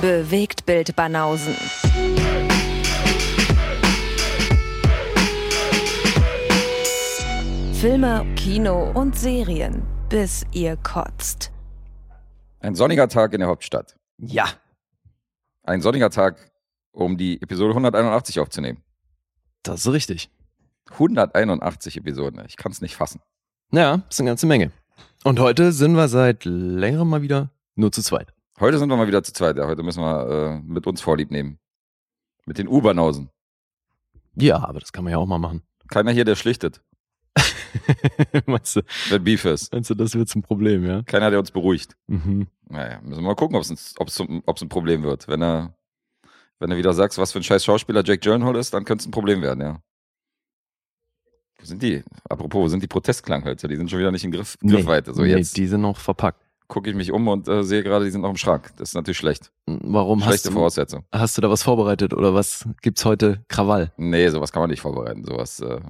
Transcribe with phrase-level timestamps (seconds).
[0.00, 1.56] Bewegt Bild Banausen.
[7.72, 11.50] Filme, Kino und Serien, bis ihr kotzt.
[12.60, 13.96] Ein sonniger Tag in der Hauptstadt.
[14.18, 14.46] Ja.
[15.64, 16.52] Ein sonniger Tag,
[16.92, 18.84] um die Episode 181 aufzunehmen.
[19.64, 20.30] Das ist richtig.
[20.92, 23.20] 181 Episoden, ich kann es nicht fassen.
[23.72, 24.70] Ja, ist eine ganze Menge.
[25.24, 28.32] Und heute sind wir seit längerem mal wieder nur zu zweit.
[28.60, 29.66] Heute sind wir mal wieder zu zweit, ja.
[29.66, 31.58] Heute müssen wir äh, mit uns Vorlieb nehmen.
[32.44, 33.30] Mit den U-Bahnhausen.
[34.34, 35.62] Ja, aber das kann man ja auch mal machen.
[35.88, 36.82] Keiner hier, der schlichtet,
[38.46, 39.72] meinst, du, wenn Beef ist.
[39.72, 41.02] meinst du, das wird zum Problem, ja?
[41.02, 41.96] Keiner, der uns beruhigt.
[42.06, 42.48] Mhm.
[42.68, 45.28] Naja, müssen wir mal gucken, ob es ein Problem wird.
[45.28, 45.74] Wenn er,
[46.58, 49.08] wenn du wieder sagst, was für ein scheiß Schauspieler Jake Gyllenhaal ist, dann könnte es
[49.08, 49.82] ein Problem werden, ja.
[51.58, 52.04] Wo sind die?
[52.28, 53.66] Apropos, wo sind die Protestklanghölzer?
[53.66, 55.14] Die sind schon wieder nicht in Griff, Griffweite.
[55.14, 56.47] So nee, jetzt die sind noch verpackt.
[56.68, 58.70] Gucke ich mich um und äh, sehe gerade, die sind noch im Schrank.
[58.76, 59.50] Das ist natürlich schlecht.
[59.66, 61.04] Warum hast Schlechte du, Voraussetzung.
[61.10, 63.44] hast du da was vorbereitet oder was gibt's heute?
[63.48, 63.92] Krawall.
[63.96, 65.24] Nee, sowas kann man nicht vorbereiten.
[65.24, 65.80] Sowas äh,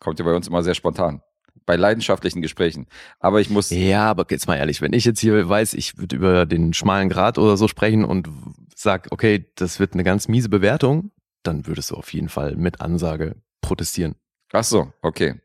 [0.00, 1.22] kommt ja bei uns immer sehr spontan.
[1.64, 2.86] Bei leidenschaftlichen Gesprächen.
[3.20, 3.70] Aber ich muss.
[3.70, 7.08] Ja, aber jetzt mal ehrlich, wenn ich jetzt hier weiß, ich würde über den schmalen
[7.08, 8.28] Grad oder so sprechen und
[8.74, 11.12] sag, okay, das wird eine ganz miese Bewertung,
[11.44, 14.16] dann würdest du auf jeden Fall mit Ansage protestieren.
[14.52, 15.40] Ach so, okay.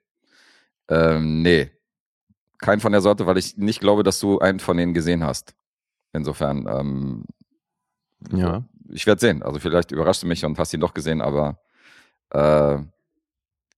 [0.89, 1.69] Ähm, nee.
[2.59, 5.53] Kein von der Sorte, weil ich nicht glaube, dass du einen von denen gesehen hast.
[6.13, 7.23] Insofern, ähm,
[8.31, 8.63] Ja.
[8.89, 9.43] ich werde sehen.
[9.43, 11.59] Also vielleicht überraschst du mich und hast ihn doch gesehen, aber
[12.31, 12.77] äh,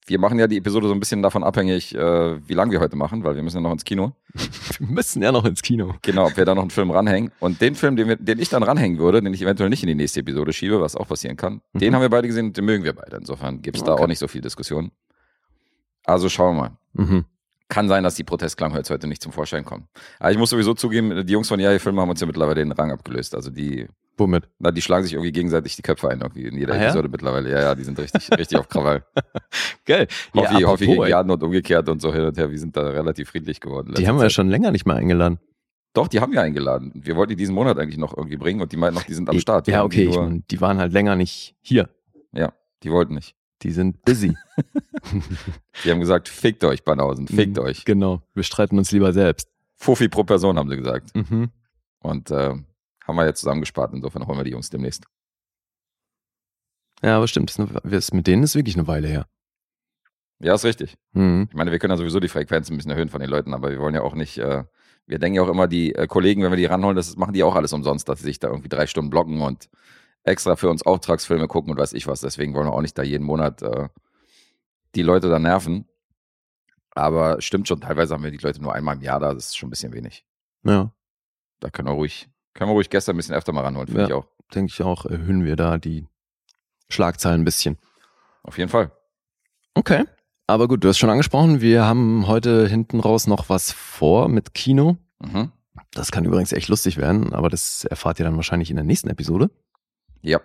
[0.06, 2.96] wir machen ja die Episode so ein bisschen davon abhängig, äh, wie lange wir heute
[2.96, 4.14] machen, weil wir müssen ja noch ins Kino.
[4.80, 5.96] Wir müssen ja noch ins Kino.
[6.04, 7.32] Genau, ob wir da noch einen Film ranhängen.
[7.42, 9.88] Und den Film, den, wir, den ich dann ranhängen würde, den ich eventuell nicht in
[9.88, 11.80] die nächste Episode schiebe, was auch passieren kann, Mhm.
[11.80, 13.18] den haben wir beide gesehen und den mögen wir beide.
[13.18, 14.04] Insofern gibt es da Okay.
[14.04, 14.92] auch nicht so viel Diskussion.
[16.06, 16.78] Also schauen wir mal.
[16.94, 17.26] Mhm.
[17.70, 19.88] Kann sein, dass die Protestklangholz heute nicht zum Vorschein kommen.
[20.20, 22.72] Aber ich muss sowieso zugeben, die Jungs von Ja, Filme haben uns ja mittlerweile den
[22.72, 23.36] Rang abgelöst.
[23.36, 24.50] Also die, Womit?
[24.58, 26.84] na, die schlagen sich irgendwie gegenseitig die Köpfe ein, irgendwie in jeder Ah, ja?
[26.86, 27.50] Episode mittlerweile.
[27.52, 29.06] Ja, ja, die sind richtig, richtig auf Krawall.
[29.86, 30.08] Geil.
[30.36, 32.50] Hoffi, Hoffi apropos, gegen Jan und umgekehrt und so hin und her.
[32.50, 33.94] Wir sind da relativ friedlich geworden.
[33.96, 35.40] die haben wir ja schon länger nicht mehr eingeladen.
[35.94, 36.92] Doch, die haben wir eingeladen.
[36.96, 39.30] Wir wollten die diesen Monat eigentlich noch irgendwie bringen und die meinten noch, die sind
[39.30, 39.68] am Start.
[39.68, 41.90] Ja, haben die okay, ich Nur, mein, die waren halt länger nicht hier.
[42.32, 42.52] ja,
[42.84, 43.36] die wollten nicht.
[43.62, 44.36] Die sind busy.
[45.84, 47.86] Die haben gesagt, fickt euch, Banausen, fickt Mhm, euch.
[47.86, 49.50] Genau, wir streiten uns lieber selbst.
[49.76, 51.14] Fuffi pro Person, haben sie gesagt.
[51.16, 51.50] Mhm.
[52.00, 52.54] Und äh,
[53.06, 53.94] haben wir jetzt zusammengespart.
[53.94, 55.06] Insofern holen wir die Jungs demnächst.
[57.02, 57.70] Ja, aber stimmt, ist eine,
[58.12, 59.28] mit denen ist wirklich eine Weile her.
[60.40, 60.96] Ja, ist richtig.
[61.14, 61.48] Mhm.
[61.50, 63.72] Ich meine, wir können ja sowieso die Frequenz ein bisschen erhöhen von den Leuten, aber
[63.72, 64.64] wir wollen ja auch nicht, äh,
[65.06, 67.44] wir denken ja auch immer, die äh, Kollegen, wenn wir die ranholen, das machen die
[67.44, 69.70] auch alles umsonst, dass sie sich da irgendwie drei Stunden blocken und
[70.30, 72.22] extra für uns Auftragsfilme gucken und weiß ich was.
[72.22, 73.90] Deswegen wollen wir auch nicht da jeden Monat äh,
[74.96, 75.86] die Leute da nerven.
[76.96, 79.58] Aber stimmt schon, teilweise haben wir die Leute nur einmal im Jahr da, das ist
[79.58, 80.26] schon ein bisschen wenig.
[80.64, 80.92] Ja,
[81.60, 84.08] Da können wir ruhig, können wir ruhig gestern ein bisschen öfter mal ranholen, finde Ja.
[84.08, 84.28] ich auch.
[84.54, 86.08] denke ich auch, erhöhen wir da die
[86.90, 87.78] Schlagzeilen ein bisschen.
[88.44, 88.92] Auf jeden Fall.
[89.76, 90.06] Okay.
[90.48, 94.54] Aber gut, du hast schon angesprochen, wir haben heute hinten raus noch was vor mit
[94.56, 94.98] Kino.
[95.20, 95.52] Mhm.
[95.92, 99.10] Das kann übrigens echt lustig werden, aber das erfahrt ihr dann wahrscheinlich in der nächsten
[99.10, 99.52] Episode.
[100.22, 100.42] Ja.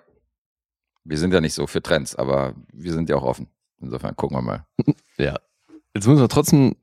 [1.04, 3.48] Wir sind ja nicht so für Trends, aber wir sind ja auch offen.
[3.80, 4.66] Insofern gucken wir mal.
[5.16, 5.38] Ja.
[5.94, 6.74] Jetzt müssen wir trotzdem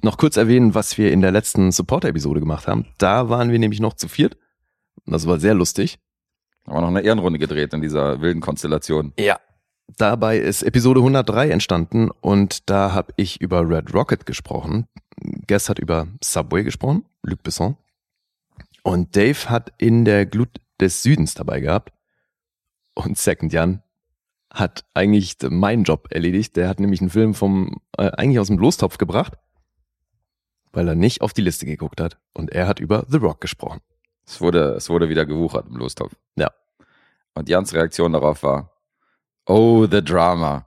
[0.00, 2.86] noch kurz erwähnen, was wir in der letzten Support-Episode gemacht haben.
[2.98, 4.36] Da waren wir nämlich noch zu viert.
[5.06, 5.98] Das war sehr lustig.
[6.66, 9.12] Haben wir noch eine Ehrenrunde gedreht in dieser wilden Konstellation.
[9.18, 9.40] Ja.
[9.96, 14.86] Dabei ist Episode 103 entstanden und da habe ich über Red Rocket gesprochen.
[15.46, 17.76] Guest hat über Subway gesprochen, Luc Besson.
[18.82, 21.92] Und Dave hat in der Glut des Südens dabei gehabt.
[22.94, 23.82] Und Second Jan
[24.52, 26.56] hat eigentlich meinen Job erledigt.
[26.56, 29.34] Der hat nämlich einen Film vom äh, eigentlich aus dem Lostopf gebracht,
[30.72, 32.18] weil er nicht auf die Liste geguckt hat.
[32.32, 33.80] Und er hat über The Rock gesprochen.
[34.26, 36.12] Es wurde, es wurde wieder gewuchert im Lostopf.
[36.36, 36.50] Ja.
[37.34, 38.72] Und Jans Reaktion darauf war,
[39.46, 40.66] oh, the drama.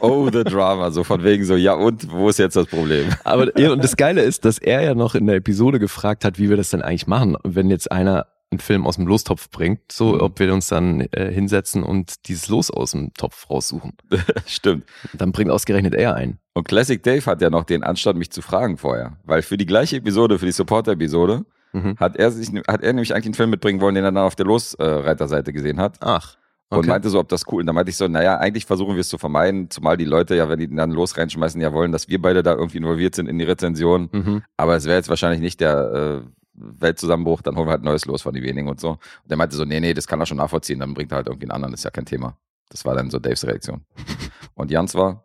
[0.00, 0.90] Oh, the drama.
[0.90, 3.12] So von wegen so, ja und, wo ist jetzt das Problem?
[3.24, 6.38] Aber ja, und das Geile ist, dass er ja noch in der Episode gefragt hat,
[6.38, 9.90] wie wir das denn eigentlich machen, wenn jetzt einer einen Film aus dem Lostopf bringt,
[9.90, 10.20] so Mhm.
[10.20, 13.92] ob wir uns dann äh, hinsetzen und dieses Los aus dem Topf raussuchen.
[14.46, 14.84] Stimmt.
[15.14, 16.38] Dann bringt ausgerechnet er ein.
[16.54, 19.16] Und Classic Dave hat ja noch den Anstand, mich zu fragen vorher.
[19.24, 21.96] Weil für die gleiche Episode, für die Supporter-Episode, Mhm.
[21.98, 24.36] hat er sich, hat er nämlich eigentlich einen Film mitbringen wollen, den er dann auf
[24.36, 25.96] der Losreiterseite gesehen hat.
[26.00, 26.36] Ach.
[26.70, 26.88] Und Okay.
[26.88, 27.60] meinte so, ob das cool.
[27.60, 30.34] Und da meinte ich so, naja, eigentlich versuchen wir es zu vermeiden, zumal die Leute
[30.36, 33.28] ja, wenn die dann los reinschmeißen, ja wollen, dass wir beide da irgendwie involviert sind
[33.28, 34.08] in die Rezension.
[34.12, 34.42] Mhm.
[34.56, 38.22] Aber es wäre jetzt wahrscheinlich nicht der äh, Weltzusammenbruch, dann holen wir halt neues los
[38.22, 38.90] von die wenigen und so.
[38.90, 39.00] Und
[39.30, 41.44] der meinte so, nee, nee, das kann er schon nachvollziehen, dann bringt er halt irgendwie
[41.44, 42.36] einen anderen, ist ja kein Thema.
[42.68, 43.84] Das war dann so Daves Reaktion.
[44.54, 45.24] Und Jans war,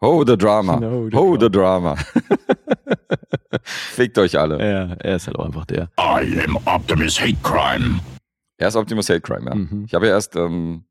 [0.00, 0.78] oh, the drama.
[0.78, 1.96] No, the oh, the drama.
[3.62, 4.58] Fickt euch alle.
[4.58, 5.90] Ja, er ist halt auch einfach der.
[5.98, 8.00] I am Optimus Hate Crime.
[8.56, 9.54] Er ist Optimus Hate Crime, ja.
[9.54, 9.84] Mhm.
[9.86, 10.84] Ich habe ja erst, ähm,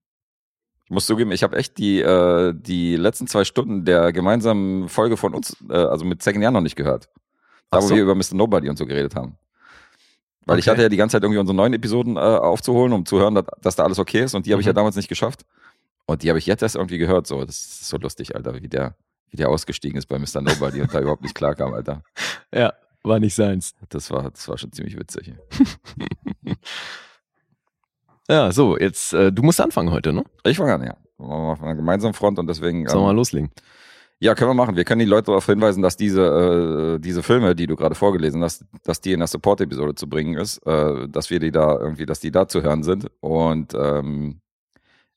[0.86, 5.18] ich muss zugeben, ich habe echt die, äh, die letzten zwei Stunden der gemeinsamen Folge
[5.18, 7.10] von uns, äh, also mit Second Jan noch nicht gehört.
[7.70, 7.96] Da, Ach wo so.
[7.96, 8.34] wir über Mr.
[8.34, 9.38] Nobody und so geredet haben.
[10.50, 10.72] Weil ich Okay.
[10.72, 13.46] hatte ja die ganze Zeit irgendwie unsere neuen Episoden äh, aufzuholen, um zu hören, dass,
[13.62, 14.34] dass da alles okay ist.
[14.36, 14.70] Und die habe ich Mhm.
[14.70, 15.46] ja damals nicht geschafft.
[16.06, 17.28] Und die habe ich jetzt erst irgendwie gehört.
[17.28, 18.96] So, das ist so lustig, Alter, wie der,
[19.30, 20.42] wie der ausgestiegen ist bei Mr.
[20.42, 22.02] Nobody und da überhaupt nicht klarkam, Alter.
[22.54, 22.74] Ja,
[23.04, 23.76] war nicht seins.
[23.90, 25.34] Das war, das war schon ziemlich witzig.
[28.30, 30.24] Ja, so, jetzt, äh, du musst anfangen heute, ne?
[30.44, 30.96] Ich fange an, ja.
[31.18, 32.88] Wir machen auf einer gemeinsamen Front und deswegen.
[32.88, 33.52] Sollen wir mal ähm, loslegen?
[34.22, 34.76] Ja, können wir machen.
[34.76, 38.44] Wir können die Leute darauf hinweisen, dass diese, äh, diese Filme, die du gerade vorgelesen
[38.44, 42.06] hast, dass die in der Support-Episode zu bringen ist, äh, dass wir die da irgendwie,
[42.06, 43.10] dass die da zu hören sind.
[43.22, 44.42] Und ähm,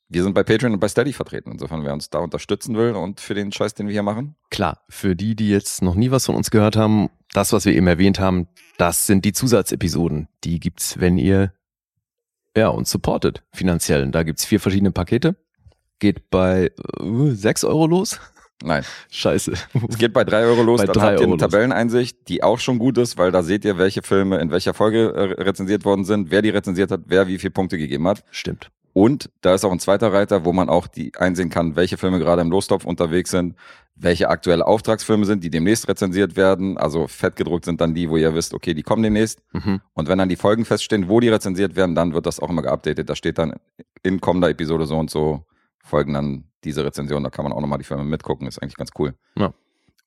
[0.07, 1.51] wir sind bei Patreon und bei Steady vertreten.
[1.51, 4.35] Insofern, wer uns da unterstützen will und für den Scheiß, den wir hier machen.
[4.51, 7.73] Klar, für die, die jetzt noch nie was von uns gehört haben, das, was wir
[7.73, 8.47] eben erwähnt haben,
[8.77, 10.29] das sind die Zusatzepisoden.
[10.45, 11.51] Die gibt's, wenn ihr
[12.55, 14.09] ja, uns supportet finanziell.
[14.11, 15.35] Da gibt's vier verschiedene Pakete.
[15.99, 18.19] Geht bei äh, 6 Euro los.
[18.63, 18.83] Nein.
[19.11, 19.53] Scheiße.
[19.89, 21.37] Es geht bei drei Euro los, Bei dann drei habt ihr eine.
[21.37, 25.13] Tabelleneinsicht, die auch schon gut ist, weil da seht ihr, welche Filme in welcher Folge
[25.13, 28.23] äh, rezensiert worden sind, wer die rezensiert hat, wer wie viele Punkte gegeben hat.
[28.31, 28.71] Stimmt.
[28.93, 32.19] Und da ist auch ein zweiter Reiter, wo man auch die einsehen kann, welche Filme
[32.19, 33.55] gerade im Lostopf unterwegs sind,
[33.95, 36.77] welche aktuelle Auftragsfilme sind, die demnächst rezensiert werden.
[36.77, 39.41] Also fett gedruckt sind dann die, wo ihr wisst, okay, die kommen demnächst.
[39.51, 39.81] Mhm.
[39.93, 42.61] Und wenn dann die Folgen feststehen, wo die rezensiert werden, dann wird das auch immer
[42.61, 43.09] geupdatet.
[43.09, 43.55] Da steht dann
[44.03, 45.43] in kommender Episode so und so
[45.83, 47.23] folgen dann diese Rezensionen.
[47.23, 48.47] Da kann man auch nochmal die Filme mitgucken.
[48.47, 49.15] Ist eigentlich ganz cool.
[49.37, 49.53] Ja.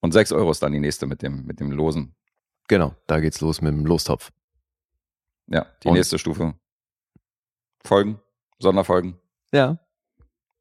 [0.01, 2.15] Und 6 Euro ist dann die nächste mit dem, mit dem Losen.
[2.69, 4.31] Genau, da geht's los mit dem Lostopf.
[5.47, 6.55] Ja, die Und- nächste Stufe.
[7.85, 8.19] Folgen,
[8.59, 9.17] Sonderfolgen.
[9.53, 9.79] Ja.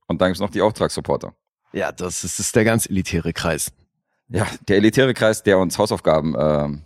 [0.07, 1.33] Und dann gibt's noch die Auftragssupporter.
[1.73, 3.71] Ja, das ist, das ist der ganz elitäre Kreis.
[4.29, 6.83] Ja, der elitäre Kreis, der uns Hausaufgaben ähm,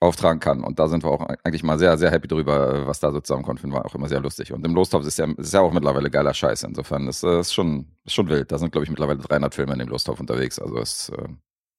[0.00, 0.64] auftragen kann.
[0.64, 3.20] Und da sind wir auch eigentlich mal sehr, sehr happy drüber, äh, was da so
[3.20, 3.60] zusammenkommt.
[3.60, 4.52] Finden wir auch immer sehr lustig.
[4.52, 6.62] Und im Lostopf ist ja, ist ja auch mittlerweile geiler Scheiß.
[6.62, 8.50] Insofern ist es ist schon, ist schon wild.
[8.50, 10.58] Da sind, glaube ich, mittlerweile 300 Filme in dem Lostopf unterwegs.
[10.58, 11.28] Also ist, äh,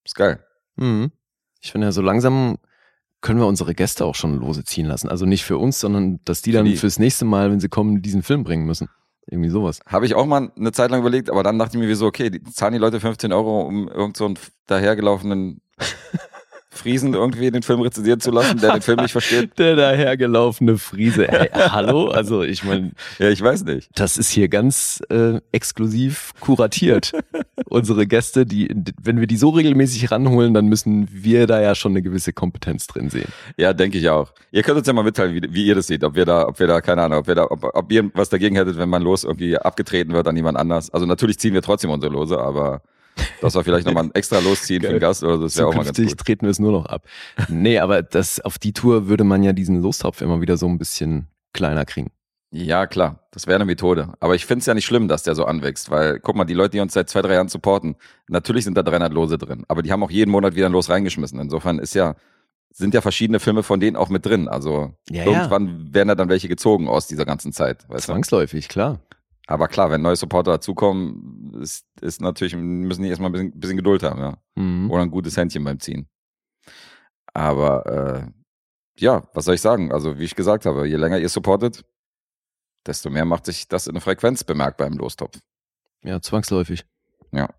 [0.05, 0.39] ist geil.
[0.75, 1.11] Mhm.
[1.61, 2.57] Ich finde ja, so langsam
[3.21, 5.09] können wir unsere Gäste auch schon lose ziehen lassen.
[5.09, 6.77] Also nicht für uns, sondern dass die dann die.
[6.77, 8.89] fürs nächste Mal, wenn sie kommen, diesen Film bringen müssen.
[9.27, 9.79] Irgendwie sowas.
[9.85, 12.31] Habe ich auch mal eine Zeit lang überlegt, aber dann dachte ich mir, wieso, okay,
[12.31, 15.61] die zahlen die Leute 15 Euro, um irgend so einen dahergelaufenen
[16.73, 19.51] Friesen irgendwie den Film rezensieren zu lassen, der den Film nicht versteht.
[19.59, 21.27] Der dahergelaufene Friese.
[21.27, 22.07] Ey, hallo?
[22.07, 23.89] Also ich meine, Ja, ich weiß nicht.
[23.93, 27.11] das ist hier ganz äh, exklusiv kuratiert.
[27.65, 31.91] Unsere Gäste, die, wenn wir die so regelmäßig ranholen, dann müssen wir da ja schon
[31.91, 33.27] eine gewisse Kompetenz drin sehen.
[33.57, 34.31] Ja, denke ich auch.
[34.51, 36.57] Ihr könnt uns ja mal mitteilen, wie, wie ihr das seht, ob wir da, ob
[36.57, 39.01] wir da, keine Ahnung, ob wir da, ob, ob ihr was dagegen hättet, wenn man
[39.01, 40.89] los irgendwie abgetreten wird an jemand anders.
[40.89, 42.81] Also natürlich ziehen wir trotzdem unsere Lose, aber
[43.41, 44.99] dass wir vielleicht nochmal extra losziehen für Geil.
[44.99, 46.17] Gast oder so, das wäre auch mal ganz gut.
[46.17, 47.05] treten wir es nur noch ab.
[47.49, 50.77] Nee, aber das, auf die Tour würde man ja diesen Lostopf immer wieder so ein
[50.77, 52.11] bisschen kleiner kriegen.
[52.53, 54.13] Ja, klar, das wäre eine Methode.
[54.19, 56.53] Aber ich finde es ja nicht schlimm, dass der so anwächst, weil, guck mal, die
[56.53, 57.95] Leute, die uns seit zwei, drei Jahren supporten,
[58.27, 60.89] natürlich sind da 300 Lose drin, aber die haben auch jeden Monat wieder ein Los
[60.89, 61.39] reingeschmissen.
[61.39, 62.15] Insofern ist ja,
[62.73, 64.49] sind ja verschiedene Filme von denen auch mit drin.
[64.49, 67.87] Also Ja, irgendwann werden da dann welche gezogen aus dieser ganzen Zeit.
[67.89, 68.13] Weißt du?
[68.13, 68.99] Zwangsläufig, klar.
[69.51, 73.77] Aber klar, wenn neue Supporter dazukommen, ist, ist natürlich, müssen die erstmal ein bisschen, bisschen
[73.77, 74.37] Geduld haben, ja.
[74.55, 74.89] Mhm.
[74.89, 76.07] Oder ein gutes Händchen beim Ziehen.
[77.33, 78.31] Aber äh,
[78.97, 79.91] ja, was soll ich sagen?
[79.91, 81.83] Also, wie ich gesagt habe, je länger ihr supportet,
[82.85, 85.37] desto mehr macht sich das in der Frequenz bemerkbar im Lostopf.
[86.01, 86.85] Ja, zwangsläufig.
[87.31, 87.49] Ja.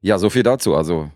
[0.00, 0.74] Ja, so viel dazu.
[0.74, 1.10] Also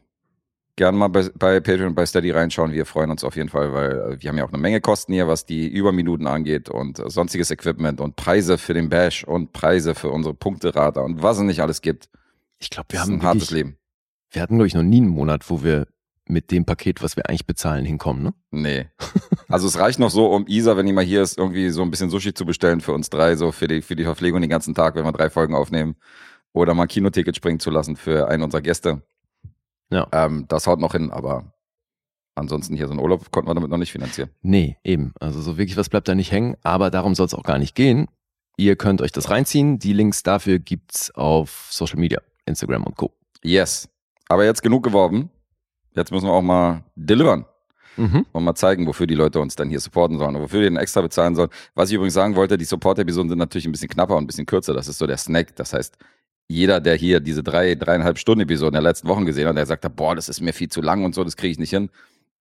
[0.77, 2.73] gern mal bei, bei Patreon und bei Steady reinschauen.
[2.73, 5.13] Wir freuen uns auf jeden Fall, weil äh, wir haben ja auch eine Menge Kosten
[5.13, 9.53] hier, was die Überminuten angeht und äh, sonstiges Equipment und Preise für den Bash und
[9.53, 12.09] Preise für unsere Punkterater und was es nicht alles gibt.
[12.59, 13.79] Ich glaube, wir Das haben ein hartes wirklich, Leben.
[14.31, 15.87] wir hatten, glaube ich, noch nie einen Monat, wo wir
[16.29, 18.35] mit dem Paket, was wir eigentlich bezahlen, hinkommen, ne?
[18.51, 18.87] Nee.
[19.49, 21.91] Also es reicht noch so, um Isa, wenn die mal hier ist, irgendwie so ein
[21.93, 24.75] bisschen Sushi zu bestellen für uns drei, so für die, für die Verpflegung den ganzen
[24.75, 25.95] Tag, wenn wir drei Folgen aufnehmen.
[26.53, 29.03] Oder mal ein Kinoticket springen zu lassen für einen unserer Gäste.
[29.91, 30.09] Ja.
[30.13, 31.53] Ähm, das haut noch hin, aber
[32.35, 34.31] ansonsten hier so einen Urlaub konnten wir damit noch nicht finanzieren.
[34.43, 35.13] Nee, eben.
[35.21, 37.75] Also so wirklich was bleibt da nicht hängen, aber darum soll es auch gar nicht
[37.75, 38.09] gehen.
[38.57, 39.79] Ihr könnt euch das reinziehen.
[39.79, 43.13] Die Links dafür gibt's auf Social Media, Instagram und Co.
[43.43, 43.89] Yes.
[44.29, 45.31] Aber jetzt genug geworben.
[45.95, 47.45] Jetzt müssen wir auch mal delivern.
[47.99, 48.27] Mhm.
[48.33, 50.77] und mal zeigen, wofür die Leute uns dann hier supporten sollen und wofür wir den
[50.77, 51.49] extra bezahlen sollen.
[51.75, 54.45] Was ich übrigens sagen wollte, die Support-Episoden sind natürlich ein bisschen knapper und ein bisschen
[54.45, 54.75] kürzer.
[54.75, 55.57] Das ist so der Snack.
[55.57, 55.97] Das heißt,
[56.49, 59.85] jeder, der hier diese drei, dreieinhalb Stunden Episoden der letzten Wochen gesehen hat, der sagt,
[59.97, 61.91] boah, das ist mir viel zu lang und so, das kriege ich nicht hin.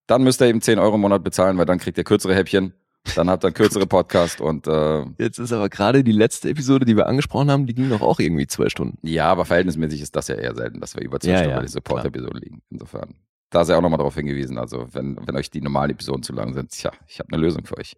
[0.07, 2.73] Dann müsst ihr eben 10 Euro im Monat bezahlen, weil dann kriegt ihr kürzere Häppchen.
[3.15, 6.85] Dann habt ihr einen kürzere Podcast und äh, Jetzt ist aber gerade die letzte Episode,
[6.85, 8.97] die wir angesprochen haben, die ging doch auch irgendwie zwei Stunden.
[9.07, 11.55] ja, aber verhältnismäßig ist das ja eher selten, dass wir über zwei Ja, Stunden ja,
[11.57, 12.61] bei den Support-Episoden liegen.
[12.71, 13.15] Insofern.
[13.51, 14.57] Da sei auch nochmal darauf hingewiesen.
[14.57, 17.63] Also, wenn, wenn euch die normalen Episoden zu lang sind, tja, ich habe eine Lösung
[17.65, 17.95] für euch.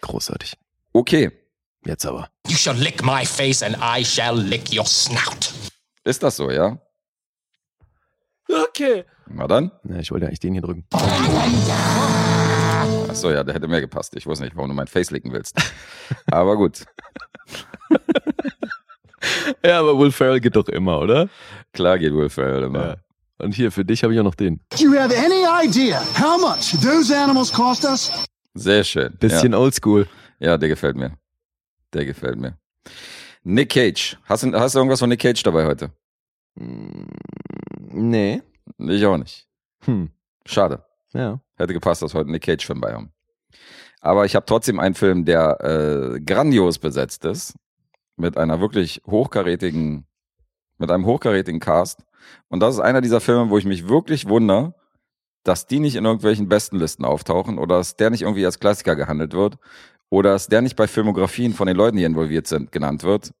[0.00, 0.54] Großartig.
[0.92, 1.30] Okay,
[1.84, 2.28] Jetzt aber.
[2.46, 5.52] You shall lick my face and I shall lick your snout.
[6.04, 6.78] ist das so, ja?
[8.48, 9.04] Okay.
[9.26, 9.70] Na dann.
[9.84, 10.86] Ja, ich wollte eigentlich den hier drücken.
[13.08, 14.14] Achso, ja, der hätte mehr gepasst.
[14.16, 15.56] Ich wusste nicht, warum du mein Face licken willst.
[16.30, 16.84] Aber gut.
[19.64, 21.28] Ja, aber Will Ferrell geht doch immer, oder?
[21.72, 22.86] Klar geht Will Ferrell immer.
[22.88, 22.96] Ja.
[23.38, 24.60] Und hier, für dich habe ich auch noch den.
[24.70, 28.10] Do you have any idea how much those animals cost us?
[28.54, 29.16] Sehr schön.
[29.18, 30.08] Bisschen oldschool.
[30.38, 30.50] Ja.
[30.50, 31.16] ja, der gefällt mir.
[31.92, 32.58] Der gefällt mir.
[33.44, 34.18] Nick Cage.
[34.24, 35.90] Hast du, hast du irgendwas von Nick Cage dabei heute?
[36.54, 38.42] Nee.
[38.78, 39.46] Ich auch nicht.
[39.84, 40.10] Hm.
[40.46, 40.84] Schade.
[41.12, 41.40] Ja.
[41.56, 43.12] Hätte gepasst, dass wir heute Nick Cage-Film bei haben.
[44.00, 47.54] Aber ich habe trotzdem einen Film, der äh, grandios besetzt ist.
[48.16, 50.06] Mit einer wirklich hochkarätigen,
[50.78, 52.04] mit einem hochkarätigen Cast.
[52.48, 54.74] Und das ist einer dieser Filme, wo ich mich wirklich wundere,
[55.44, 59.32] dass die nicht in irgendwelchen Bestenlisten auftauchen oder dass der nicht irgendwie als Klassiker gehandelt
[59.32, 59.58] wird
[60.12, 63.32] oder dass der nicht bei Filmografien von den Leuten, die involviert sind, genannt wird.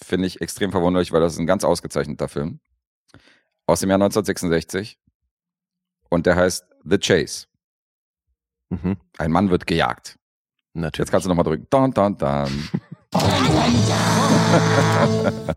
[0.00, 2.60] Finde ich extrem verwunderlich, weil das ist ein ganz ausgezeichneter Film.
[3.66, 5.00] Aus dem Jahr 1966.
[6.08, 7.46] Und der heißt The Chase.
[8.68, 8.98] Mhm.
[9.18, 10.16] Ein Mann wird gejagt.
[10.74, 11.06] Natürlich.
[11.06, 11.66] Jetzt kannst du nochmal drücken.
[11.70, 12.68] Dun, dun, dun.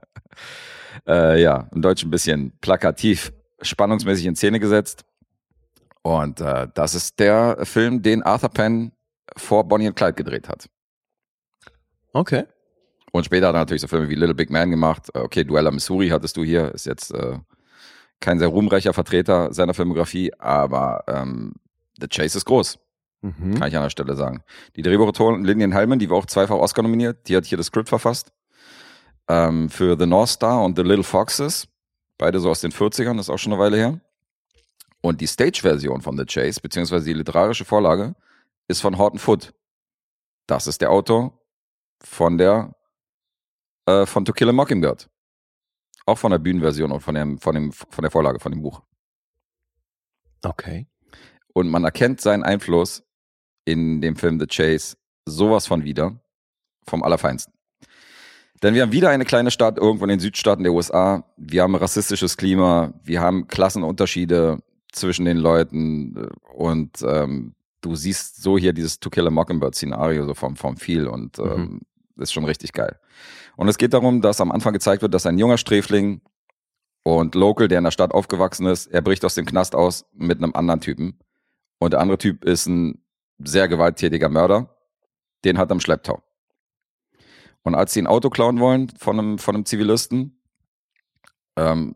[1.06, 5.06] äh, ja, im Deutschen ein bisschen plakativ, spannungsmäßig in Szene gesetzt.
[6.02, 8.94] Und äh, das ist der Film, den Arthur Penn
[9.38, 10.70] vor Bonnie und Clyde gedreht hat.
[12.14, 12.46] Okay.
[13.12, 15.10] Und später hat er natürlich so Filme wie Little Big Man gemacht.
[15.14, 16.74] Äh, Okay, Duella Missouri hattest du hier.
[16.74, 17.38] Ist jetzt äh,
[18.20, 21.54] kein sehr ruhmreicher Vertreter seiner Filmografie, aber ähm,
[22.00, 22.80] The Chase ist groß.
[23.24, 23.58] Mhm.
[23.58, 24.44] kann ich an der Stelle sagen.
[24.76, 27.88] Die Drehbuchautorin Lillian Hellman, die war auch zweifach Oscar nominiert, die hat hier das Skript
[27.88, 28.34] verfasst.
[29.30, 31.68] Ähm, für The North Star und The Little Foxes.
[32.18, 34.00] Beide so aus den 40ern, das ist auch schon eine Weile her.
[35.02, 38.14] Und die Stage-Version von The Chase, beziehungsweise die literarische Vorlage,
[38.74, 39.54] ist von Horton Foote.
[40.48, 41.40] Das ist der Autor
[42.04, 42.76] von der
[43.86, 45.10] äh, von To Kill a Mockingbird.
[46.06, 48.82] Auch von der Bühnenversion und von, dem, von, dem, von der Vorlage, von dem Buch.
[50.44, 50.88] Okay.
[51.54, 53.04] Und man erkennt seinen Einfluss
[53.64, 56.20] in dem Film The Chase sowas von wieder.
[56.86, 57.54] Vom Allerfeinsten.
[58.62, 61.24] Denn wir haben wieder eine kleine Stadt irgendwo in den Südstaaten der USA.
[61.38, 62.94] Wir haben rassistisches Klima.
[63.04, 64.62] Wir haben Klassenunterschiede
[64.92, 66.28] zwischen den Leuten.
[66.54, 71.08] Und ähm, du siehst so hier dieses To Kill a Mockingbird-Szenario so vom, vom Feel
[71.08, 71.82] und ähm,
[72.18, 73.00] ist schon richtig geil.
[73.56, 76.22] Und es geht darum, dass am Anfang gezeigt wird, dass ein junger Sträfling
[77.04, 80.38] und Local, der in der Stadt aufgewachsen ist, er bricht aus dem Knast aus mit
[80.38, 81.20] einem anderen Typen.
[81.80, 83.04] Und der andere Typ ist ein
[83.40, 84.76] sehr gewalttätiger Mörder.
[85.44, 86.24] Den hat er am Schlepptau.
[87.64, 90.40] Und als sie ein Auto klauen wollen von einem, von einem Zivilisten,
[91.58, 91.96] ähm,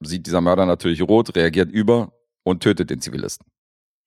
[0.00, 2.12] sieht dieser Mörder natürlich rot, reagiert über
[2.42, 3.46] und tötet den Zivilisten.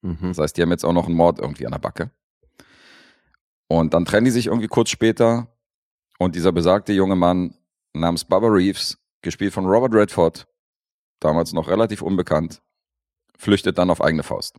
[0.01, 0.17] Mhm.
[0.29, 2.11] Das heißt, die haben jetzt auch noch einen Mord irgendwie an der Backe.
[3.67, 5.47] Und dann trennen die sich irgendwie kurz später
[6.17, 7.55] und dieser besagte junge Mann
[7.93, 10.47] namens Bubba Reeves, gespielt von Robert Redford,
[11.19, 12.61] damals noch relativ unbekannt,
[13.37, 14.57] flüchtet dann auf eigene Faust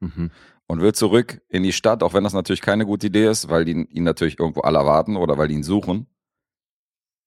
[0.00, 0.30] Mhm.
[0.66, 3.64] und will zurück in die Stadt, auch wenn das natürlich keine gute Idee ist, weil
[3.66, 6.06] die ihn natürlich irgendwo alle erwarten oder weil die ihn suchen.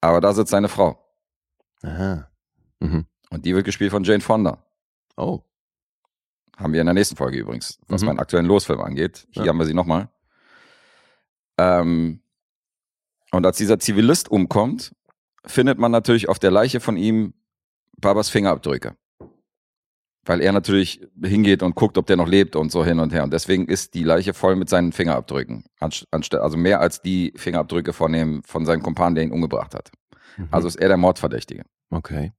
[0.01, 0.97] Aber da sitzt seine Frau
[1.83, 2.29] Aha.
[2.79, 3.05] Mhm.
[3.29, 4.65] und die wird gespielt von Jane Fonda.
[5.15, 5.41] Oh.
[6.57, 8.07] Haben wir in der nächsten Folge übrigens, was Mhm.
[8.07, 9.27] meinen aktuellen Losfilm angeht.
[9.31, 9.49] Hier Ja.
[9.49, 10.09] haben wir sie nochmal.
[11.57, 12.21] Ähm,
[13.31, 14.93] und als dieser Zivilist umkommt,
[15.45, 17.33] findet man natürlich auf der Leiche von ihm
[17.97, 18.95] Babas Fingerabdrücke.
[20.25, 23.23] Weil er natürlich hingeht und guckt, ob der noch lebt und so hin und her.
[23.23, 25.65] Und deswegen ist die Leiche voll mit seinen Fingerabdrücken.
[25.79, 29.91] Also mehr als die Fingerabdrücke von, dem, von seinem Kumpan, der ihn umgebracht hat.
[30.37, 30.47] Mhm.
[30.51, 32.31] Also ist er der Mordverdächtige Okay.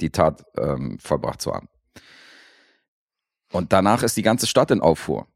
[0.00, 1.68] die Tat ähm, vollbracht zu haben.
[3.52, 5.26] Und danach ist die ganze Stadt in Aufruhr.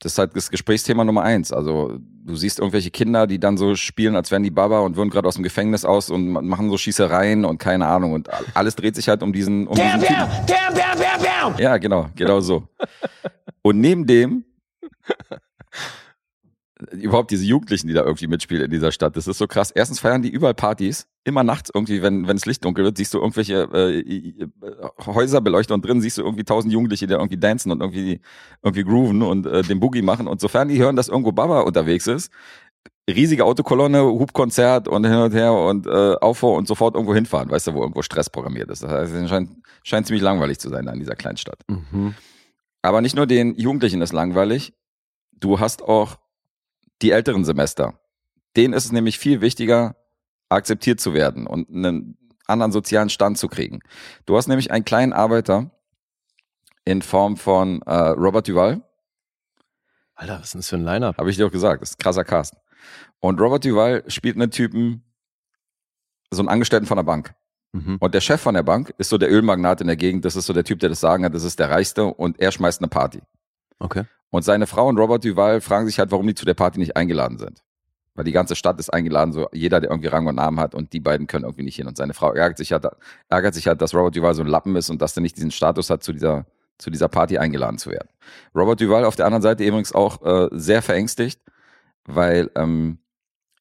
[0.00, 1.52] Das ist halt das Gesprächsthema Nummer eins.
[1.52, 5.10] Also du siehst irgendwelche Kinder, die dann so spielen, als wären die Baba und würden
[5.10, 8.12] gerade aus dem Gefängnis aus und ma- machen so Schießereien und keine Ahnung.
[8.12, 10.14] Und alles dreht sich halt um diesen, um diesen Typen.
[10.16, 11.58] Damn, damn, damn, damn!
[11.58, 12.66] Ja, genau, genau so.
[13.62, 14.44] Und neben dem
[16.92, 19.70] überhaupt diese Jugendlichen, die da irgendwie mitspielen in dieser Stadt, das ist so krass.
[19.70, 23.14] Erstens feiern die überall Partys, immer nachts irgendwie, wenn wenn es Licht dunkel wird, siehst
[23.14, 24.48] du irgendwelche äh, äh,
[25.06, 28.20] Häuser beleuchtet und drin siehst du irgendwie tausend Jugendliche, die da irgendwie dancen und irgendwie
[28.62, 30.26] irgendwie grooven und äh, den Boogie machen.
[30.26, 32.32] Und sofern die hören, dass irgendwo Baba unterwegs ist,
[33.08, 37.68] riesige Autokolonne, Hubkonzert und hin und her und äh, Aufbau und sofort irgendwo hinfahren, weißt
[37.68, 38.82] du, wo irgendwo Stress programmiert ist.
[38.82, 39.50] Das heißt, es scheint,
[39.82, 41.60] scheint ziemlich langweilig zu sein da in dieser Kleinstadt.
[41.68, 42.14] Mhm.
[42.82, 44.72] Aber nicht nur den Jugendlichen ist langweilig,
[45.32, 46.16] du hast auch
[47.02, 48.00] die älteren Semester.
[48.56, 49.96] Denen ist es nämlich viel wichtiger,
[50.48, 53.80] akzeptiert zu werden und einen anderen sozialen Stand zu kriegen.
[54.26, 55.70] Du hast nämlich einen kleinen Arbeiter
[56.84, 58.82] in Form von äh, Robert Duval,
[60.20, 61.16] Alter, was ist denn das für ein Line-Up?
[61.16, 62.54] habe ich dir auch gesagt, das ist ein krasser Cast.
[63.20, 65.02] Und Robert Duval spielt einen Typen,
[66.30, 67.34] so einen Angestellten von der Bank.
[67.72, 67.96] Mhm.
[68.00, 70.26] Und der Chef von der Bank ist so der Ölmagnat in der Gegend.
[70.26, 71.34] Das ist so der Typ, der das Sagen hat.
[71.34, 73.22] Das ist der Reichste und er schmeißt eine Party.
[73.78, 74.04] Okay.
[74.30, 76.96] Und seine Frau und Robert Duval fragen sich halt, warum die zu der Party nicht
[76.96, 77.62] eingeladen sind.
[78.14, 80.92] Weil die ganze Stadt ist eingeladen, so jeder, der irgendwie Rang und Namen hat und
[80.92, 81.86] die beiden können irgendwie nicht hin.
[81.86, 82.86] Und seine Frau ärgert sich halt,
[83.28, 85.50] ärgert sich halt, dass Robert Duval so ein Lappen ist und dass er nicht diesen
[85.50, 86.46] Status hat, zu dieser,
[86.78, 88.08] zu dieser Party eingeladen zu werden.
[88.54, 91.40] Robert Duval auf der anderen Seite übrigens auch äh, sehr verängstigt,
[92.04, 92.98] weil ähm,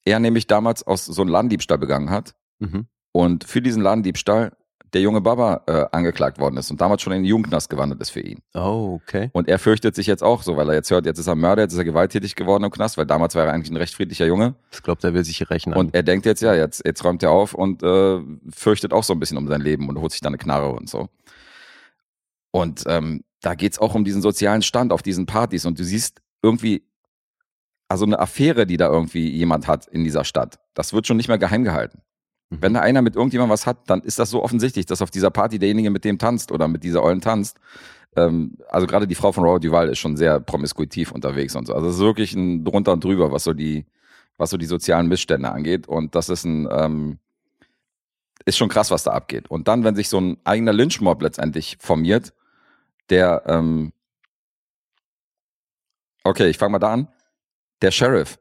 [0.05, 2.87] er nämlich damals aus so einem Ladendiebstahl begangen hat Mhm.
[3.13, 4.51] und für diesen Ladendiebstahl
[4.93, 8.09] der junge Baba äh, angeklagt worden ist und damals schon in den Jugendknast gewandert ist
[8.09, 8.39] für ihn.
[8.53, 9.29] Oh, okay.
[9.33, 11.63] Und er fürchtet sich jetzt auch so, weil er jetzt hört, jetzt ist er Mörder,
[11.63, 14.25] jetzt ist er gewalttätig geworden im Knast, weil damals war er eigentlich ein recht friedlicher
[14.25, 14.55] Junge.
[14.71, 15.73] Ich glaube, der will sich rächen.
[15.73, 18.19] Und er denkt jetzt, ja, jetzt, jetzt räumt er auf und äh,
[18.49, 20.89] fürchtet auch so ein bisschen um sein Leben und holt sich dann eine Knarre und
[20.89, 21.09] so.
[22.51, 26.21] Und ähm, da geht's auch um diesen sozialen Stand auf diesen Partys und du siehst
[26.41, 26.83] irgendwie,
[27.87, 31.27] also eine Affäre, die da irgendwie jemand hat in dieser Stadt, das wird schon nicht
[31.27, 32.01] mehr geheim gehalten.
[32.49, 32.61] Mhm.
[32.61, 35.29] Wenn da einer mit irgendjemandem was hat, dann ist das so offensichtlich, dass auf dieser
[35.31, 37.59] Party derjenige mit dem tanzt oder mit dieser Eulen tanzt.
[38.15, 41.73] Ähm, also gerade die Frau von Robert Duval ist schon sehr promiskuitiv unterwegs und so.
[41.73, 43.85] Also es ist wirklich ein drunter und drüber, was so die,
[44.37, 45.87] was so die sozialen Missstände angeht.
[45.87, 47.19] Und das ist ein, ähm,
[48.45, 49.49] ist schon krass, was da abgeht.
[49.51, 52.33] Und dann, wenn sich so ein eigener Lynchmob letztendlich formiert,
[53.09, 53.91] der, ähm,
[56.23, 57.07] okay, ich fange mal da an.
[57.81, 58.39] Der Sheriff,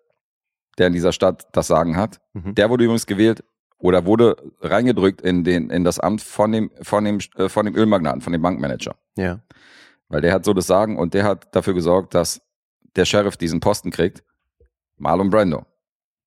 [0.78, 2.54] der in dieser Stadt das Sagen hat, Mhm.
[2.54, 3.44] der wurde übrigens gewählt
[3.78, 7.76] oder wurde reingedrückt in den in das Amt von dem von dem äh, von dem
[7.76, 9.40] Ölmagnaten, von dem Bankmanager, Ja.
[10.08, 12.40] weil der hat so das Sagen und der hat dafür gesorgt, dass
[12.96, 14.24] der Sheriff diesen Posten kriegt.
[14.96, 15.64] Marlon Brando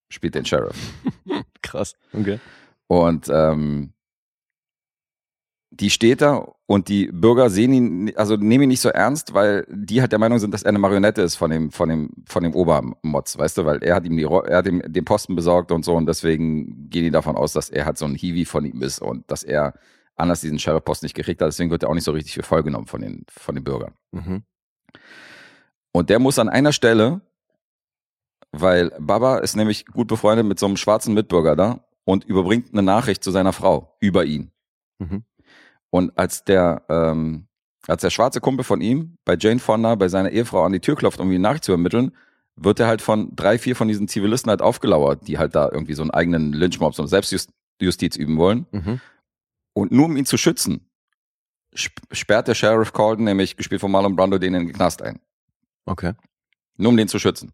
[0.10, 0.78] spielt den Sheriff
[1.62, 1.96] Krass.
[2.14, 2.40] Okay.
[2.88, 3.94] und ähm,
[5.72, 9.68] die steht da und die Bürger sehen ihn, also nehmen ihn nicht so ernst, weil
[9.70, 12.44] die halt der Meinung sind, dass er eine Marionette ist von dem, von dem, von
[12.44, 15.74] dem Obermotz, weißt du, weil er hat ihm die, er hat ihm den Posten besorgt
[15.74, 18.64] und so und deswegen gehen die davon aus, dass er halt so ein Hiwi von
[18.64, 19.74] ihm ist und dass er
[20.16, 22.64] anders diesen Sheriff-Posten nicht gekriegt hat, deswegen wird er auch nicht so richtig für voll
[22.64, 23.94] genommen von den, von den Bürgern.
[24.14, 24.44] Mhm.
[25.92, 27.20] Und der muss an einer Stelle,
[28.54, 32.82] weil Baba ist nämlich gut befreundet mit so einem schwarzen Mitbürger da und überbringt eine
[32.82, 34.52] Nachricht zu seiner Frau über ihn.
[35.00, 35.26] Mhm.
[35.92, 37.48] Und als der, ähm,
[37.86, 40.96] als der schwarze Kumpel von ihm bei Jane Fonda, bei seiner Ehefrau an die Tür
[40.96, 42.16] klopft, um ihm zu übermitteln,
[42.56, 45.94] wird er halt von drei, vier von diesen Zivilisten halt aufgelauert, die halt da irgendwie
[45.94, 48.66] so einen eigenen Lynchmob, so eine Selbstjustiz üben wollen.
[48.72, 49.02] Mhm.
[49.74, 50.90] Und nur um ihn zu schützen,
[51.76, 55.20] sp- sperrt der Sheriff Colden, nämlich gespielt von Marlon Brando, den in den Knast ein.
[55.86, 56.14] Okay.
[56.78, 57.52] Nur um den zu schützen.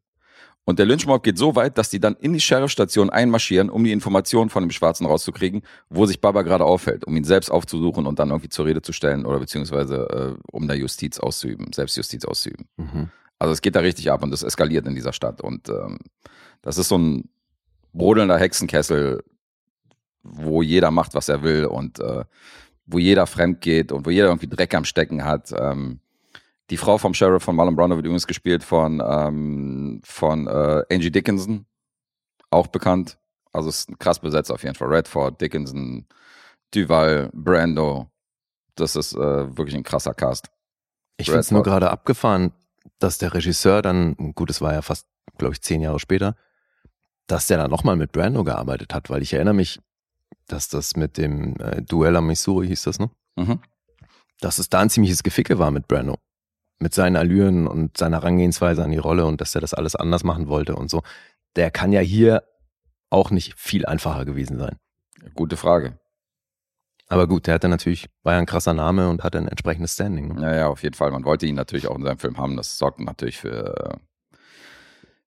[0.68, 3.94] Und der Lynchmob geht so weit, dass die dann in die Sheriffstation einmarschieren, um die
[3.94, 8.20] Informationen von dem Schwarzen rauszukriegen, wo sich Baba gerade aufhält, um ihn selbst aufzusuchen und
[8.20, 12.68] dann irgendwie zur Rede zu stellen oder beziehungsweise äh, um da Justiz auszuüben, Selbstjustiz auszuüben.
[12.76, 13.10] Mhm.
[13.40, 15.40] Also es geht da richtig ab und das eskaliert in dieser Stadt.
[15.40, 16.00] Und ähm,
[16.62, 17.30] das ist so ein
[17.94, 19.24] brodelnder Hexenkessel,
[20.22, 22.26] wo jeder macht, was er will und äh,
[22.86, 25.54] wo jeder fremd geht und wo jeder irgendwie Dreck am Stecken hat.
[25.58, 26.02] Ähm,
[26.70, 31.12] die Frau vom Sheriff von Marlon Brando wird übrigens gespielt von, ähm, von äh, Angie
[31.12, 31.66] Dickinson,
[32.50, 33.18] auch bekannt.
[33.54, 34.90] Also es ist ein krass besetzt auf jeden Fall.
[34.90, 36.06] Redford, Dickinson,
[36.74, 38.12] Duval, Brando.
[38.76, 40.50] Das ist äh, wirklich ein krasser Cast.
[41.18, 42.52] Ich finde es nur gerade abgefahren,
[43.00, 46.36] dass der Regisseur dann, gut, es war ja fast, glaube ich, zehn Jahre später,
[47.26, 49.80] dass der dann nochmal mit Brando gearbeitet hat, weil ich erinnere mich,
[50.48, 53.10] dass das mit dem äh, Duell am Missouri hieß das, ne?
[53.36, 53.60] Mhm.
[54.40, 56.18] Dass es da ein ziemliches Geficke war mit Brando.
[56.80, 60.24] Mit seinen Allüren und seiner Herangehensweise an die Rolle und dass er das alles anders
[60.24, 61.02] machen wollte und so.
[61.56, 62.44] Der kann ja hier
[63.10, 64.78] auch nicht viel einfacher gewesen sein.
[65.34, 66.00] Gute Frage.
[67.10, 70.36] Aber gut, der hatte natürlich, war ja ein krasser Name und hatte ein entsprechendes Standing.
[70.36, 70.42] Ne?
[70.42, 71.12] Ja, ja, auf jeden Fall.
[71.12, 72.58] Man wollte ihn natürlich auch in seinem Film haben.
[72.58, 74.00] Das sorgt natürlich für,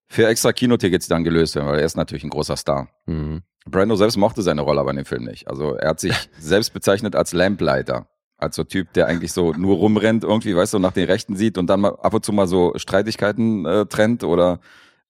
[0.07, 2.89] für extra Kinotickets, die dann gelöst werden, weil er ist natürlich ein großer Star.
[3.07, 3.43] Mhm.
[3.67, 5.49] Brando selbst mochte seine Rolle aber in dem Film nicht.
[5.49, 8.09] Also er hat sich selbst bezeichnet als Lamplighter.
[8.41, 11.59] Als so Typ, der eigentlich so nur rumrennt, irgendwie, weißt du, nach den Rechten sieht
[11.59, 14.61] und dann mal ab und zu mal so Streitigkeiten äh, trennt oder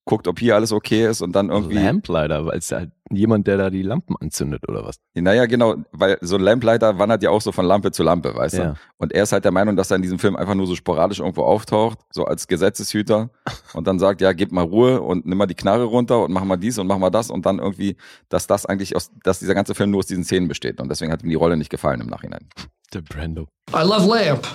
[0.06, 1.74] guckt, ob hier alles okay ist und dann irgendwie.
[1.74, 4.96] Lamplighter, weil es halt jemand, der da die Lampen anzündet oder was.
[5.14, 8.58] Naja, genau, weil so ein Lamplighter wandert ja auch so von Lampe zu Lampe, weißt
[8.58, 8.64] Ja.
[8.72, 8.74] du?
[8.96, 11.20] Und er ist halt der Meinung, dass er in diesem Film einfach nur so sporadisch
[11.20, 13.30] irgendwo auftaucht, so als Gesetzeshüter
[13.74, 16.44] und dann sagt, ja, gib mal Ruhe und nimm mal die Knarre runter und mach
[16.44, 17.96] mal dies und mach mal das und dann irgendwie,
[18.28, 21.12] dass das eigentlich aus, dass dieser ganze Film nur aus diesen Szenen besteht und deswegen
[21.12, 22.48] hat ihm die Rolle nicht gefallen im Nachhinein.
[22.92, 23.48] Der Brando.
[23.72, 24.46] I love Lamp.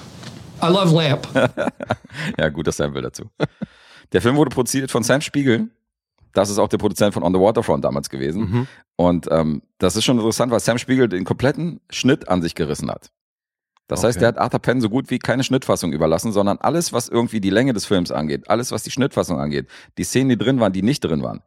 [0.61, 1.27] I love Lamp.
[2.37, 3.29] Ja, guter Sample dazu.
[4.13, 5.69] Der Film wurde produziert von Sam Spiegel.
[6.31, 8.41] Das ist auch der Produzent von On the Waterfront damals gewesen.
[8.49, 8.67] Mhm.
[8.95, 12.89] Und ähm, das ist schon interessant, weil Sam Spiegel den kompletten Schnitt an sich gerissen
[12.89, 13.09] hat.
[13.87, 14.19] Das heißt, Okay.
[14.21, 17.49] der hat Arthur Penn so gut wie keine Schnittfassung überlassen, sondern alles, was irgendwie die
[17.51, 19.67] Länge des Films angeht, alles, was die Schnittfassung angeht,
[19.97, 21.41] die Szenen, die drin waren, die nicht drin waren,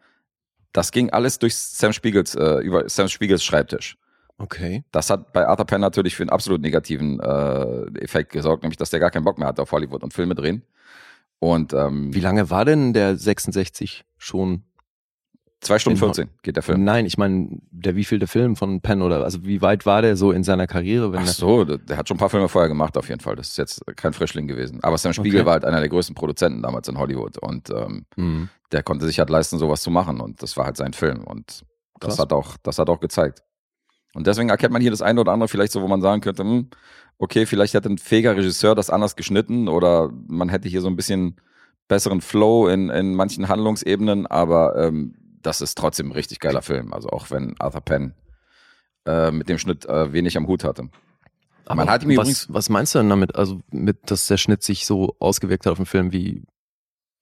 [0.72, 3.96] Das ging alles durch Sam Spiegels, äh, über Sam Spiegels Schreibtisch.
[4.38, 4.85] Okay.
[4.92, 8.90] Das hat bei Arthur Penn natürlich für einen absolut negativen äh, Effekt gesorgt, nämlich dass
[8.90, 10.62] der gar keinen Bock mehr hatte auf Hollywood und Filme drehen.
[11.40, 14.64] Und ähm, Wie lange war denn der 66 schon?
[15.61, 16.85] zwei Stunden in Ho- 14 geht der Film.
[16.85, 20.31] Nein, ich meine, der wievielte Film von Penn oder also wie weit war der so
[20.31, 21.12] in seiner Karriere?
[21.16, 23.35] Ach so, der, der hat schon ein paar Filme vorher gemacht auf jeden Fall.
[23.35, 24.79] Das ist jetzt kein Frischling gewesen.
[24.85, 25.46] Aber Sam Spiegel Okay.
[25.46, 28.48] war halt einer der größten Produzenten damals in Hollywood und ähm, Mhm.
[28.70, 31.64] der konnte sich halt leisten, sowas zu machen und das war halt sein Film und
[31.98, 32.18] das Krass.
[32.20, 33.42] hat auch, das hat auch gezeigt.
[34.14, 36.42] Und deswegen erkennt man hier das eine oder andere vielleicht so, wo man sagen könnte,
[36.42, 36.68] hm,
[37.18, 40.96] okay, vielleicht hätte ein fähiger Regisseur das anders geschnitten oder man hätte hier so ein
[40.96, 41.36] bisschen
[41.88, 46.92] besseren Flow in, in manchen Handlungsebenen, aber ähm, das ist trotzdem ein richtig geiler Film.
[46.92, 48.14] Also auch wenn Arthur Penn
[49.06, 50.88] äh, mit dem Schnitt äh, wenig am Hut hatte.
[51.64, 53.36] Aber Man hat was, übrigens- was meinst du denn damit?
[53.36, 56.44] Also mit, dass der Schnitt sich so ausgewirkt hat auf den Film, wie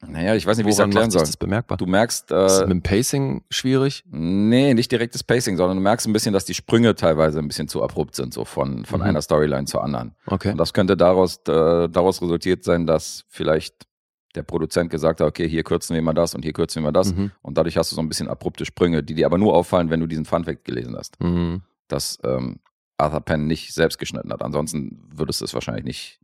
[0.07, 1.23] Naja, ich weiß nicht, wie ich es erklären soll.
[1.23, 1.79] das bemerkbar?
[1.79, 4.05] Du merkst, ist es äh, mit dem Pacing schwierig?
[4.11, 7.67] nee, nicht direktes Pacing, sondern du merkst ein bisschen, dass die Sprünge teilweise ein bisschen
[7.69, 9.07] zu abrupt sind, so von, von Mhm.
[9.07, 10.15] einer Storyline zur anderen.
[10.27, 10.51] Okay.
[10.53, 13.87] Und das könnte daraus, äh, daraus resultiert sein, dass vielleicht
[14.35, 16.93] der Produzent gesagt hat, okay, hier kürzen wir mal das und hier kürzen wir mal
[16.93, 17.15] das.
[17.15, 17.31] Mhm.
[17.41, 20.01] Und dadurch hast du so ein bisschen abrupte Sprünge, die dir aber nur auffallen, wenn
[20.01, 21.63] du diesen Funfact gelesen hast, Mhm.
[21.89, 22.61] dass ähm,
[22.99, 24.43] Arthur Penn nicht selbst geschnitten hat.
[24.43, 26.21] Ansonsten würdest du es wahrscheinlich nicht,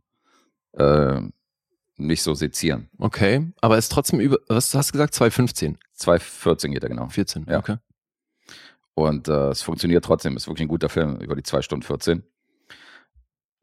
[0.73, 1.21] äh,
[1.97, 2.89] nicht so sezieren.
[2.97, 5.13] Okay, aber ist trotzdem über, was hast du gesagt?
[5.13, 7.07] 2,15, 2,14 geht er genau.
[7.07, 7.59] 14, Ja.
[7.59, 7.77] okay.
[8.95, 10.35] Und äh, es funktioniert trotzdem.
[10.37, 12.23] Ist wirklich ein guter Film über die 2 Stunden 14.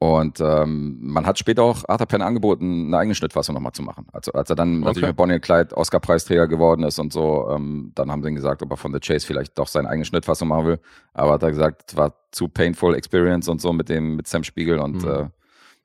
[0.02, 4.06] Und ähm, man hat später auch Arthur Penn angeboten, eine eigene Schnittfassung nochmal zu machen.
[4.12, 5.06] Also als er dann natürlich Okay.
[5.08, 8.62] mit Bonnie und Clyde Oscar-Preisträger geworden ist und so, ähm, dann haben sie ihm gesagt,
[8.62, 10.80] ob er von The Chase vielleicht doch seine eigene Schnittfassung machen will.
[11.12, 14.42] Aber hat er gesagt, es war zu painful experience und so mit dem mit Sam
[14.42, 15.08] Spiegel und Mhm.
[15.08, 15.28] äh,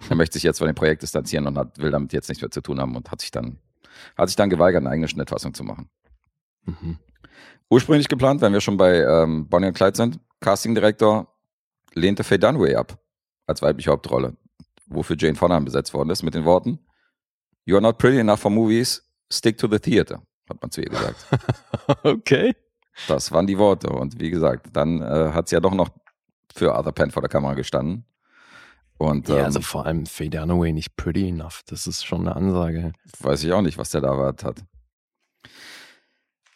[0.09, 2.51] er möchte sich jetzt von dem Projekt distanzieren und hat, will damit jetzt nichts mehr
[2.51, 3.59] zu tun haben und hat sich dann
[4.17, 5.89] hat sich dann geweigert, eine eigene Schnittfassung zu machen.
[6.65, 6.97] Mhm.
[7.69, 11.27] Ursprünglich geplant, wenn wir schon bei ähm, Bonnie und Clyde sind, Castingdirektor
[11.93, 12.99] lehnte Faye Dunaway ab
[13.47, 14.35] als weibliche Hauptrolle,
[14.87, 16.79] wofür Jane Fonda besetzt worden ist, mit den Worten
[17.67, 20.89] You are not pretty enough for movies, stick to the theater, hat man zu ihr
[20.89, 21.25] gesagt.
[22.03, 22.55] Okay.
[23.07, 25.89] Das waren die Worte und wie gesagt, dann äh, hat sie ja doch noch
[26.53, 28.05] für Arthur Penn vor der Kamera gestanden.
[28.97, 31.61] Und Ja, ähm, also vor allem Faye Dunaway nicht pretty enough.
[31.67, 32.93] Das ist schon eine Ansage.
[33.19, 34.57] weiß ich auch nicht, was der da erwartet hat.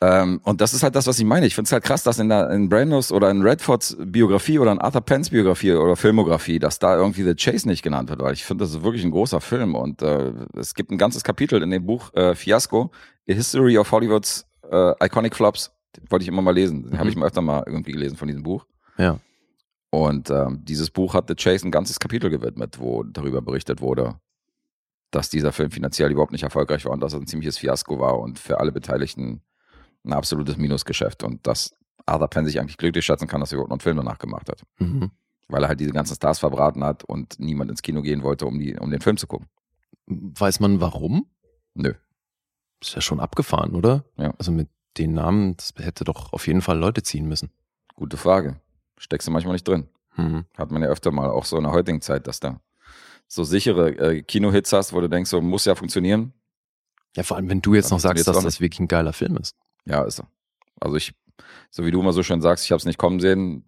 [0.01, 1.45] Ähm, und das ist halt das, was ich meine.
[1.45, 4.71] Ich finde es halt krass, dass in, der, in Brandos oder in Redfords Biografie oder
[4.71, 8.31] in Arthur Penns Biografie oder Filmografie, dass da irgendwie The Chase nicht genannt wird, weil
[8.33, 11.61] ich finde, das ist wirklich ein großer Film und äh, es gibt ein ganzes Kapitel
[11.61, 12.91] in dem Buch äh, Fiasco,
[13.29, 15.71] A History of Hollywoods äh, Iconic Flops.
[15.97, 16.83] Den wollte ich immer mal lesen.
[16.83, 16.99] Den Mhm.
[16.99, 18.65] habe ich mal öfter mal irgendwie gelesen von diesem Buch.
[18.97, 19.19] Ja.
[19.91, 24.19] Und ähm, dieses Buch hat The Chase ein ganzes Kapitel gewidmet, wo darüber berichtet wurde,
[25.11, 28.19] dass dieser Film finanziell überhaupt nicht erfolgreich war und dass es ein ziemliches Fiasko war
[28.19, 29.41] und für alle Beteiligten
[30.05, 31.73] ein absolutes Minusgeschäft und dass
[32.05, 34.49] Arthur Penn sich eigentlich glücklich schätzen kann, dass er überhaupt noch einen Film danach gemacht
[34.49, 35.11] hat, Mhm.
[35.47, 38.59] weil er halt diese ganzen Stars verbraten hat und niemand ins Kino gehen wollte, um,
[38.59, 39.47] die, um den Film zu gucken.
[40.05, 41.25] Weiß man warum?
[41.73, 41.93] Nö.
[42.81, 44.05] Ist ja schon abgefahren, oder?
[44.17, 44.33] Ja.
[44.37, 47.51] Also mit den Namen, das hätte doch auf jeden Fall Leute ziehen müssen.
[47.95, 48.59] Gute Frage.
[48.99, 49.87] Steckst du manchmal nicht drin.
[50.17, 50.45] Mhm.
[50.57, 52.61] Hat man ja öfter mal, auch so in der heutigen Zeit, dass da
[53.27, 56.33] so sichere äh, Kinohits hast, wo du denkst, so muss ja funktionieren.
[57.15, 59.55] Ja, vor allem, wenn du jetzt noch sagst, dass das wirklich ein geiler Film ist.
[59.85, 60.27] Ja, ist er.
[60.79, 61.13] Also ich,
[61.71, 63.63] so wie du immer so schön sagst, ich habe es nicht kommen sehen.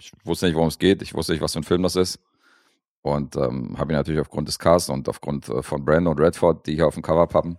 [0.00, 1.02] Ich wusste nicht, worum es geht.
[1.02, 2.20] Ich wusste nicht, was für ein Film das ist.
[3.02, 6.66] Und ähm, habe ihn natürlich aufgrund des Casts und aufgrund äh, von Brandon und Redford,
[6.66, 7.58] die hier auf dem Cover pappen,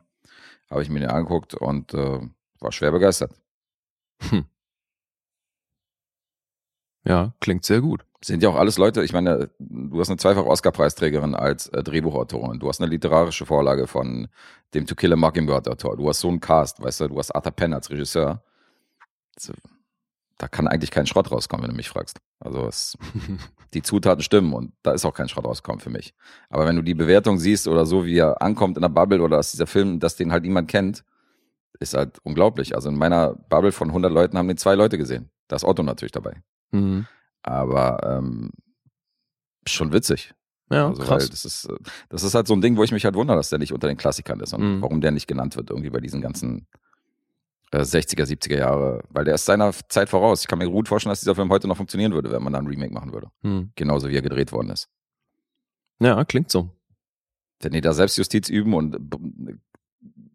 [0.69, 2.19] habe ich mir den angeguckt und äh,
[2.59, 3.33] war schwer begeistert.
[7.09, 8.05] Ja, klingt sehr gut.
[8.23, 12.59] Sind ja auch alles Leute, ich meine, du hast eine zweifache Oscar-Preisträgerin als äh, Drehbuchautorin.
[12.59, 14.27] Du hast eine literarische Vorlage von
[14.75, 15.97] dem To Kill a Mockingbird-Autor.
[15.97, 18.43] Du hast so einen Cast, weißt du, du hast Arthur Penn als Regisseur.
[20.37, 22.19] Da kann eigentlich kein Schrott rauskommen, wenn du mich fragst.
[22.39, 22.95] Also es,
[23.73, 26.13] die Zutaten stimmen und da ist auch kein Schrott rauskommen für mich.
[26.49, 29.37] Aber wenn du die Bewertung siehst oder so, wie er ankommt in der Bubble oder
[29.37, 31.03] dass dieser Film, dass den halt niemand kennt,
[31.79, 32.75] ist halt unglaublich.
[32.75, 35.31] Also in meiner Bubble von 100 Leuten haben den zwei Leute gesehen.
[35.47, 36.43] Da ist Otto natürlich dabei.
[36.71, 37.05] Mhm.
[37.43, 38.51] Aber ähm,
[39.67, 40.33] schon witzig.
[40.71, 41.29] Ja, also, krass.
[41.29, 41.75] das ist, äh,
[42.09, 43.87] das ist halt so ein Ding, wo ich mich halt wundere, dass der nicht unter
[43.87, 44.81] den Klassikern ist und Mhm.
[44.81, 46.67] warum der nicht genannt wird, irgendwie bei diesen ganzen
[47.71, 50.41] äh, 60er, 70er Jahre, weil der ist seiner Zeit voraus.
[50.41, 52.59] Ich kann mir gut vorstellen, dass dieser Film heute noch funktionieren würde, wenn man da
[52.59, 53.29] ein Remake machen würde.
[53.43, 53.71] Mhm.
[53.75, 54.89] Genauso wie er gedreht worden ist.
[55.99, 56.69] Ja, klingt so.
[57.61, 58.97] Wenn die da Selbstjustiz üben und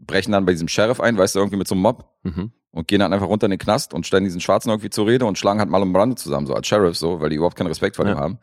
[0.01, 2.53] brechen dann bei diesem Sheriff ein, weißt du, irgendwie mit so einem Mob Mhm.
[2.75, 5.25] Und gehen dann einfach runter in den Knast und stellen diesen Schwarzen irgendwie zur Rede
[5.27, 7.97] und schlagen halt Marlon Brando zusammen, so als Sheriff, so, weil die überhaupt keinen Respekt
[7.97, 8.21] vor dem Ja.
[8.21, 8.39] haben.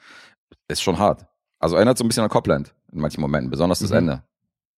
[0.67, 1.25] Ist schon hart.
[1.59, 3.97] Also erinnert so ein bisschen an Copland in manchen Momenten, besonders das Mhm.
[3.97, 4.23] Ende.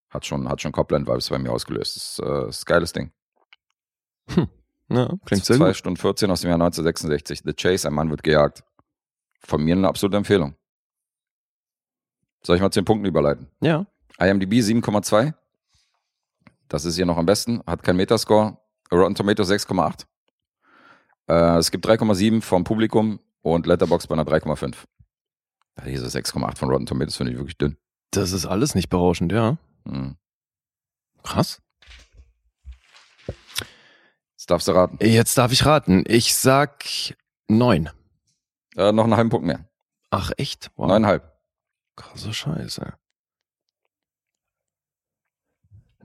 [0.10, 1.96] Hat schon, hat schon Copland-Vibes bei mir ausgelöst.
[1.96, 3.12] Das ist, äh, ist ein geiles Ding.
[4.90, 5.76] Ja, klingt sehr 2 gut.
[5.76, 7.42] Stunden 14 aus dem Jahr 1966.
[7.46, 8.64] The Chase, ein Mann wird gejagt.
[9.40, 10.56] Von mir eine absolute Empfehlung.
[12.44, 13.48] Soll ich mal zu den Punkten überleiten?
[13.62, 13.86] Ja.
[14.20, 15.34] IMDb 7,2.
[16.68, 17.62] Das ist hier noch am besten.
[17.66, 18.58] Hat kein Metascore.
[18.94, 20.06] Rotten Tomatoes 6,8.
[21.28, 24.76] Äh, es gibt 3,7 vom Publikum und Letterboxd bei einer 3,5.
[25.80, 27.78] Ja, Diese 6,8 von Rotten Tomatoes finde ich wirklich dünn.
[28.12, 29.58] Das ist alles nicht berauschend, ja.
[29.88, 30.16] Hm.
[31.24, 31.62] Krass.
[34.34, 34.98] Jetzt darfst du raten.
[35.02, 36.04] Jetzt darf ich raten.
[36.08, 36.84] Ich sag
[37.48, 37.90] neun.
[38.76, 39.68] Äh, noch einen halben Punkt mehr.
[40.10, 40.70] Ach, echt?
[40.76, 40.90] Wow.
[40.90, 41.32] Neuneinhalb.
[41.96, 42.94] Krasse Scheiße.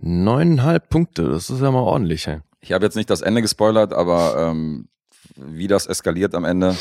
[0.00, 2.40] Neuneinhalb Punkte, das ist ja mal ordentlich, ey.
[2.60, 4.88] Ich habe jetzt nicht das Ende gespoilert, aber ähm,
[5.36, 6.76] wie das eskaliert am Ende,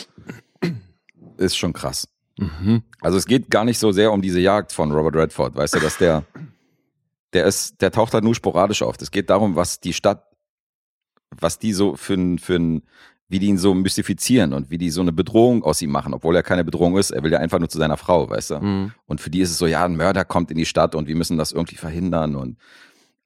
[1.37, 2.07] ist schon krass.
[2.37, 2.83] Mhm.
[3.01, 5.79] Also es geht gar nicht so sehr um diese Jagd von Robert Redford, weißt du,
[5.79, 6.23] dass der,
[7.33, 8.95] der ist, der taucht halt nur sporadisch auf.
[8.99, 10.23] Es geht darum, was die Stadt,
[11.31, 12.83] was die so für ein, für ein,
[13.27, 16.35] wie die ihn so mystifizieren und wie die so eine Bedrohung aus ihm machen, obwohl
[16.35, 17.11] er keine Bedrohung ist.
[17.11, 18.59] Er will ja einfach nur zu seiner Frau, weißt du.
[18.59, 18.91] Mhm.
[19.05, 21.15] Und für die ist es so, ja, ein Mörder kommt in die Stadt und wir
[21.15, 22.57] müssen das irgendwie verhindern und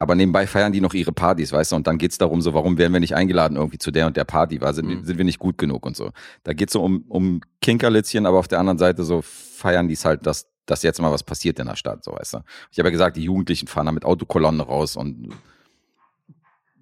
[0.02, 2.80] aber nebenbei feiern die noch ihre Partys, weißt du, und dann geht's darum, so, warum
[2.80, 5.06] werden wir nicht eingeladen irgendwie zu der und der Party, weil sind, Mhm.
[5.06, 6.10] sind wir nicht gut genug und so.
[6.44, 10.04] Da geht's so um, um Kinkerlitzchen, aber auf der anderen Seite so feiern die es
[10.04, 12.38] halt, dass, dass jetzt mal was passiert in der Stadt, so, weißt du.
[12.72, 15.36] Ich habe ja gesagt, die Jugendlichen fahren da mit Autokolonnen raus und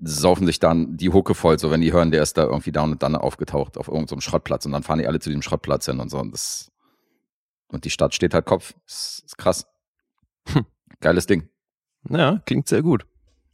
[0.02, 2.84] saufen sich dann die Hucke voll, so wenn die hören, der ist da irgendwie da
[2.84, 6.00] und dann aufgetaucht auf irgendeinem Schrottplatz und dann fahren die alle zu dem Schrottplatz hin
[6.00, 6.72] und so und das
[7.68, 8.74] und die Stadt steht halt Kopf.
[8.88, 9.68] Das ist krass.
[10.48, 10.66] Hm.
[11.02, 11.50] Geiles Ding.
[12.10, 13.06] Ja, klingt sehr gut.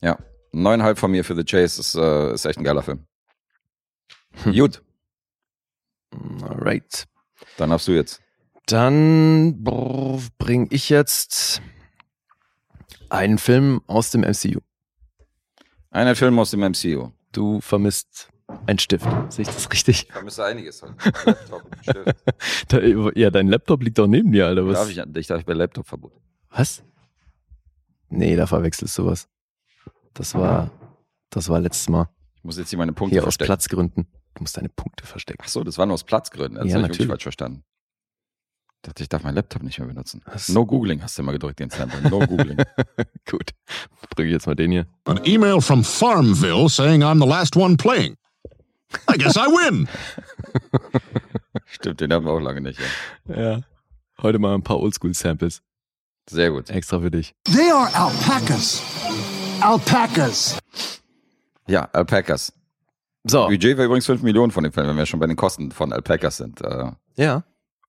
[0.01, 0.17] Ja.
[0.51, 3.05] Neuneinhalb von mir für The Chase ist, äh, ist echt ein geiler Film.
[4.43, 4.53] Hm.
[4.53, 4.81] Gut,
[6.41, 7.05] Alright.
[7.57, 8.21] dann hast du jetzt.
[8.67, 9.63] Dann
[10.37, 11.61] bringe ich jetzt
[13.09, 14.59] einen Film aus dem MCU.
[15.91, 17.11] Einen Film aus dem MCU.
[17.31, 18.29] Du vermisst
[18.65, 19.07] einen Stift.
[19.29, 20.03] Sehe ich das richtig?
[20.07, 20.81] Ich vermisse einiges.
[20.81, 20.95] Halt.
[21.25, 22.15] Laptop, Stift.
[22.69, 24.65] Da, ja, dein Laptop liegt doch neben dir, Alter.
[24.65, 24.79] Was?
[24.79, 26.13] Darf ich, ich darf ich bei Laptop-Verbot.
[26.49, 26.83] Was?
[28.09, 29.27] Nee, da verwechselst du was.
[30.13, 30.71] Das war,
[31.29, 32.07] das war letztes Mal.
[32.37, 33.47] Ich muss jetzt hier meine Punkte Hier aus verstecken.
[33.47, 34.07] Platzgründen.
[34.35, 35.41] Du musst deine Punkte verstecken.
[35.43, 36.55] Ach so, das war nur aus Platzgründen.
[36.55, 37.07] Das Ja, habe ich wirklich natürlich.
[37.09, 37.63] falsch verstanden.
[38.77, 40.21] Ich dachte, ich darf meinen Laptop nicht mehr benutzen.
[40.25, 40.49] Was?
[40.49, 42.01] No Googling hast du immer gedrückt, den Sample.
[42.09, 42.57] No Googling.
[43.29, 43.51] Gut.
[44.11, 44.85] Drücke ich jetzt mal den hier.
[45.05, 48.15] An email from Farmville saying I'm the last one playing.
[49.11, 49.87] I guess I win.
[51.65, 52.79] Stimmt, den haben wir auch lange nicht.
[53.27, 53.35] Ja.
[53.55, 53.61] Ja.
[54.21, 55.61] Heute mal ein paar Oldschool-Samples.
[56.29, 56.69] Sehr gut.
[56.69, 57.35] Extra für dich.
[57.45, 58.81] They are alpacas.
[59.61, 60.57] Alpacas.
[61.67, 62.51] Ja, Alpacas.
[63.23, 63.47] So.
[63.47, 65.91] Budget war übrigens 5 Millionen von dem Film, wenn wir schon bei den Kosten von
[65.93, 66.61] Alpacas sind.
[66.61, 67.43] Äh, Ja.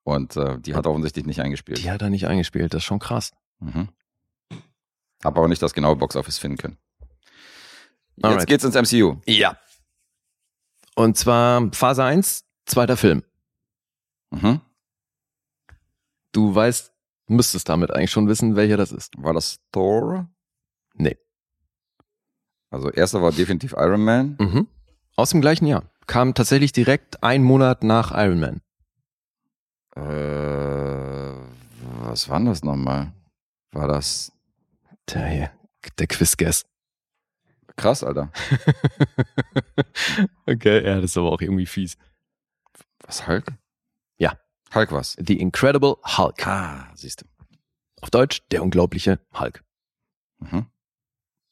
[0.05, 1.79] Und äh, die hat offensichtlich nicht eingespielt.
[1.79, 2.73] Die hat er nicht eingespielt.
[2.73, 3.33] Das ist schon krass.
[3.59, 3.89] Mhm.
[5.25, 6.79] Hab aber nicht das genaue Boxoffice finden können.
[8.17, 8.47] Jetzt Alright.
[8.47, 9.17] geht's ins MCU.
[9.27, 9.59] Ja.
[10.95, 13.25] Und zwar Phase 1, zweiter Film.
[14.31, 14.61] Mhm.
[16.33, 16.93] Du weißt,
[17.29, 19.15] müsstest damit eigentlich schon wissen, welcher das ist.
[19.19, 20.29] War das Thor?
[20.95, 21.17] Nee.
[22.71, 24.37] Also erster war definitiv Iron Man.
[24.41, 24.67] Mhm.
[25.17, 25.91] Aus dem gleichen Jahr.
[26.07, 28.61] Kam tatsächlich direkt ein Monat nach Iron Man.
[29.97, 31.35] Äh,
[32.03, 33.13] was war denn das nochmal?
[33.73, 34.33] War das
[35.13, 35.51] Der hier,
[35.99, 36.65] der Quiz-Guess.
[37.77, 38.31] krass, Alter?
[40.47, 41.97] okay, ja, das ist aber auch irgendwie fies.
[43.07, 43.47] Was, Hulk?
[44.77, 45.17] Hulk was?
[45.19, 46.47] The Incredible Hulk.
[46.47, 47.27] Ah, siehst du.
[48.03, 49.65] Auf Deutsch, der unglaubliche Hulk.
[50.39, 50.67] Mhm.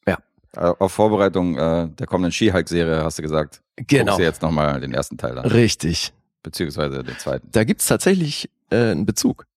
[0.07, 0.19] Ja.
[0.55, 4.11] Äh, Auf Vorbereitung äh, der kommenden She-Hulk-Serie hast du gesagt, Genau.
[4.13, 6.13] guckst du jetzt nochmal den ersten Teil an, Richtig.
[6.43, 7.49] beziehungsweise den zweiten.
[7.51, 9.47] Da gibt's tatsächlich äh, einen Bezug.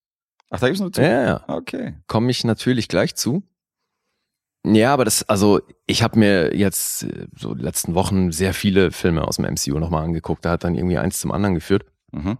[0.50, 1.02] Ach, da gibt's noch zu?
[1.02, 1.44] Ja, ja.
[1.46, 1.94] Okay.
[2.08, 3.42] komme ich natürlich gleich zu.
[4.66, 8.90] Ja, aber das, also ich habe mir jetzt äh, so die letzten Wochen sehr viele
[8.90, 10.44] Filme aus dem MCU nochmal angeguckt.
[10.44, 11.84] Da hat dann irgendwie eins zum anderen geführt.
[12.12, 12.38] Mhm.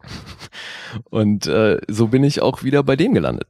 [1.10, 3.48] Und äh, so bin ich auch wieder bei dem gelandet.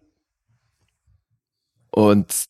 [1.91, 2.45] Und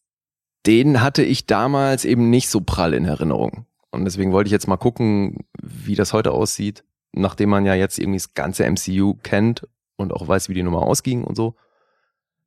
[0.66, 3.66] den hatte ich damals eben nicht so prall in Erinnerung.
[3.90, 7.98] Und deswegen wollte ich jetzt mal gucken, wie das heute aussieht, nachdem man ja jetzt
[7.98, 11.54] irgendwie das ganze MCU kennt und auch weiß, wie die Nummer ausging und so.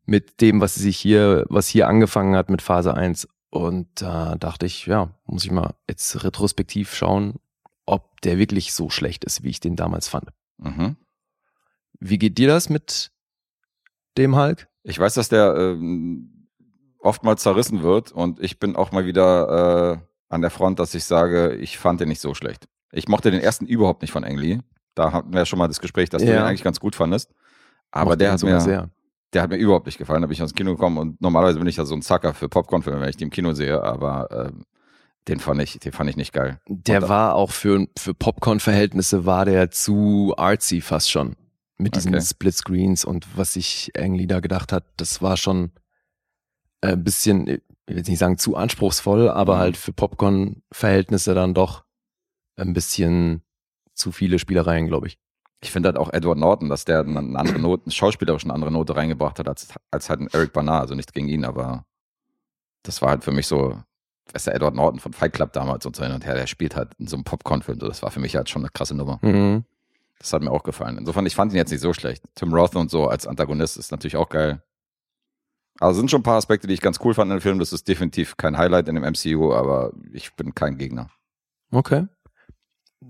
[0.06, 3.28] Mit dem, was sich hier, was hier angefangen hat mit Phase 1.
[3.50, 7.36] Und da dachte ich, ja, muss ich mal jetzt retrospektiv schauen,
[7.86, 10.30] ob der wirklich so schlecht ist, wie ich den damals fand.
[10.58, 10.96] Mhm.
[12.02, 13.12] Wie geht dir das mit
[14.18, 14.68] dem Hulk?
[14.84, 16.48] Ich weiß, dass der ähm,
[17.00, 21.06] oftmals zerrissen wird und ich bin auch mal wieder äh, an der Front, dass ich
[21.06, 22.68] sage, ich fand den nicht so schlecht.
[22.92, 24.60] Ich mochte den ersten überhaupt nicht von Ang Lee.
[24.96, 26.36] Da hatten wir ja schon mal das Gespräch, dass du Ja.
[26.36, 27.34] den eigentlich ganz gut fandest.
[27.92, 28.90] Aber der hat, mir, sehr.
[29.34, 30.22] der hat mir überhaupt nicht gefallen.
[30.22, 32.50] Da bin ich ins Kino gekommen und normalerweise bin ich ja so ein Zacker für
[32.50, 33.82] Popcornfilme, wenn ich die im Kino sehe.
[33.84, 34.64] Aber ähm,
[35.28, 36.60] Den fand ich, den fand ich nicht geil.
[36.68, 41.36] Der Und- war auch für, für Popcorn-Verhältnisse war der zu artsy fast schon.
[41.82, 42.24] Mit diesen Okay.
[42.24, 45.72] Split-Screens und was sich Ang Lee da gedacht hat, das war schon
[46.82, 49.60] äh, ein bisschen, ich will jetzt nicht sagen zu anspruchsvoll, aber Mhm.
[49.60, 51.84] halt für Popcorn-Verhältnisse dann doch
[52.58, 53.42] ein bisschen
[53.94, 55.18] zu viele Spielereien, glaube ich.
[55.64, 58.72] Ich finde halt auch Edward Norton, dass der eine eine andere Note, schauspielerisch eine andere
[58.72, 60.80] Note reingebracht hat, als, als halt ein Eric Bana.
[60.80, 61.86] Also nichts gegen ihn, aber
[62.84, 63.80] das war halt für mich so,
[64.34, 66.76] weißt du, Edward Norton von Fight Club damals und so hin und her, der spielt
[66.76, 67.80] halt in so einem Popcorn-Film.
[67.80, 69.20] So, das war für mich halt schon eine krasse Nummer.
[69.22, 69.64] Mhm.
[70.22, 71.00] Das hat mir auch gefallen.
[71.00, 72.24] Insofern, ich fand ihn jetzt nicht so schlecht.
[72.36, 74.62] Tim Roth und so als Antagonist ist natürlich auch geil.
[75.80, 77.58] Also sind schon ein paar Aspekte, die ich ganz cool fand in dem Film.
[77.58, 81.10] Das ist definitiv kein Highlight in dem MCU, aber ich bin kein Gegner.
[81.72, 82.06] Okay.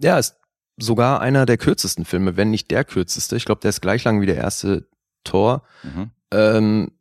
[0.01, 0.37] Ja, ist
[0.77, 3.35] sogar einer der kürzesten Filme, wenn nicht der kürzeste.
[3.35, 4.87] Ich glaube, der ist gleich lang wie der erste
[5.25, 5.63] Tor.
[5.83, 6.11] Mhm.
[6.31, 6.91] Ähm,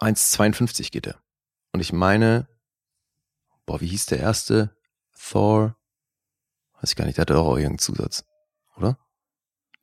[0.00, 1.16] 1,52 geht er.
[1.72, 2.48] Und ich meine,
[3.66, 4.74] boah, wie hieß der erste?
[5.12, 5.76] Thor?
[6.80, 8.24] Weiß ich gar nicht, der hatte doch auch irgendeinen Zusatz.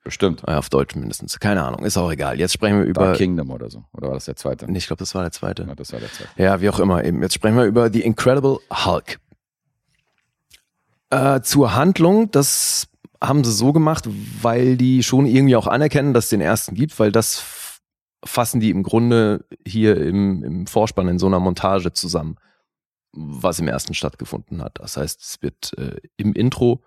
[0.06, 0.48] Bestimmt.
[0.48, 1.40] Ah, auf Deutsch mindestens.
[1.40, 2.40] Keine Ahnung, ist auch egal.
[2.40, 3.06] Jetzt sprechen wir über.
[3.06, 3.86] Dark Kingdom oder so.
[3.92, 4.72] Oder war das der zweite?
[4.72, 5.64] Nee, ich glaube, das war der zweite.
[5.64, 6.30] Ja, das war der zweite.
[6.38, 7.24] Ja, wie auch immer eben.
[7.24, 9.20] Jetzt sprechen wir über The Incredible Hulk.
[11.10, 12.88] Äh, zur Handlung, das
[13.20, 14.08] haben sie so gemacht,
[14.44, 17.44] weil die schon irgendwie auch anerkennen, dass es den ersten gibt, weil das
[18.24, 22.38] fassen die im Grunde hier im, im Vorspann in so einer Montage zusammen,
[23.12, 24.78] was im ersten stattgefunden hat.
[24.80, 26.84] Das heißt, es wird äh, im Intro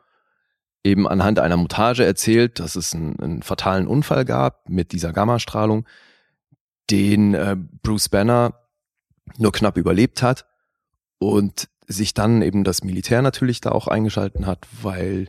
[0.85, 5.87] eben anhand einer Montage erzählt, dass es einen, einen fatalen Unfall gab mit dieser Gammastrahlung,
[6.91, 8.55] den äh, Bruce Banner
[9.37, 10.47] nur knapp überlebt hat
[11.19, 15.29] und sich dann eben das Militär natürlich da auch eingeschalten hat, weil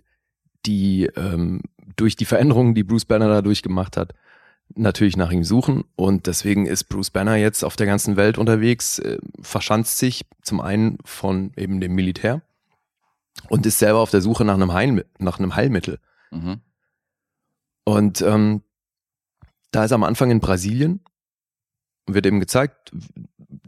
[0.66, 1.62] die ähm,
[1.96, 4.14] durch die Veränderungen, die Bruce Banner da durchgemacht hat,
[4.76, 5.84] natürlich nach ihm suchen.
[5.96, 10.62] Und deswegen ist Bruce Banner jetzt auf der ganzen Welt unterwegs, äh, verschanzt sich zum
[10.62, 12.42] einen von eben dem Militär
[13.48, 16.00] und ist selber auf der Suche nach einem, Heil nach einem Heilmittel.
[16.32, 16.62] Mhm.
[17.84, 18.62] Und ähm,
[19.72, 21.02] da ist er am Anfang in Brasilien
[22.06, 22.92] und wird eben gezeigt,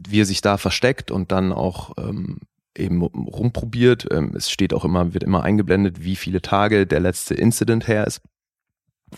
[0.06, 2.40] wie er sich da versteckt und dann auch ähm,
[2.76, 4.06] eben rumprobiert.
[4.10, 8.06] Ähm, es steht auch immer, wird immer eingeblendet, wie viele Tage der letzte Incident her
[8.06, 8.20] ist.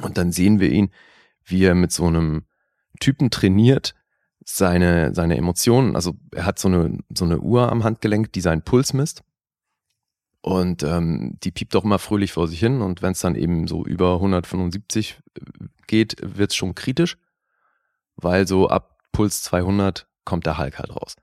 [0.01, 0.91] Und dann sehen wir ihn,
[1.45, 2.45] wie er mit so einem
[3.01, 3.95] Typen trainiert,
[4.45, 5.97] seine, seine Emotionen.
[5.97, 9.23] Also er hat so eine, so eine Uhr am Handgelenk, die seinen Puls misst.
[10.45, 12.83] Und ähm, die piept auch immer fröhlich vor sich hin.
[12.83, 15.19] Und wenn es dann eben so über 175
[15.87, 17.17] geht, wird's schon kritisch,
[18.17, 21.17] weil so ab Puls 200 kommt der Hulk halt raus.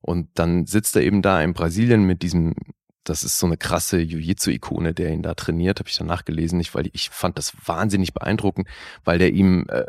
[0.00, 2.54] Und dann sitzt er eben da in Brasilien mit diesem,
[3.02, 6.72] das ist so eine krasse Jiu-Jitsu-Ikone, der ihn da trainiert, habe ich dann nachgelesen, nicht,
[6.76, 8.68] weil ich fand das wahnsinnig beeindruckend,
[9.02, 9.86] weil der ihm, äh,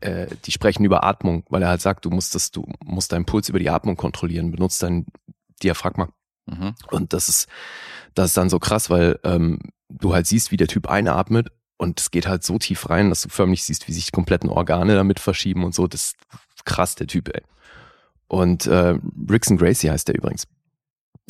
[0.00, 3.26] äh, die sprechen über Atmung, weil er halt sagt, du musst das, du musst deinen
[3.26, 5.06] Puls über die Atmung kontrollieren, benutzt dein
[5.62, 6.08] Diaphragma.
[6.48, 6.74] Mhm.
[6.90, 7.48] Und das ist,
[8.14, 9.58] das ist dann so krass, weil ähm,
[9.88, 13.22] du halt siehst, wie der Typ einatmet und es geht halt so tief rein, dass
[13.22, 15.86] du förmlich siehst, wie sich die kompletten Organe damit verschieben und so.
[15.86, 16.14] Das
[16.56, 17.42] ist krass, der Typ, ey.
[18.26, 18.98] Und äh,
[19.30, 20.46] Rickson Gracie heißt der übrigens.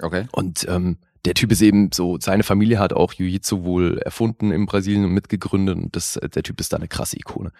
[0.01, 0.27] Okay.
[0.33, 4.67] Und ähm, der Typ ist eben so, seine Familie hat auch Jiu-Jitsu wohl erfunden in
[4.67, 7.53] Brasilien und mitgegründet und das, der Typ ist da eine krasse Ikone.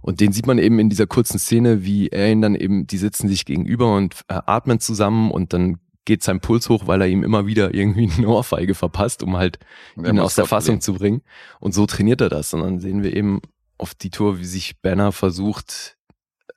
[0.00, 2.98] Und den sieht man eben in dieser kurzen Szene, wie er ihn dann eben, die
[2.98, 7.08] sitzen sich gegenüber und äh, atmen zusammen und dann geht sein Puls hoch, weil er
[7.08, 9.58] ihm immer wieder irgendwie eine Ohrfeige verpasst, um halt
[9.96, 11.22] ihn aus der Fassung zu bringen.
[11.60, 12.52] Und so trainiert er das.
[12.54, 13.40] Und dann sehen wir eben
[13.78, 15.96] auf die Tour, wie sich Banner versucht,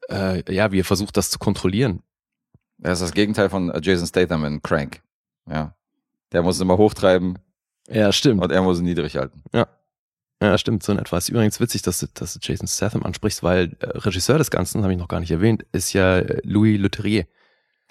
[0.10, 2.02] äh, ja, wie er versucht, das zu kontrollieren.
[2.82, 5.02] Er ist das Gegenteil von äh, Jason Statham in Crank.
[5.50, 5.76] Ja.
[6.32, 7.40] Der muss es immer hochtreiben
[7.88, 8.44] Ja, stimmt.
[8.44, 9.42] und er muss es niedrig halten.
[10.42, 11.18] Ja, stimmt, so in etwa.
[11.18, 14.84] Ist übrigens witzig, dass du, dass du Jason Statham ansprichst, weil äh, Regisseur des Ganzen,
[14.84, 17.26] habe ich noch gar nicht erwähnt, ist ja äh, Louis Leterrier,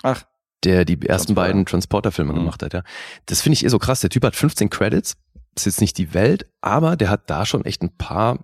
[0.02, 0.24] Ach,
[0.64, 2.36] der die ersten beiden Transporter-Filme Mhm.
[2.38, 2.72] gemacht hat.
[2.74, 2.82] Ja.
[3.26, 4.00] Das finde ich eh so krass.
[4.00, 5.16] Der Typ hat 15 Credits,
[5.56, 8.38] ist jetzt nicht die Welt, aber der hat da schon echt ein paar,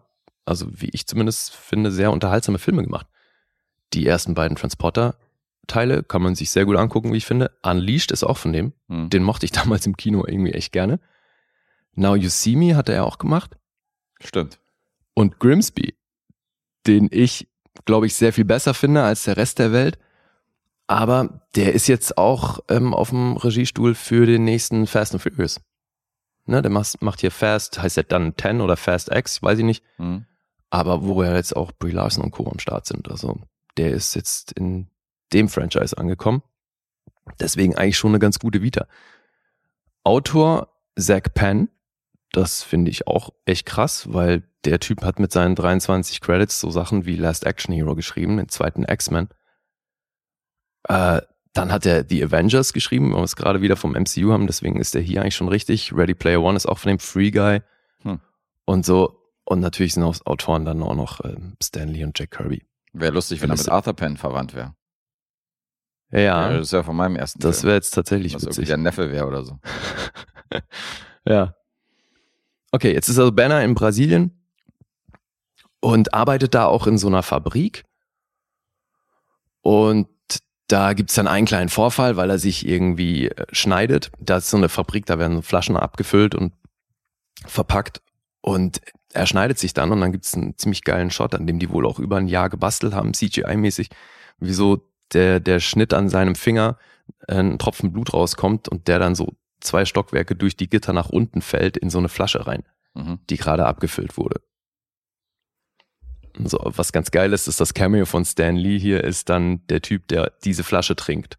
[0.45, 3.07] also wie ich zumindest finde, sehr unterhaltsame Filme gemacht.
[3.95, 7.51] Die ersten beiden Transporter-Teile kann man sich sehr gut angucken, wie ich finde.
[7.63, 8.73] Unleashed ist auch von dem.
[8.89, 9.11] hm.
[9.11, 11.01] Den mochte ich damals im Kino irgendwie echt gerne.
[11.95, 13.57] Now You See Me hat er auch gemacht.
[14.23, 14.59] stimmt.
[15.15, 15.95] und Grimsby,
[16.87, 17.49] den ich,
[17.85, 19.99] glaube ich, sehr viel besser finde als der Rest der Welt.
[20.91, 25.61] Aber der ist jetzt auch ähm, auf dem Regiestuhl für den nächsten Fast and Furious.
[26.47, 29.65] Ne, der macht, macht hier Fast, heißt der dann 10 oder Fast X, weiß ich
[29.65, 29.85] nicht.
[29.99, 30.25] Hm.
[30.69, 32.51] Aber wo ja jetzt auch Brie Larson und Co.
[32.51, 33.09] am Start sind.
[33.09, 33.39] Also
[33.77, 34.89] der ist jetzt in
[35.33, 36.43] dem Franchise angekommen.
[37.39, 38.89] Deswegen eigentlich schon eine ganz gute Vita.
[40.03, 41.69] Autor Zach Penn,
[42.33, 46.69] das finde ich auch echt krass, weil der Typ hat mit seinen 23 Credits so
[46.73, 49.29] Sachen wie Last Action Hero geschrieben, den zweiten X-Men.
[50.89, 51.21] Äh,
[51.53, 54.79] dann hat er The Avengers geschrieben, weil wir es gerade wieder vom MCU haben, deswegen
[54.79, 55.93] ist er hier eigentlich schon richtig.
[55.93, 57.61] Ready Player One ist auch von dem Free Guy
[58.03, 58.21] Hm.
[58.65, 59.17] und so.
[59.45, 62.65] Und natürlich sind auch Autoren dann auch noch ähm, Stanley und Jack Kirby.
[62.93, 64.75] Wäre lustig, wenn er mit Arthur Penn verwandt wäre.
[66.13, 68.69] Ja, Ja, das ist ja von meinem ersten das wäre jetzt tatsächlich Was witzig.
[68.69, 69.59] der Neffe wäre oder so.
[71.27, 71.55] Ja.
[72.73, 74.43] Okay, jetzt ist also Banner in Brasilien
[75.81, 77.85] und arbeitet da auch in so einer Fabrik.
[79.63, 80.09] Und
[80.71, 84.11] da gibt's dann einen kleinen Vorfall, weil er sich irgendwie äh, schneidet.
[84.21, 86.53] Da ist so eine Fabrik, da werden so Flaschen abgefüllt und
[87.47, 88.01] verpackt.
[88.41, 88.81] Und
[89.13, 91.87] er schneidet sich dann und dann gibt's einen ziemlich geilen Shot, an dem die wohl
[91.87, 93.89] auch über ein Jahr gebastelt haben, CGI-mäßig,
[94.39, 96.79] wieso der, der Schnitt an seinem Finger
[97.27, 101.09] äh, ein Tropfen Blut rauskommt und der dann so zwei Stockwerke durch die Gitter nach
[101.11, 102.63] unten fällt in so eine Flasche rein,
[102.95, 103.19] Mhm.
[103.29, 104.41] die gerade abgefüllt wurde.
[106.39, 109.67] Und So, was ganz geil ist, ist das Cameo von Stan Lee hier ist dann
[109.69, 111.39] der Typ, der diese Flasche trinkt,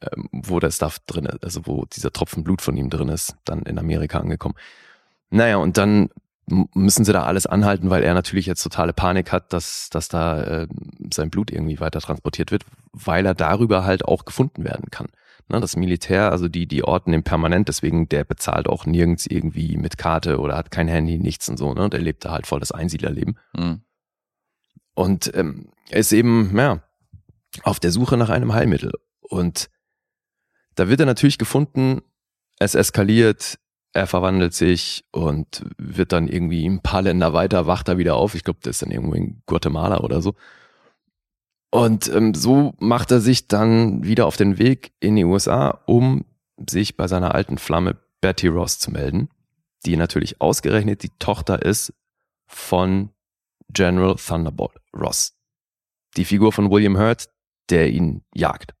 [0.00, 3.36] ähm, wo der Stuff drin ist, also wo dieser Tropfen Blut von ihm drin ist,
[3.44, 4.54] dann in Amerika angekommen.
[5.30, 6.10] Naja, und dann
[6.46, 10.42] müssen sie da alles anhalten, weil er natürlich jetzt totale Panik hat, dass, dass da
[10.42, 10.68] äh,
[11.12, 15.08] sein Blut irgendwie weiter transportiert wird, weil er darüber halt auch gefunden werden kann.
[15.48, 19.76] Ne, das Militär, also die, die orten ihn permanent, deswegen der bezahlt auch nirgends irgendwie
[19.76, 21.90] mit Karte oder hat kein Handy, nichts und so, ne?
[21.90, 23.38] Der lebt da halt voll das Einsiedlerleben.
[23.54, 23.82] Mhm.
[24.94, 26.82] Und ähm, ist eben, ja,
[27.62, 28.92] auf der Suche nach einem Heilmittel.
[29.20, 29.70] Und
[30.74, 32.02] da wird er natürlich gefunden,
[32.58, 33.58] es eskaliert,
[33.92, 38.34] er verwandelt sich und wird dann irgendwie ein paar Länder weiter, wacht er wieder auf.
[38.34, 40.34] Ich glaube, der ist dann irgendwo in Guatemala oder so.
[41.70, 46.24] Und ähm, so macht er sich dann wieder auf den Weg in die USA, um
[46.68, 49.28] sich bei seiner alten Flamme Betty Ross zu melden,
[49.84, 51.92] die natürlich ausgerechnet die Tochter ist
[52.46, 53.10] von
[53.74, 55.34] General Thunderbolt Ross.
[56.16, 57.28] Die Figur von William Hurt,
[57.70, 58.72] der ihn jagt.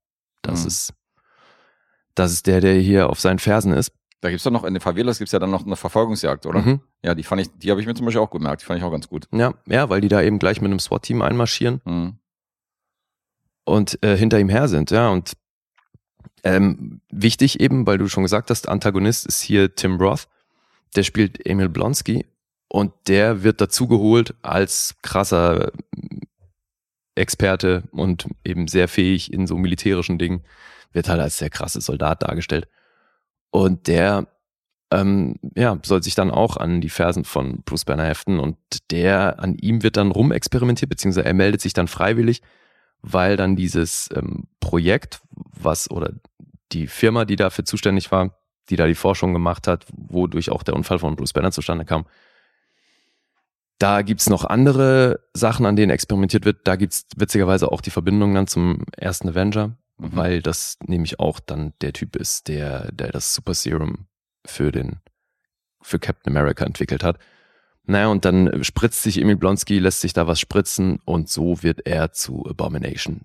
[0.42, 0.66] Das Mhm.
[0.68, 0.92] ist,
[2.14, 3.92] das ist der, der hier auf seinen Fersen ist.
[4.20, 6.60] Da gibt's doch noch, in den Favelas gibt's ja dann noch eine Verfolgungsjagd, oder?
[6.62, 6.80] Mhm.
[7.02, 8.62] Ja, die fand ich, die habe ich mir zum Beispiel auch gemerkt.
[8.62, 9.28] Die fand ich auch ganz gut.
[9.32, 12.18] Ja, ja, weil die da eben gleich mit einem SWAT-Team einmarschieren Mhm.
[13.64, 15.08] und äh, hinter ihm her sind, ja.
[15.10, 15.32] Und
[16.42, 20.28] ähm, wichtig eben, weil du schon gesagt hast, Antagonist ist hier Tim Roth.
[20.96, 22.26] Der spielt Emil Blonsky
[22.68, 25.72] und der wird dazugeholt als krasser
[27.14, 30.44] Experte und eben sehr fähig in so militärischen Dingen.
[30.92, 32.68] Wird halt als sehr krasse Soldat dargestellt.
[33.50, 34.26] Und der
[34.90, 38.56] ähm, ja, soll sich dann auch an die Fersen von Bruce Banner heften und
[38.90, 42.42] der an ihm wird dann rumexperimentiert, beziehungsweise er meldet sich dann freiwillig,
[43.00, 46.12] weil dann dieses ähm, Projekt, was oder
[46.72, 48.38] die Firma, die dafür zuständig war,
[48.70, 52.06] die da die Forschung gemacht hat, wodurch auch der Unfall von Bruce Banner zustande kam,
[53.78, 56.66] da gibt's noch andere Sachen, an denen experimentiert wird.
[56.66, 60.16] Da gibt's witzigerweise auch die Verbindung dann zum ersten Avenger, Mhm.
[60.16, 64.06] weil das nämlich auch dann der Typ ist, der, der das Super Serum
[64.44, 65.00] für den,
[65.80, 67.18] für Captain America entwickelt hat.
[67.84, 71.86] Naja, und dann spritzt sich Emil Blonsky, lässt sich da was spritzen und so wird
[71.86, 73.22] er zu Abomination.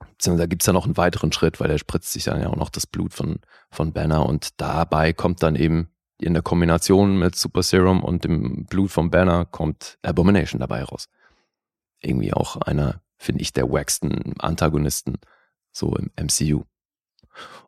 [0.00, 2.56] Beziehungsweise da gibt's ja noch einen weiteren Schritt, weil er spritzt sich dann ja auch
[2.56, 3.38] noch das Blut von,
[3.70, 5.88] von Banner und dabei kommt dann eben
[6.22, 11.08] in der Kombination mit Super Serum und dem Blut von Banner kommt Abomination dabei raus.
[12.00, 15.18] Irgendwie auch einer, finde ich, der wacksten Antagonisten
[15.72, 16.64] so im MCU.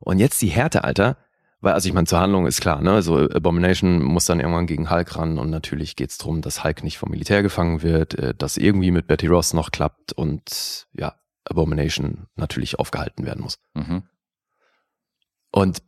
[0.00, 1.16] Und jetzt die Härte, Alter,
[1.64, 2.92] weil, also ich meine, zur Handlung ist klar, ne?
[2.92, 6.98] Also Abomination muss dann irgendwann gegen Hulk ran und natürlich geht's drum, dass Hulk nicht
[6.98, 12.26] vom Militär gefangen wird, äh, dass irgendwie mit Betty Ross noch klappt und ja, Abomination
[12.36, 13.58] natürlich aufgehalten werden muss.
[13.72, 14.02] Mhm.
[15.50, 15.82] Und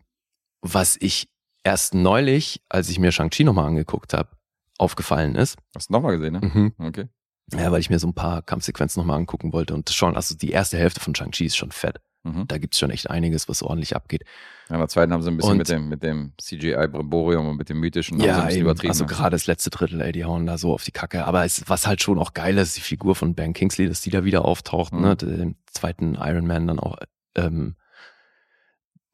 [0.63, 1.29] was ich
[1.67, 4.31] erst neulich, als ich mir Shang-Chi nochmal angeguckt habe,
[4.79, 6.41] aufgefallen ist, Hast du nochmal gesehen, ne?
[6.43, 6.73] mhm.
[6.79, 7.09] Okay.
[7.53, 10.51] ja, weil ich mir so ein paar Kampfsequenzen nochmal angucken wollte und schon, also die
[10.51, 11.99] erste Hälfte von Shang-Chi ist schon fett.
[12.25, 12.47] Mhm.
[12.49, 14.25] Da gibt's schon echt einiges, was ordentlich abgeht.
[14.69, 17.69] Ja, der zweiten haben sie ein bisschen Und- mit dem, mit dem CGI-Brimborium und mit
[17.69, 18.61] dem mythischen bisschen eben.
[18.63, 18.91] übertrieben.
[18.91, 19.11] also ne?
[19.11, 21.25] gerade das letzte Drittel, ey, die hauen da so auf die Kacke.
[21.25, 24.11] Aber es, was halt schon auch geil ist, die Figur von Ben Kingsley, dass die
[24.11, 25.01] da wieder auftaucht, Mhm.
[25.03, 26.97] ne, dem zweiten Iron Man dann auch
[27.37, 27.77] ähm,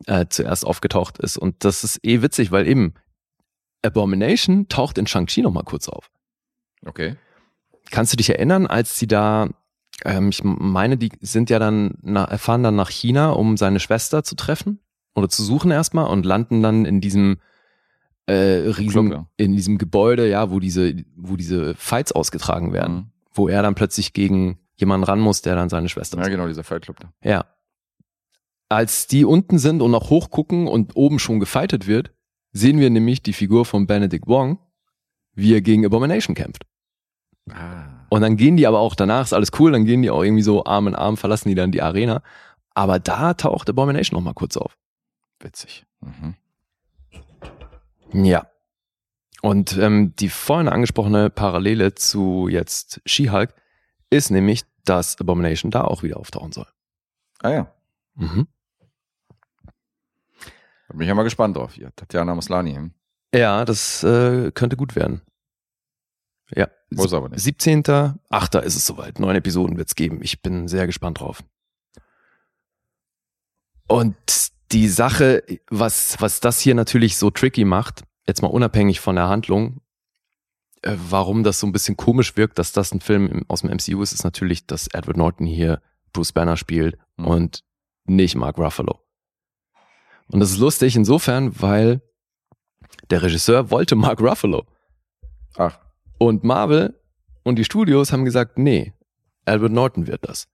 [0.07, 1.37] äh, zuerst aufgetaucht ist.
[1.37, 2.95] Und das ist eh witzig, weil eben
[3.83, 6.11] Abomination taucht in Shang-Chi nochmal kurz auf.
[6.85, 7.17] Okay.
[7.91, 9.49] Kannst du dich erinnern, als sie da,
[10.05, 14.23] ähm, ich meine, die sind ja dann, na, fahren dann nach China, um seine Schwester
[14.25, 14.81] zu treffen
[15.15, 17.39] oder zu suchen erstmal und landen dann in diesem
[18.27, 18.33] äh,
[18.69, 19.27] riesen, Club, ja.
[19.37, 23.11] in diesem Gebäude, ja, wo diese, wo diese Fights ausgetragen werden, Mhm.
[23.35, 26.65] wo er dann plötzlich gegen jemanden ran muss, der dann seine Schwester Ja, genau, dieser
[26.65, 27.13] Fight Club da.
[27.29, 27.45] Ja.
[28.73, 32.11] Als die unten sind und noch hochgucken und oben schon gefightet wird,
[32.53, 34.59] sehen wir nämlich die Figur von Benedict Wong,
[35.35, 36.65] wie er gegen Abomination kämpft.
[37.51, 38.07] Ah.
[38.09, 40.43] Und dann gehen die aber auch danach, ist alles cool, dann gehen die auch irgendwie
[40.43, 42.23] so Arm in Arm, verlassen die dann die Arena.
[42.75, 44.77] Aber da taucht Abomination noch mal kurz auf.
[45.41, 45.85] Witzig.
[46.01, 46.35] Mhm.
[48.13, 48.47] Ja.
[49.43, 53.55] Und ähm, die vorhin angesprochene Parallele zu jetzt She-Hulk
[54.09, 56.69] ist nämlich, dass Abomination da auch wieder auftauchen soll.
[57.41, 57.75] Ah ja.
[58.15, 58.47] Mhm.
[60.93, 61.91] Da bin ich ja mal gespannt drauf hier.
[61.97, 62.75] Tatjana Maslani.
[62.75, 62.93] hm?
[63.35, 65.23] Ja, das äh, könnte gut werden.
[66.55, 66.69] Ja.
[66.91, 67.41] Muss aber nicht.
[67.43, 68.61] 17.8.
[68.61, 69.19] ist es soweit.
[69.19, 70.21] Neun Episoden wird's geben.
[70.23, 71.43] Ich bin sehr gespannt drauf.
[73.89, 74.15] Und
[74.73, 79.29] die Sache, was, was das hier natürlich so tricky macht, jetzt mal unabhängig von der
[79.29, 79.81] Handlung,
[80.83, 83.71] äh, warum das so ein bisschen komisch wirkt, dass das ein Film im, aus dem
[83.71, 85.81] MCU ist, ist natürlich, dass Edward Norton hier
[86.13, 87.27] Bruce Banner spielt Mhm.
[87.27, 87.65] und
[88.05, 89.01] nicht Mark Ruffalo.
[90.33, 92.01] Und das ist lustig insofern, weil
[93.11, 94.65] der Regisseur wollte Mark Ruffalo.
[95.57, 95.79] Ach,
[96.19, 96.99] Und Marvel
[97.43, 98.95] und die Studios haben gesagt, nee,
[99.45, 100.49] Edward Norton wird das.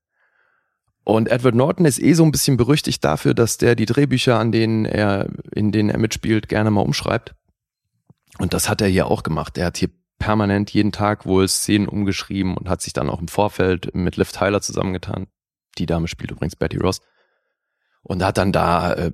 [1.04, 4.52] Und Edward Norton ist eh so ein bisschen berüchtigt dafür, dass der die Drehbücher, an
[4.52, 7.34] denen er, in denen er mitspielt, gerne mal umschreibt.
[8.38, 9.56] Und das hat er hier auch gemacht.
[9.56, 13.28] Er hat hier permanent jeden Tag wohl Szenen umgeschrieben und hat sich dann auch im
[13.28, 15.28] Vorfeld mit Liv Tyler zusammengetan.
[15.78, 17.00] Die Dame spielt übrigens Betty Ross.
[18.02, 19.12] Und hat dann da äh,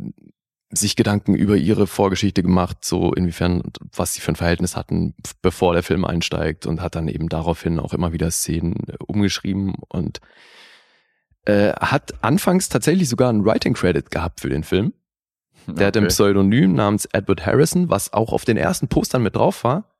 [0.74, 3.62] sich Gedanken über ihre Vorgeschichte gemacht, so inwiefern,
[3.94, 7.78] was sie für ein Verhältnis hatten, bevor der Film einsteigt und hat dann eben daraufhin
[7.78, 10.20] auch immer wieder Szenen äh, umgeschrieben und
[11.46, 14.92] äh, hat anfangs tatsächlich sogar einen Writing Credit gehabt für den Film.
[15.66, 16.08] Der hat ein okay.
[16.08, 19.94] Pseudonym namens Edward Harrison, was auch auf den ersten Postern mit drauf war.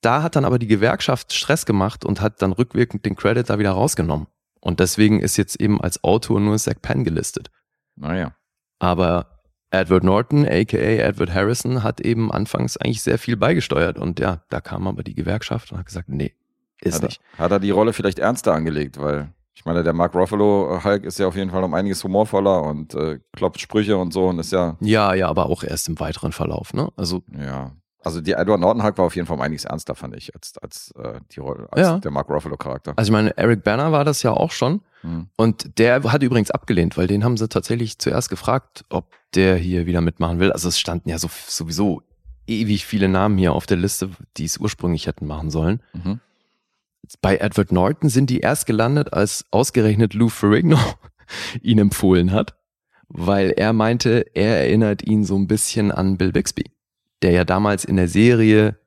[0.00, 3.58] Da hat dann aber die Gewerkschaft Stress gemacht und hat dann rückwirkend den Credit da
[3.58, 4.26] wieder rausgenommen.
[4.60, 7.50] Und deswegen ist jetzt eben als Autor nur Zack Penn gelistet.
[7.96, 8.34] Naja.
[8.78, 9.39] Aber
[9.70, 13.98] Edward Norton, aka Edward Harrison, hat eben anfangs eigentlich sehr viel beigesteuert.
[13.98, 16.34] Und ja, da kam aber die Gewerkschaft und hat gesagt, nee,
[16.80, 17.20] ist Hat nicht.
[17.36, 20.84] er, hat er die Rolle vielleicht ernster angelegt, weil ich meine, der Mark Ruffalo äh,
[20.84, 24.26] Hulk ist ja auf jeden Fall um einiges humorvoller und äh, klopft Sprüche und so
[24.28, 26.88] und ist ja, Ja, ja, aber auch erst im weiteren Verlauf, ne?
[26.96, 27.72] Also, ja.
[28.02, 30.56] Also die Edward Norton Hulk war auf jeden Fall um einiges ernster, fand ich, als,
[30.58, 31.98] als äh, die Rolle, als Ja.
[31.98, 32.94] der Mark Ruffalo Charakter.
[32.96, 34.80] also ich meine, Eric Banner war das ja auch schon.
[35.02, 35.28] Hm.
[35.36, 39.86] Und der hat übrigens abgelehnt, weil den haben sie tatsächlich zuerst gefragt, ob der hier
[39.86, 40.50] wieder mitmachen will.
[40.52, 42.02] Also es standen ja so, sowieso
[42.46, 45.82] ewig viele Namen hier auf der Liste, die es ursprünglich hätten machen sollen.
[45.92, 46.20] Mhm.
[47.22, 50.78] Bei Edward Norton sind die erst gelandet, als ausgerechnet Lou Ferrigno
[51.62, 52.54] ihn empfohlen hat,
[53.08, 56.64] weil er meinte, er erinnert ihn so ein bisschen an Bill Bixby,
[57.22, 58.78] der ja damals in der Serie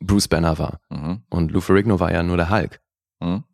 [0.00, 0.80] Bruce Banner war.
[0.90, 1.22] Mhm.
[1.30, 2.80] Und Lou Ferrigno war ja nur der Hulk.
[3.20, 3.44] Mhm.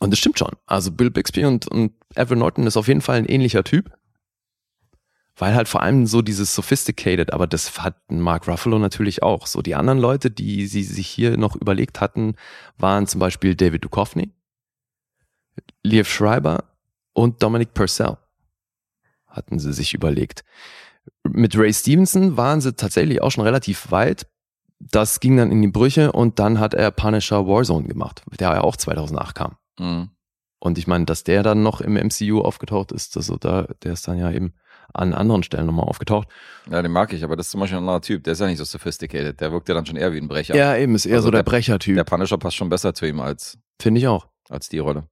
[0.00, 0.52] Und das stimmt schon.
[0.66, 3.96] Also Bill Bixby und, und Edward Norton ist auf jeden Fall ein ähnlicher Typ.
[5.38, 9.46] Weil halt vor allem so dieses Sophisticated, aber das hat Mark Ruffalo natürlich auch.
[9.46, 12.36] So die anderen Leute, die sie sich hier noch überlegt hatten,
[12.78, 14.32] waren zum Beispiel David Duchovny,
[15.82, 16.64] Liev Schreiber
[17.12, 18.16] und Dominic Purcell.
[19.26, 20.42] Hatten sie sich überlegt.
[21.28, 24.26] Mit Ray Stevenson waren sie tatsächlich auch schon relativ weit.
[24.78, 28.60] Das ging dann in die Brüche und dann hat er Punisher Warzone gemacht, der ja
[28.60, 29.56] auch 2008 kam.
[29.78, 30.10] Mhm.
[30.58, 34.06] Und ich meine, dass der dann noch im MCU aufgetaucht ist, also da, der ist
[34.08, 34.54] dann ja eben
[34.94, 36.28] an anderen Stellen nochmal aufgetaucht.
[36.70, 38.46] Ja, den mag ich, aber das ist zum Beispiel ein anderer Typ, der ist ja
[38.46, 40.54] nicht so sophisticated, der wirkt ja dann schon eher wie ein Brecher.
[40.56, 43.06] Ja, eben, ist eher Also so der, der- Brechertyp, Der Punisher passt schon besser zu
[43.06, 44.28] ihm als, finde ich auch.
[44.48, 45.08] als die Rolle.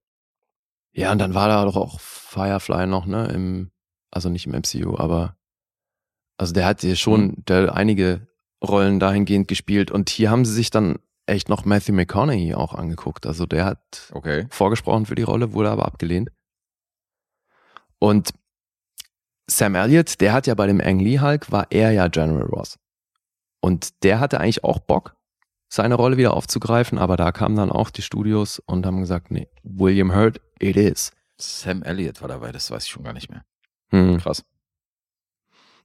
[0.93, 3.71] Ja, und dann war da doch auch Firefly noch, ne, im,
[4.11, 5.35] also nicht im MCU, aber,
[6.37, 8.27] also der hat hier schon, der einige
[8.63, 13.25] Rollen dahingehend gespielt und hier haben sie sich dann echt noch Matthew McConaughey auch angeguckt.
[13.25, 14.45] Also der hat Okay.
[14.49, 16.29] vorgesprochen für die Rolle, wurde aber abgelehnt.
[17.99, 18.31] Und
[19.47, 22.77] Sam Elliott, der hat ja bei dem Ang Lee Hulk, war er ja General Ross.
[23.61, 25.15] Und der hatte eigentlich auch Bock,
[25.69, 29.47] seine Rolle wieder aufzugreifen, aber da kamen dann auch die Studios und haben gesagt, nee,
[29.63, 31.11] William Hurt, it is.
[31.39, 33.43] Sam Elliott war dabei, das weiß ich schon gar nicht mehr.
[33.89, 34.17] Hm.
[34.17, 34.43] Krass.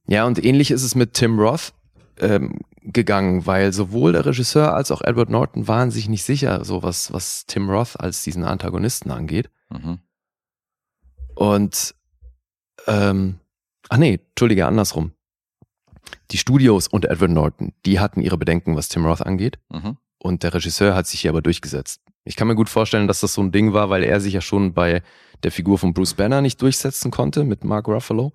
[0.07, 1.73] Ja, und ähnlich ist es mit Tim Roth
[2.19, 6.83] ähm, gegangen, weil sowohl der Regisseur als auch Edward Norton waren sich nicht sicher, so
[6.83, 9.49] was, was Tim Roth als diesen Antagonisten angeht.
[9.69, 9.99] Mhm.
[11.35, 11.95] Und
[12.87, 13.39] ähm,
[13.89, 15.11] ach nee, entschuldige, andersrum.
[16.31, 19.59] Die Studios und Edward Norton, die hatten ihre Bedenken, was Tim Roth angeht.
[19.69, 19.97] Mhm.
[20.17, 22.01] Und der Regisseur hat sich hier aber durchgesetzt.
[22.23, 24.41] Ich kann mir gut vorstellen, dass das so ein Ding war, weil er sich ja
[24.41, 25.01] schon bei
[25.43, 28.33] der Figur von Bruce Banner nicht durchsetzen konnte mit Mark Ruffalo.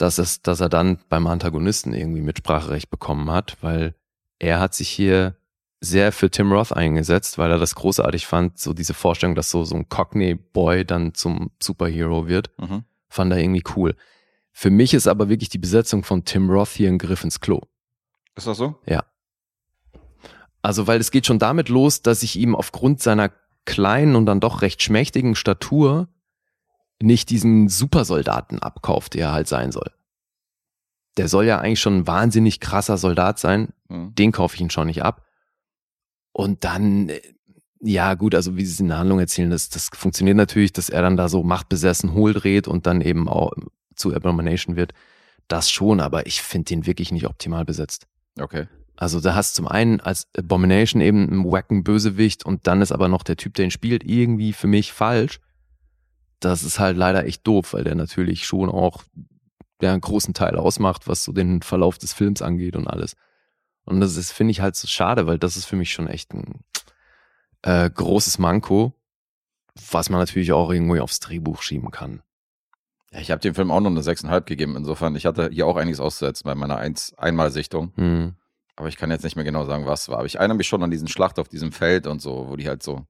[0.00, 3.94] Dass, es, dass er dann beim Antagonisten irgendwie Mitspracherecht bekommen hat, weil
[4.38, 5.36] er hat sich hier
[5.80, 9.64] sehr für Tim Roth eingesetzt, weil er das großartig fand, so diese Vorstellung, dass so,
[9.64, 12.84] so ein Cockney-Boy dann zum Superhero wird, Mhm.
[13.08, 13.94] fand er irgendwie cool.
[14.52, 17.60] Für mich ist aber wirklich die Besetzung von Tim Roth hier ein Griff ins Klo.
[18.36, 18.78] Ist das so?
[20.62, 23.30] Also, weil es geht schon damit los, dass ich ihm aufgrund seiner
[23.64, 26.08] kleinen und dann doch recht schmächtigen Statur
[27.02, 29.90] nicht diesen Supersoldaten abkauft, der er halt sein soll.
[31.16, 33.70] Der soll ja eigentlich schon ein wahnsinnig krasser Soldat sein.
[33.88, 34.14] Hm.
[34.14, 35.24] Den kaufe ich ihn schon nicht ab.
[36.32, 37.20] Und dann, äh,
[37.80, 40.88] ja gut, also wie sie es in der Handlung erzählen, das, das funktioniert natürlich, dass
[40.88, 43.52] er dann da so machtbesessen hohl dreht und dann eben auch
[43.96, 44.92] zu Abomination wird.
[45.48, 48.06] Das schon, aber ich finde den wirklich nicht optimal besetzt.
[48.38, 48.68] Okay.
[48.96, 53.08] Also da hast zum einen als Abomination eben einen wacken Bösewicht und dann ist aber
[53.08, 55.40] noch der Typ, der ihn spielt, irgendwie für mich falsch.
[56.40, 59.02] Das ist halt leider echt doof, weil der natürlich schon auch
[59.82, 63.16] ja, einen großen Teil ausmacht, was so den Verlauf des Films angeht und alles.
[63.84, 66.32] Und das ist, finde ich halt so schade, weil das ist für mich schon echt
[66.32, 66.60] ein
[67.62, 68.94] äh, großes Manko,
[69.90, 72.22] was man natürlich auch irgendwie aufs Drehbuch schieben kann.
[73.12, 74.76] Ja, ich habe dem Film auch noch eine 6,5 gegeben.
[74.76, 77.92] Insofern, ich hatte hier auch einiges auszusetzen bei meiner Eins Einmalsichtung.
[77.96, 78.34] Hm.
[78.76, 80.18] Aber ich kann jetzt nicht mehr genau sagen, was war.
[80.18, 82.68] Aber ich erinnere mich schon an diesen Schlacht auf diesem Feld und so, wo die
[82.68, 83.04] halt so,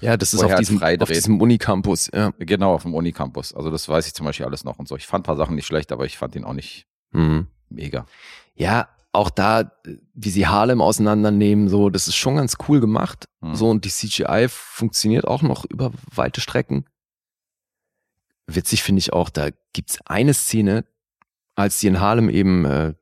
[0.00, 2.32] Ja, das ist auf halt diesem, auf diesem Unicampus, ja.
[2.38, 3.54] genau, auf dem Unicampus.
[3.54, 4.96] Also das weiß ich zum Beispiel alles noch und so.
[4.96, 7.46] Ich fand ein paar Sachen nicht schlecht, aber ich fand ihn auch nicht Hm.
[7.70, 8.06] mega.
[8.54, 9.70] Ja, auch da,
[10.12, 13.26] wie sie Harlem auseinandernehmen, so, das ist schon ganz cool gemacht.
[13.40, 13.54] Hm.
[13.54, 16.84] So, und die CGI funktioniert auch noch über weite Strecken.
[18.46, 20.84] Witzig finde ich auch, da gibt's eine Szene,
[21.54, 22.94] als die in Harlem eben äh,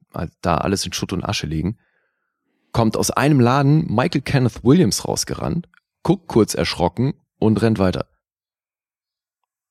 [0.43, 1.79] da alles in Schutt und Asche liegen,
[2.73, 5.69] kommt aus einem Laden Michael Kenneth Williams rausgerannt,
[6.03, 8.07] guckt kurz erschrocken und rennt weiter.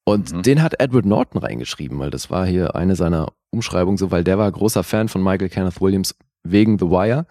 [0.04, 0.42] Und Mhm.
[0.44, 4.38] den hat Edward Norton reingeschrieben, weil das war hier eine seiner Umschreibungen so, weil der
[4.38, 7.28] war großer Fan von Michael Kenneth Williams wegen The Wire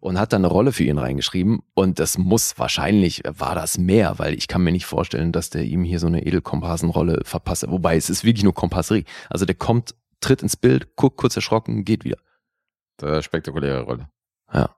[0.00, 1.62] und hat dann eine Rolle für ihn reingeschrieben.
[1.72, 5.64] Und das muss wahrscheinlich, war das mehr, weil ich kann mir nicht vorstellen, dass der
[5.64, 7.70] ihm hier so eine Edelkomparsenrolle verpasse.
[7.70, 9.04] Wobei es ist wirklich nur Kompasserie.
[9.30, 12.18] Also der kommt, tritt ins Bild, guckt kurz erschrocken, geht wieder.
[13.02, 14.08] Eine spektakuläre Rolle.
[14.52, 14.76] Ja.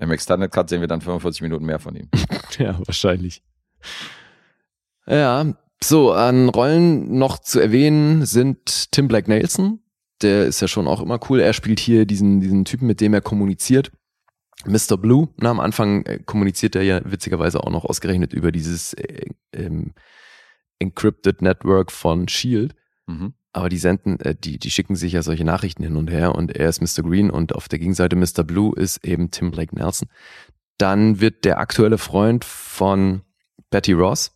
[0.00, 2.08] Im Extended Cut sehen wir dann 45 Minuten mehr von ihm.
[2.58, 3.42] Ja, wahrscheinlich.
[5.06, 9.80] Ja, so, an Rollen noch zu erwähnen sind Tim Black Nelson.
[10.20, 11.40] Der ist ja schon auch immer cool.
[11.40, 13.92] Er spielt hier diesen, diesen Typen, mit dem er kommuniziert.
[14.66, 14.98] Mr.
[14.98, 15.28] Blue.
[15.38, 19.94] Na, am Anfang äh, kommuniziert er ja witzigerweise auch noch ausgerechnet über dieses äh, ähm,
[20.80, 22.74] Encrypted Network von Shield.
[23.06, 23.32] Mhm.
[23.52, 26.54] Aber die senden, äh, die, die schicken sich ja solche Nachrichten hin und her und
[26.56, 27.02] er ist Mr.
[27.02, 28.44] Green und auf der Gegenseite Mr.
[28.44, 30.08] Blue ist eben Tim Blake Nelson.
[30.78, 33.22] Dann wird der aktuelle Freund von
[33.70, 34.32] Betty Ross,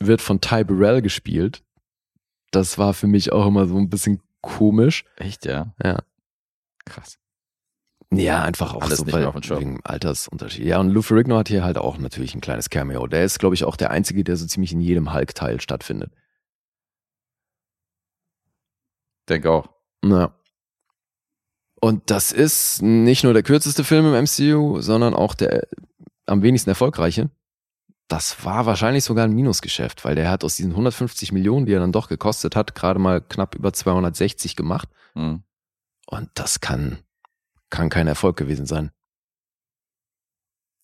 [0.00, 1.62] wird von Ty Burrell gespielt.
[2.50, 5.04] Das war für mich auch immer so ein bisschen komisch.
[5.16, 5.74] Echt, ja?
[5.82, 5.98] Ja.
[6.84, 7.18] Krass.
[8.12, 9.26] Ja, einfach auch Alles so weil,
[9.58, 10.64] wegen Altersunterschied.
[10.64, 13.06] Ja, und Lou Ferrigno hat hier halt auch natürlich ein kleines Cameo.
[13.08, 16.12] Der ist, glaube ich, auch der einzige, der so ziemlich in jedem Hulk-Teil stattfindet.
[19.28, 19.68] Denke auch.
[20.04, 20.34] Ja.
[21.80, 25.66] Und das ist nicht nur der kürzeste Film im MCU, sondern auch der äh,
[26.26, 27.30] am wenigsten erfolgreiche.
[28.08, 31.80] Das war wahrscheinlich sogar ein Minusgeschäft, weil der hat aus diesen 150 Millionen, die er
[31.80, 34.88] dann doch gekostet hat, gerade mal knapp über 260 gemacht.
[35.14, 35.42] Mhm.
[36.06, 36.98] Und das kann,
[37.68, 38.90] kann kein Erfolg gewesen sein.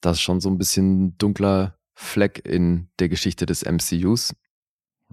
[0.00, 4.34] Das ist schon so ein bisschen dunkler Fleck in der Geschichte des MCUs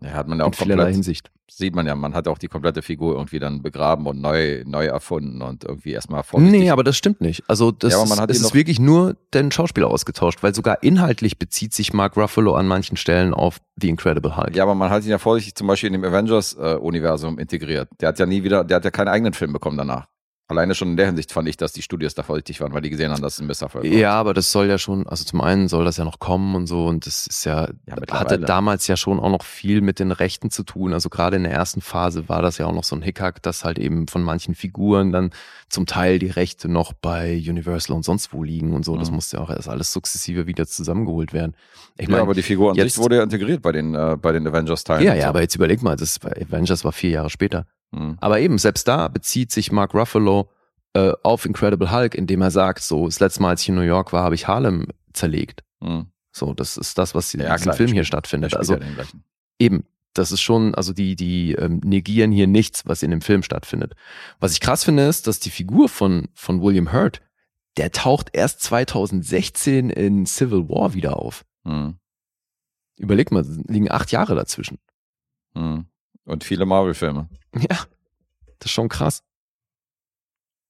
[0.01, 1.31] Ja, hat man ja in auch vielerlei komplett, Hinsicht.
[1.51, 4.85] sieht man ja, man hat auch die komplette Figur irgendwie dann begraben und neu, neu
[4.85, 6.59] erfunden und irgendwie erstmal vorsichtig.
[6.61, 7.43] Nee, aber das stimmt nicht.
[7.47, 11.73] Also das Ja, ist, es ist wirklich nur den Schauspieler ausgetauscht, weil sogar inhaltlich bezieht
[11.73, 14.55] sich Mark Ruffalo an manchen Stellen auf The Incredible Hulk.
[14.55, 17.89] Ja, aber man hat ihn ja vorsichtig zum Beispiel in dem Avengers-Universum integriert.
[17.99, 20.07] Der hat ja nie wieder, der hat ja keinen eigenen Film bekommen danach.
[20.49, 22.89] Alleine schon in der Hinsicht fand ich, dass die Studios da vorsichtig waren, weil die
[22.89, 23.91] gesehen haben, dass es ein Misserfolg war.
[23.91, 26.65] Ja, aber das soll ja schon, also zum einen soll das ja noch kommen und
[26.65, 30.11] so und das ist ja, Ja, hatte damals ja schon auch noch viel mit den
[30.11, 30.91] Rechten zu tun.
[30.93, 33.63] Also gerade in der ersten Phase war das ja auch noch so ein Hickhack, dass
[33.63, 35.29] halt eben von manchen Figuren dann
[35.69, 38.97] zum Teil die Rechte noch bei Universal und sonst wo liegen und so.
[38.97, 39.15] Das Mhm.
[39.15, 41.53] musste ja auch erst alles sukzessive wieder zusammengeholt werden.
[41.95, 44.17] Ich ja, meine, aber die Figur an jetzt- sich wurde ja integriert bei den, äh,
[44.19, 45.03] bei den Avengers-Teilen.
[45.05, 45.27] ja, ja, so.
[45.27, 47.67] aber jetzt überleg mal, das Avengers war vier Jahre später.
[47.91, 48.17] Mhm.
[48.19, 50.49] Aber eben, selbst da bezieht sich Mark Ruffalo
[50.93, 53.81] äh, auf Incredible Hulk, indem er sagt, so, das letzte Mal, als ich in New
[53.81, 55.63] York war, habe ich Harlem zerlegt.
[55.79, 56.07] Mhm.
[56.31, 58.55] So, das ist das, was in Ja, diesem klar, Film hier stattfindet.
[58.55, 58.79] Also ja
[59.59, 59.83] eben,
[60.13, 63.95] das ist schon, also die, die ähm, negieren hier nichts, was in dem Film stattfindet.
[64.39, 67.21] Was ich krass finde, ist, dass die Figur von, von William Hurt,
[67.77, 71.45] der taucht erst 2016 in Civil War wieder auf.
[71.63, 71.99] Mhm.
[72.97, 74.79] Überleg mal, es liegen acht Jahre dazwischen.
[75.53, 75.85] Mhm.
[76.25, 77.27] Und viele Marvel-Filme.
[77.55, 77.77] Ja,
[78.59, 79.23] das ist schon krass.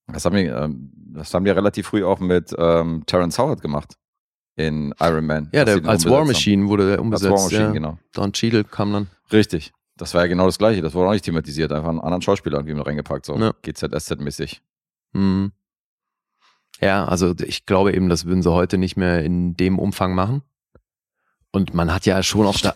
[0.06, 3.94] Das haben, die, ähm, das haben die relativ früh auch mit ähm, Terrence Howard gemacht.
[4.56, 5.48] In Iron Man.
[5.52, 6.26] Ja, der, als War haben.
[6.28, 7.32] Machine wurde der Als umgesetzt.
[7.32, 7.70] War Machine, ja.
[7.70, 7.98] genau.
[8.12, 9.06] Don Cheadle kam dann.
[9.32, 9.72] Richtig.
[9.96, 10.82] Das war ja genau das Gleiche.
[10.82, 11.72] Das wurde auch nicht thematisiert.
[11.72, 13.26] Einfach einen anderen Schauspieler irgendwie mit reingepackt.
[13.26, 13.52] So Ja.
[13.62, 14.60] GZSZ-mäßig.
[15.12, 15.52] Mhm.
[16.80, 20.42] Ja, also ich glaube eben, das würden sie heute nicht mehr in dem Umfang machen.
[21.52, 22.74] Und man hat ja schon auch da.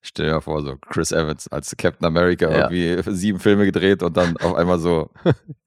[0.00, 2.70] Stell dir mal vor, so Chris Evans als Captain America Ja.
[2.70, 5.10] irgendwie sieben Filme gedreht und dann auf einmal so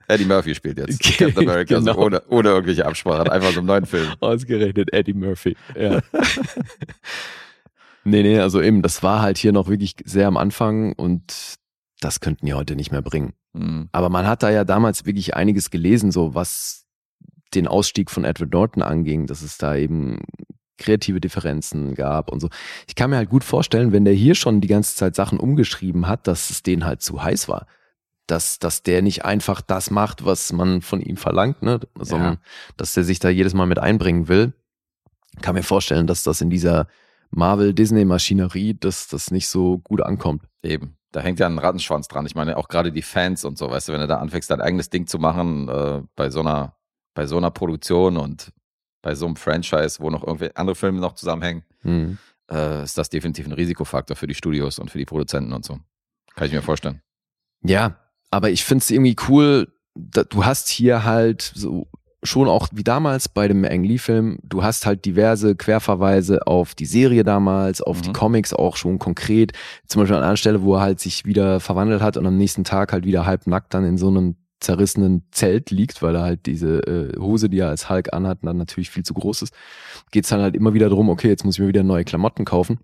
[0.07, 1.93] Eddie Murphy spielt jetzt Okay, Captain America, genau.
[1.93, 4.07] so ohne, ohne irgendwelche Absprache, hat einfach so einen neuen Film.
[4.19, 5.55] Ausgerechnet Eddie Murphy.
[5.77, 6.01] Ja.
[8.03, 11.55] nee, nee, also eben, das war halt hier noch wirklich sehr am Anfang und
[11.99, 13.33] das könnten die heute nicht mehr bringen.
[13.55, 13.89] Hm.
[13.91, 16.85] Aber man hat da ja damals wirklich einiges gelesen, so was
[17.53, 20.19] den Ausstieg von Edward Norton anging, dass es da eben
[20.81, 22.49] kreative Differenzen gab und so.
[22.87, 26.07] Ich kann mir halt gut vorstellen, wenn der hier schon die ganze Zeit Sachen umgeschrieben
[26.07, 27.67] hat, dass es denen halt zu heiß war.
[28.27, 31.79] Dass, dass der nicht einfach das macht, was man von ihm verlangt, ne?
[31.99, 32.37] sondern
[32.77, 34.53] dass der sich da jedes Mal mit einbringen will.
[35.41, 36.87] Kann mir vorstellen, dass das in dieser
[37.31, 40.43] Marvel-Disney-Maschinerie, dass das nicht so gut ankommt.
[40.63, 40.97] Eben.
[41.11, 42.25] Da hängt ja ein Rattenschwanz dran.
[42.25, 44.61] Ich meine, auch gerade die Fans und so, weißt du, wenn du da anfängst, dein
[44.61, 46.75] eigenes Ding zu machen, äh, bei so einer,
[47.13, 48.53] bei so einer Produktion und
[49.01, 52.17] bei so einem Franchise, wo noch irgendwie andere Filme noch zusammenhängen, Hm.
[52.51, 55.79] äh, ist das definitiv ein Risikofaktor für die Studios und für die Produzenten und so.
[56.35, 57.01] Kann ich mir vorstellen.
[57.63, 57.97] Ja,
[58.29, 61.87] aber ich find's irgendwie cool, da, du hast hier halt so
[62.23, 66.85] schon auch wie damals bei dem Ang Lee-Film, du hast halt diverse Querverweise auf die
[66.85, 68.13] Serie damals, auf die Mhm.
[68.13, 69.53] Comics auch schon konkret.
[69.87, 72.63] Zum Beispiel an einer Stelle, wo er halt sich wieder verwandelt hat und am nächsten
[72.63, 76.79] Tag halt wieder halbnackt dann in so einem zerrissenen Zelt liegt, weil er halt diese
[76.87, 79.53] äh, Hose, die er als Hulk anhat, dann natürlich viel zu groß ist,
[80.11, 82.79] geht's dann halt immer wieder drum, okay, jetzt muss ich mir wieder neue Klamotten kaufen.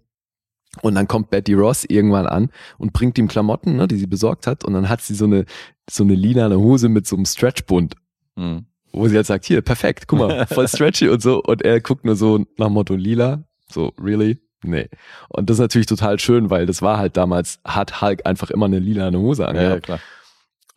[0.81, 4.45] Und dann kommt Betty Ross irgendwann an und bringt ihm Klamotten, ne, die sie besorgt
[4.45, 4.63] hat.
[4.65, 5.45] Und dann hat sie so eine,
[5.89, 7.95] so eine lila Hose mit so einem Stretchbund,
[8.35, 8.65] Hm.
[8.91, 11.41] wo sie halt sagt, hier, perfekt, guck mal, voll stretchy und so.
[11.41, 13.43] Und er guckt nur so nach Motto lila.
[13.71, 14.39] So, really?
[14.63, 14.89] Nee.
[15.29, 18.65] Und das ist natürlich total schön, weil das war halt damals, hat Hulk einfach immer
[18.65, 19.73] eine lila Hose Ja, angehabt.
[19.73, 19.99] ja, klar.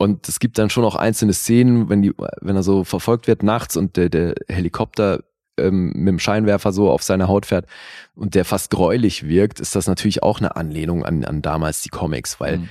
[0.00, 3.42] Und es gibt dann schon auch einzelne Szenen, wenn die, wenn er so verfolgt wird
[3.42, 5.20] nachts und der, der Helikopter
[5.58, 7.66] ähm, mit dem Scheinwerfer so auf seine Haut fährt
[8.14, 11.90] und der fast gräulich wirkt, ist das natürlich auch eine Anlehnung an, an damals die
[11.90, 12.68] Comics, weil Hm.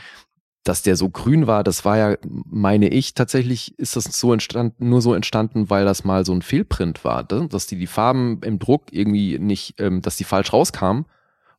[0.64, 4.90] dass der so grün war, das war ja, meine ich, tatsächlich ist das so entstanden,
[4.90, 7.48] nur so entstanden, weil das mal so ein Fehlprint war, ne?
[7.48, 11.06] dass die die Farben im Druck irgendwie nicht, ähm, dass die falsch rauskamen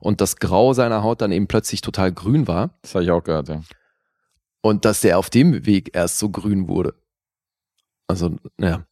[0.00, 3.22] und das Grau seiner Haut dann eben plötzlich total grün war Das habe ich auch
[3.22, 3.60] gehört, ja.
[4.62, 6.94] Und dass der auf dem Weg erst so grün wurde.
[8.08, 8.84] Also, ja.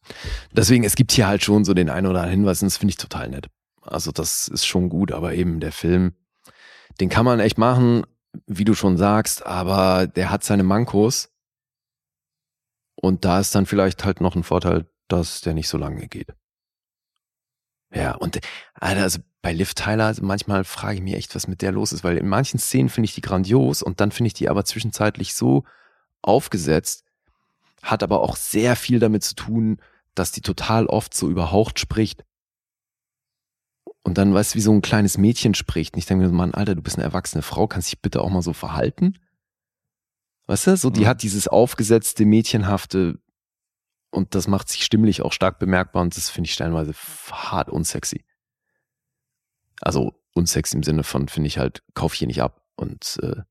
[0.51, 2.91] Deswegen, es gibt hier halt schon so den einen oder anderen Hinweis und das finde
[2.91, 3.47] ich total nett.
[3.81, 6.13] Also, das ist schon gut, aber eben der Film,
[6.99, 8.03] den kann man echt machen,
[8.47, 11.29] wie du schon sagst, aber der hat seine Mankos.
[12.95, 16.33] Und da ist dann vielleicht halt noch ein Vorteil, dass der nicht so lange geht.
[17.93, 18.39] Ja, und
[18.75, 22.03] also bei Liv Tyler, also manchmal frage ich mich echt, was mit der los ist,
[22.03, 25.33] weil in manchen Szenen finde ich die grandios und dann finde ich die aber zwischenzeitlich
[25.33, 25.63] so
[26.21, 27.03] aufgesetzt,
[27.81, 29.77] hat aber auch sehr viel damit zu tun,
[30.13, 32.25] dass die total oft so überhaucht spricht.
[34.03, 35.93] Und dann, weißt du, wie so ein kleines Mädchen spricht.
[35.93, 38.21] Und ich denke mir, so, Mann, Alter, du bist eine erwachsene Frau, kannst dich bitte
[38.21, 39.17] auch mal so verhalten?
[40.47, 41.07] Weißt du, so, die Mhm.
[41.07, 43.19] hat dieses aufgesetzte, mädchenhafte
[44.11, 46.93] und das macht sich stimmlich auch stark bemerkbar und das finde ich stellenweise
[47.31, 48.25] hart unsexy.
[49.81, 53.41] Also unsexy im Sinne von, finde ich halt, kauf hier nicht ab und äh,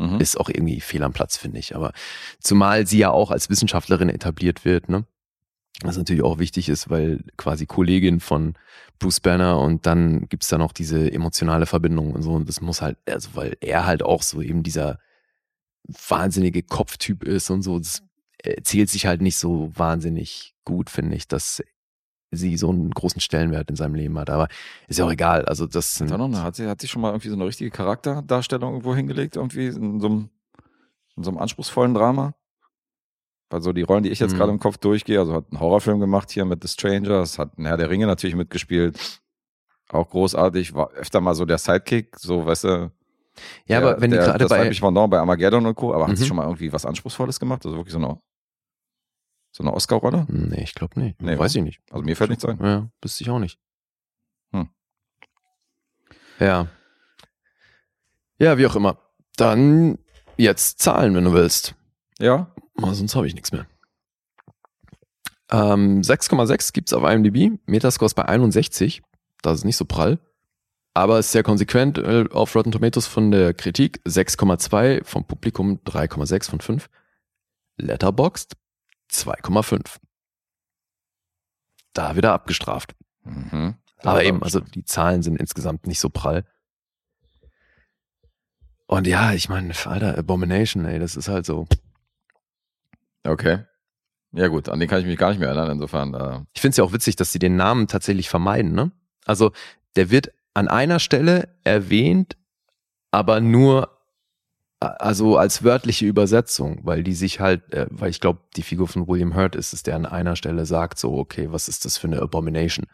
[0.00, 0.18] Mhm.
[0.18, 1.76] ist auch irgendwie fehl am Platz, finde ich.
[1.76, 1.92] Aber
[2.38, 5.04] zumal sie ja auch als Wissenschaftlerin etabliert wird, ne?
[5.82, 8.54] Was natürlich auch wichtig ist, weil quasi Kollegin von
[8.98, 12.32] Bruce Banner und dann gibt's da noch diese emotionale Verbindung und so.
[12.32, 14.98] Und das muss halt, also weil er halt auch so eben dieser
[16.08, 18.02] wahnsinnige Kopftyp ist und so, das
[18.44, 21.62] erzählt sich halt nicht so wahnsinnig gut, finde ich, dass
[22.32, 24.30] sie so einen großen Stellenwert in seinem Leben hat.
[24.30, 24.48] Aber
[24.86, 25.44] ist ja auch egal.
[25.46, 28.70] Also das sind, eine, hat, sie, hat sie schon mal irgendwie so eine richtige Charakterdarstellung
[28.74, 30.30] irgendwo hingelegt, irgendwie in so einem,
[31.16, 32.34] in so einem anspruchsvollen Drama?
[33.50, 34.36] Weil so die Rollen, die ich jetzt Mhm.
[34.38, 37.66] gerade im Kopf durchgehe, also hat einen Horrorfilm gemacht hier mit The Strangers, hat ein
[37.66, 39.20] Herr der Ringe natürlich mitgespielt.
[39.88, 42.68] Auch großartig, war öfter mal so der Sidekick, so, weißt du.
[42.68, 42.90] ja,
[43.66, 46.16] der, aber wenn die der, gerade das bei, Pendant bei Armageddon und Co., aber hat
[46.16, 46.28] sie Mhm.
[46.28, 47.66] schon mal irgendwie was Anspruchsvolles gemacht?
[47.66, 48.20] Also wirklich so eine,
[49.52, 50.26] so eine Oscar-Rolle?
[50.28, 51.20] nee, ich glaube nicht.
[51.20, 51.80] Nee, Weiß ich nicht.
[51.90, 52.58] Also mir fällt nichts ein.
[52.62, 53.58] Ja, wüsste ich auch nicht.
[54.52, 54.68] Hm.
[56.38, 56.68] Ja.
[58.38, 58.98] Ja, wie auch immer.
[59.36, 59.98] Dann
[60.36, 61.74] jetzt Zahlen, wenn du willst.
[62.18, 63.66] Ja, Aber sonst habe ich nichts mehr.
[65.50, 67.58] Ähm, 6,6 gibt's auf IMDb.
[67.66, 69.02] Metascore ist bei 61.
[69.42, 70.18] Das ist nicht so prall.
[70.94, 74.00] Aber ist sehr konsequent äh, auf Rotten Tomatoes von der Kritik.
[74.06, 76.90] 6,2 vom Publikum, 3,6 von 5.
[77.78, 78.56] Letterboxd
[79.10, 79.96] 2,5.
[81.92, 82.94] Da wieder abgestraft.
[83.24, 83.74] Mhm.
[84.02, 86.44] Aber eben, also die Zahlen sind insgesamt nicht so prall.
[88.86, 91.66] Und ja, ich meine, Alter, Abomination, ey, das ist halt so.
[93.24, 93.64] Okay.
[94.32, 96.14] Ja gut, an den kann ich mich gar nicht mehr erinnern, insofern.
[96.14, 98.92] Äh, Ich finde es ja auch witzig, dass sie den Namen tatsächlich vermeiden, ne?
[99.26, 99.52] Also,
[99.96, 102.36] der wird an einer Stelle erwähnt,
[103.10, 103.99] aber nur
[104.80, 109.06] also als wörtliche Übersetzung, weil die sich halt, äh, weil ich glaube, die Figur von
[109.06, 112.06] William Hurt ist es, der an einer Stelle sagt so, okay, was ist das für
[112.06, 112.86] eine Abomination?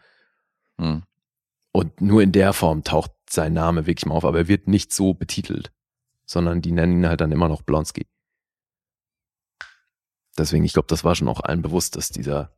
[0.77, 1.03] Hm.
[1.71, 4.91] Und nur in der Form taucht sein Name wirklich mal auf, aber er wird nicht
[4.91, 5.71] so betitelt,
[6.25, 8.05] sondern die nennen ihn halt dann immer noch Blonsky.
[10.37, 12.51] Deswegen, ich glaube, das war schon auch allen bewusst, dass dieser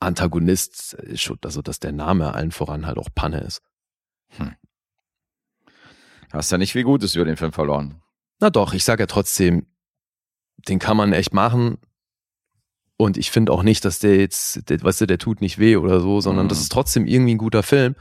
[0.00, 3.62] Antagonist, äh, also dass der Name allen voran halt auch Panne ist.
[6.32, 8.02] Hast ja nicht viel Gutes über den Film verloren.
[8.40, 9.66] Na doch, ich sage ja trotzdem,
[10.68, 11.78] den kann man echt machen.
[12.96, 15.76] Und ich finde auch nicht, dass der jetzt, der, weißt du, der tut nicht weh
[15.76, 16.48] oder so, sondern Mhm.
[16.50, 17.94] das ist trotzdem irgendwie ein guter Film.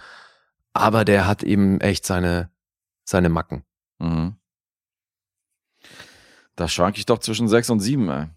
[0.74, 2.52] Aber der hat eben echt seine,
[3.04, 3.64] seine Macken.
[4.00, 4.36] Mhm.
[6.56, 8.28] Da schwank ich doch zwischen sechs und sieben, ey.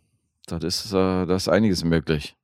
[0.46, 2.36] Das ist, äh, das ist einiges möglich.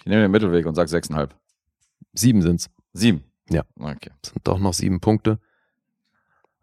[0.00, 1.34] Ich nehme den Mittelweg und sag sechseinhalb.
[2.12, 2.70] Sieben sind's.
[2.92, 3.24] Sieben.
[3.48, 3.64] Ja.
[3.76, 4.10] Okay.
[4.22, 5.40] Das sind doch noch sieben Punkte.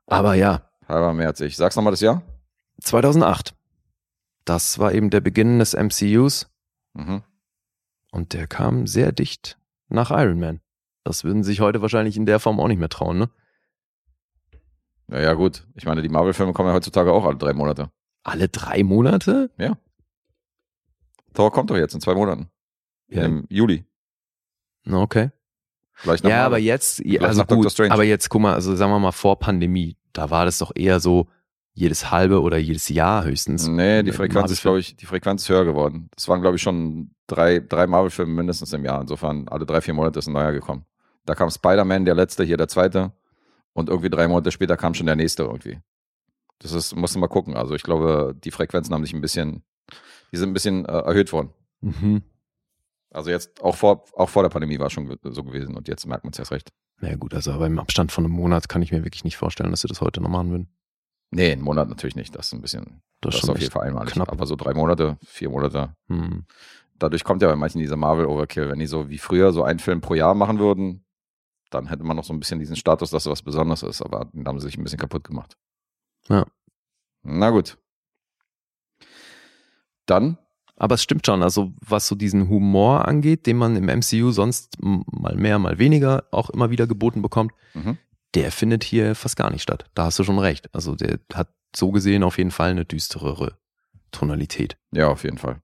[0.08, 1.56] Aber ja, Halber als ich.
[1.56, 2.22] Sag's nochmal das Jahr?
[2.82, 3.56] 2008.
[4.46, 6.50] Das war eben der Beginn des MCUs
[6.94, 7.24] Mhm.
[8.12, 10.60] und der kam sehr dicht nach Iron Man.
[11.04, 13.30] Das würden sich heute wahrscheinlich in der Form auch nicht mehr trauen, ne?
[15.08, 15.68] Ja, ja, gut.
[15.76, 17.92] Ich meine, die Marvel-Filme kommen ja heutzutage auch alle drei Monate.
[18.24, 19.50] Alle drei Monate?
[21.34, 22.50] Thor kommt doch jetzt in zwei Monaten.
[23.08, 23.24] Ja.
[23.26, 23.86] Im Juli.
[24.90, 25.32] Okay.
[26.06, 26.46] Nach Ja, Marvel.
[26.46, 29.98] aber jetzt, Vielleicht also gut, aber jetzt guck mal, also sagen wir mal vor Pandemie,
[30.14, 31.28] da war das doch eher so
[31.74, 33.68] jedes halbe oder jedes Jahr höchstens.
[33.68, 36.10] Nee, die Mit Frequenz ist, glaube ich, die Frequenz ist höher geworden.
[36.16, 39.02] Das waren, glaube ich, schon drei, drei Marvel-Filme mindestens im Jahr.
[39.02, 40.86] Insofern, alle drei, vier Monate ist ein neuer gekommen.
[41.26, 43.14] Da kam Spider-Man, der letzte, hier der zweite.
[43.74, 45.80] Und irgendwie drei Monate später kam schon der nächste irgendwie.
[46.60, 47.56] Das ist, musst du mal gucken.
[47.56, 49.64] Also ich glaube, die Frequenzen haben sich ein bisschen,
[50.34, 51.52] die sind ein bisschen äh, erhöht worden.
[51.80, 52.22] Mhm.
[53.12, 56.06] Also jetzt, auch vor, auch vor der Pandemie war es schon so gewesen und jetzt
[56.08, 56.70] merkt man es erst recht.
[57.02, 59.72] Ja gut, also aber im Abstand von einem Monat kann ich mir wirklich nicht vorstellen,
[59.72, 60.70] dass sie das heute noch machen würden.
[61.32, 62.36] Nee, einen Monat natürlich nicht.
[62.36, 64.14] Das ist ein bisschen, Das das, ist auf jeden Fall einmalig.
[64.14, 64.32] knapp.
[64.32, 66.46] Aber so drei Monate, vier Monate, Hm.
[67.00, 68.70] dadurch kommt ja bei manchen dieser Marvel-Overkill.
[68.70, 71.06] Wenn die so wie früher so einen Film pro Jahr machen würden,
[71.70, 74.02] dann hätte man noch so ein bisschen diesen Status, dass es was Besonderes ist.
[74.02, 75.58] Aber den haben sie sich ein bisschen kaputt gemacht.
[76.28, 76.46] Ja.
[77.24, 77.78] Na gut.
[80.06, 80.38] Dann,
[80.82, 84.80] Aber es stimmt schon, also was so diesen Humor angeht, den man im MCU sonst
[84.82, 88.00] mal mehr, mal weniger auch immer wieder geboten bekommt, mhm.
[88.34, 89.86] der findet hier fast gar nicht statt.
[89.94, 90.74] Da hast du schon recht.
[90.74, 93.60] Also der hat so gesehen auf jeden Fall eine düsterere
[94.10, 94.76] Tonalität.
[94.92, 95.62] ja, auf jeden Fall.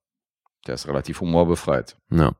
[0.67, 1.97] Der ist relativ humorbefreit.
[2.11, 2.33] Ja.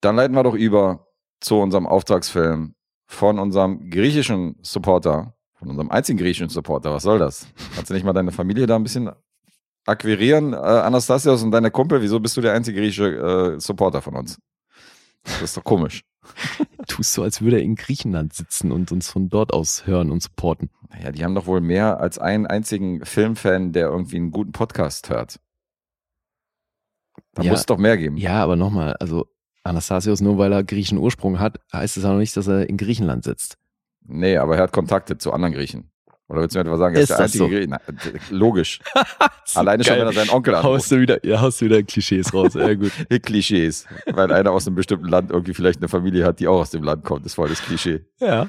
[0.00, 1.06] Dann leiten wir doch über
[1.38, 2.74] zu unserem Auftragsfilm
[3.06, 6.92] von unserem griechischen Supporter, von unserem einzigen griechischen Supporter.
[6.92, 7.46] Was soll das?
[7.76, 9.12] Kannst du nicht mal deine Familie da ein bisschen
[9.88, 12.02] akquirieren, äh, Anastasios und deine Kumpel?
[12.02, 14.38] Wieso bist du der einzige griechische äh, Supporter von uns?
[15.24, 16.04] Das ist doch komisch.
[16.88, 20.22] Tust so, als würde er in Griechenland sitzen und uns von dort aus hören und
[20.22, 20.70] supporten.
[20.90, 25.10] Naja, die haben doch wohl mehr als einen einzigen Filmfan, der irgendwie einen guten Podcast
[25.10, 25.40] hört.
[27.34, 27.50] Da Ja.
[27.50, 28.16] muss es doch mehr geben.
[28.16, 29.26] Ja, aber nochmal, also
[29.64, 32.76] Anastasios, nur weil er griechischen Ursprung hat, heißt es auch noch nicht, dass er in
[32.76, 33.56] Griechenland sitzt.
[34.04, 35.90] Nee, aber er hat Kontakte zu anderen Griechen.
[36.28, 38.10] Oder willst du mir etwa sagen, er Ist ist der das einzige so?
[38.10, 38.80] D- logisch.
[39.54, 40.00] Alleine schon, Geil.
[40.00, 40.74] wenn er seinen Onkel anruft.
[40.74, 42.54] Haust du wieder, ja, haust du wieder Klischees raus.
[42.54, 42.92] Ja, gut.
[43.22, 43.86] Klischees.
[44.06, 46.82] Weil einer aus einem bestimmten Land irgendwie vielleicht eine Familie hat, die auch aus dem
[46.82, 47.24] Land kommt.
[47.24, 48.04] Das ist voll das Klischee.
[48.20, 48.48] ja.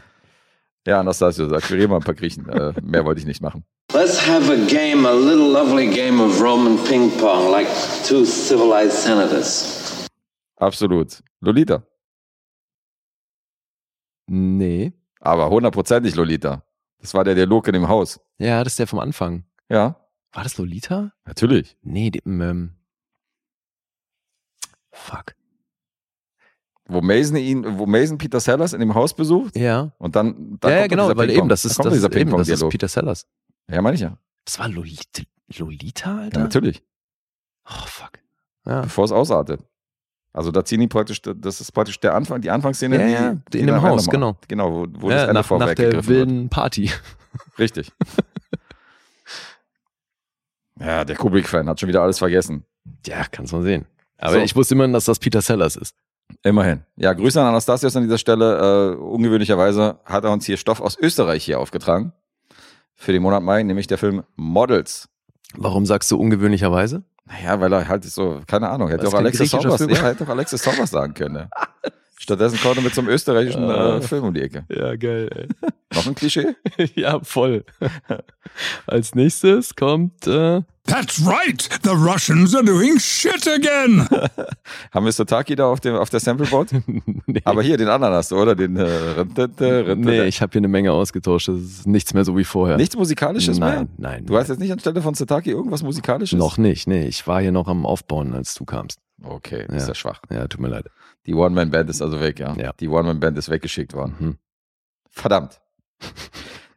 [0.88, 2.48] Ja, Anastasio, akquiriere mal ein paar Griechen.
[2.50, 3.66] Äh, mehr wollte ich nicht machen.
[3.94, 7.68] Let's have a game, a little lovely game of Roman ping pong, like
[8.08, 10.08] two civilized senators.
[10.56, 11.22] Absolut.
[11.42, 11.84] Lolita.
[14.28, 14.94] Nee.
[15.20, 16.64] Aber hundertprozentig Lolita.
[17.00, 18.20] Das war der Dialog in dem Haus.
[18.38, 19.46] Ja, das ist der vom Anfang.
[19.70, 19.96] Ja,
[20.34, 21.12] War das Lolita?
[21.26, 21.78] natürlich.
[21.82, 22.76] Nee, dem, ähm,
[24.92, 25.36] fuck.
[26.86, 29.92] Wo Mason ihn, wo Mason Peter Sellers in dem Haus besucht Ja.
[30.00, 32.32] und dann, dann ja, ja, genau, weil eben, das ist, kommt das, dieser ist eben,
[32.36, 32.68] das ist.
[32.70, 33.28] Peter Sellers.
[33.70, 34.18] Ja, meine ich ja.
[34.46, 35.22] Das war Lolita,
[35.58, 36.38] Lolita, Alter?
[36.40, 36.84] Ja, natürlich.
[37.66, 38.14] Oh, fuck.
[38.66, 38.82] Ja.
[38.82, 39.62] Bevor es ausartet.
[40.32, 43.00] Also da ziehen die praktisch, das ist praktisch der Anfang, die Anfangsszene.
[43.00, 44.38] Ja, ja, die in dem Haus, genau.
[44.48, 46.08] Genau, wo, wo das ja, Ende nach, nach der wird.
[46.08, 46.92] wilden Party.
[47.60, 47.92] Richtig.
[50.80, 52.64] ja, der Kubrick-Fan hat schon wieder alles vergessen.
[53.06, 53.86] Ja, kannst man sehen.
[54.18, 54.40] Aber So.
[54.40, 55.96] ich wusste immer, dass das Peter Sellers ist.
[56.44, 56.84] Immerhin.
[56.96, 58.94] Ja, Grüße an Anastasios an dieser Stelle.
[58.94, 62.14] Äh, ungewöhnlicherweise hat er uns hier Stoff aus Österreich hier aufgetragen.
[62.96, 65.10] Für den Monat Mai, nämlich der Film Models.
[65.56, 67.04] Warum sagst du ungewöhnlicherweise?
[67.30, 70.30] Naja, weil er halt so, keine Ahnung, hätte auch kein Alexis Film ja, hätte auch
[70.30, 71.50] Alexis Saubers sagen können.
[72.22, 74.02] Stattdessen kommt er mit so einem österreichischen äh.
[74.02, 74.66] Film um die Ecke.
[74.70, 75.48] Ja, geil, ey.
[75.96, 76.54] Noch ein Klischee?
[76.96, 77.64] ja, voll.
[78.88, 81.70] Als nächstes kommt äh, That's right!
[81.84, 84.06] The Russians are doing shit again!
[84.92, 86.72] Haben wir Sotaki da auf, dem, auf der Sampleboard?
[87.26, 87.42] nee.
[87.46, 88.54] Aber hier, den anderen hast du, oder?
[88.54, 89.96] Den äh, Rintete, Rintete.
[89.96, 91.48] nee, ich habe hier eine Menge ausgetauscht.
[91.48, 92.76] Das ist nichts mehr so wie vorher.
[92.76, 93.76] Nichts Musikalisches mehr?
[93.76, 94.26] nein, nein.
[94.26, 96.38] Du hast jetzt nicht anstelle von Sotaki irgendwas Musikalisches?
[96.38, 96.86] noch nicht.
[96.86, 99.00] Nee, ich war hier noch am Aufbauen, als du kamst.
[99.24, 99.76] Okay, Ja.
[99.76, 100.22] ist ja schwach.
[100.30, 100.86] Ja, tut mir leid.
[101.26, 102.56] Die One-Man-Band ist also weg, ja?
[102.56, 102.74] Ja.
[102.80, 104.16] Die One-Man-Band ist weggeschickt worden.
[104.20, 104.38] Mhm.
[105.10, 105.60] Verdammt.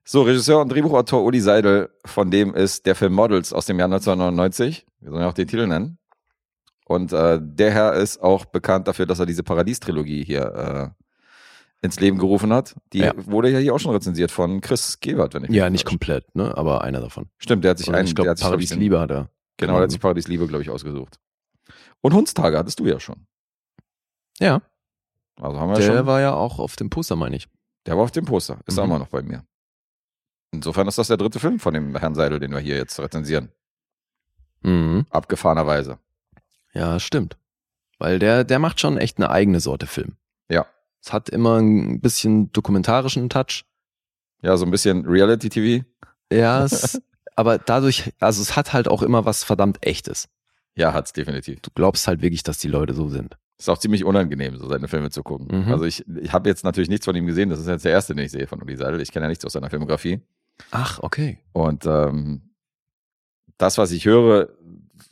[0.04, 3.86] So, Regisseur und Drehbuchautor Uli Seidel, von dem ist der Film Models aus dem Jahr
[3.86, 4.84] 1999.
[5.00, 5.96] Wir sollen ja auch den Titel nennen.
[6.86, 10.92] Und äh, der Herr ist auch bekannt dafür, dass er diese Paradies-Trilogie hier
[11.80, 12.74] äh, ins Leben gerufen hat.
[12.92, 13.12] Die Ja.
[13.16, 16.34] wurde ja hier auch schon rezensiert von Chris Gebert, wenn ich mich Ja, nicht komplett,
[16.34, 16.54] ne?
[16.58, 17.28] Aber einer davon.
[17.38, 19.30] Stimmt, der hat sich Oder einen, ich glaube, Paradies Liebe hat er.
[19.56, 21.20] Genau, der hat sich Paradies Liebe, glaube ich, ausgesucht.
[22.02, 23.26] Und Hundstage hattest du ja schon.
[24.38, 24.60] Ja,
[25.40, 26.06] Also haben wir der schon.
[26.06, 27.48] war ja auch auf dem Poster, meine ich.
[27.86, 28.58] Der war auf dem Poster.
[28.66, 28.90] Ist auch Mhm.
[28.90, 29.44] immer noch bei mir.
[30.52, 33.50] Insofern ist das der dritte Film von dem Herrn Seidel, den wir hier jetzt rezensieren.
[34.62, 35.06] Mhm.
[35.10, 35.98] Abgefahrenerweise.
[36.74, 37.36] Ja, stimmt.
[37.98, 40.16] Weil der, der macht schon echt eine eigene Sorte Film.
[40.48, 40.66] Ja.
[41.04, 43.64] Es hat immer ein bisschen dokumentarischen Touch.
[44.42, 45.84] Ja, so ein bisschen Reality-TV.
[46.32, 47.00] Ja, es,
[47.36, 50.28] aber dadurch, also es hat halt auch immer was verdammt Echtes.
[50.76, 51.60] Ja, hat's definitiv.
[51.60, 53.36] Du glaubst halt wirklich, dass die Leute so sind.
[53.58, 55.66] Ist auch ziemlich unangenehm, so seine Filme zu gucken.
[55.66, 55.72] Mhm.
[55.72, 57.50] Also ich, ich habe jetzt natürlich nichts von ihm gesehen.
[57.50, 59.00] Das ist jetzt der erste, den ich sehe von Uli Seidel.
[59.00, 60.20] Ich kenne ja nichts aus seiner Filmografie.
[60.70, 61.38] Ach, okay.
[61.52, 62.42] Und ähm,
[63.58, 64.48] das, was ich höre,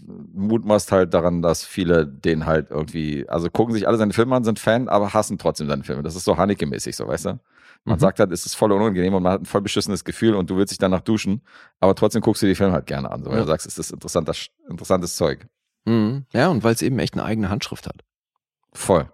[0.00, 4.44] mutmaßt halt daran, dass viele den halt irgendwie, also gucken sich alle seine Filme an,
[4.44, 6.02] sind Fan, aber hassen trotzdem seine Filme.
[6.02, 7.40] Das ist so Haneke-mäßig, so weißt du?
[7.84, 8.00] Man Mhm.
[8.00, 10.56] sagt halt, es ist voll unangenehm und man hat ein voll beschissenes Gefühl und du
[10.56, 11.42] willst dich danach duschen,
[11.80, 13.42] aber trotzdem guckst du die Filme halt gerne an, so, weil Ja.
[13.44, 14.34] du sagst, es ist interessanter,
[14.68, 15.46] interessantes Zeug.
[15.86, 16.26] Mhm.
[16.32, 18.02] Ja, und weil es eben echt eine eigene Handschrift hat.
[18.74, 19.10] Voll.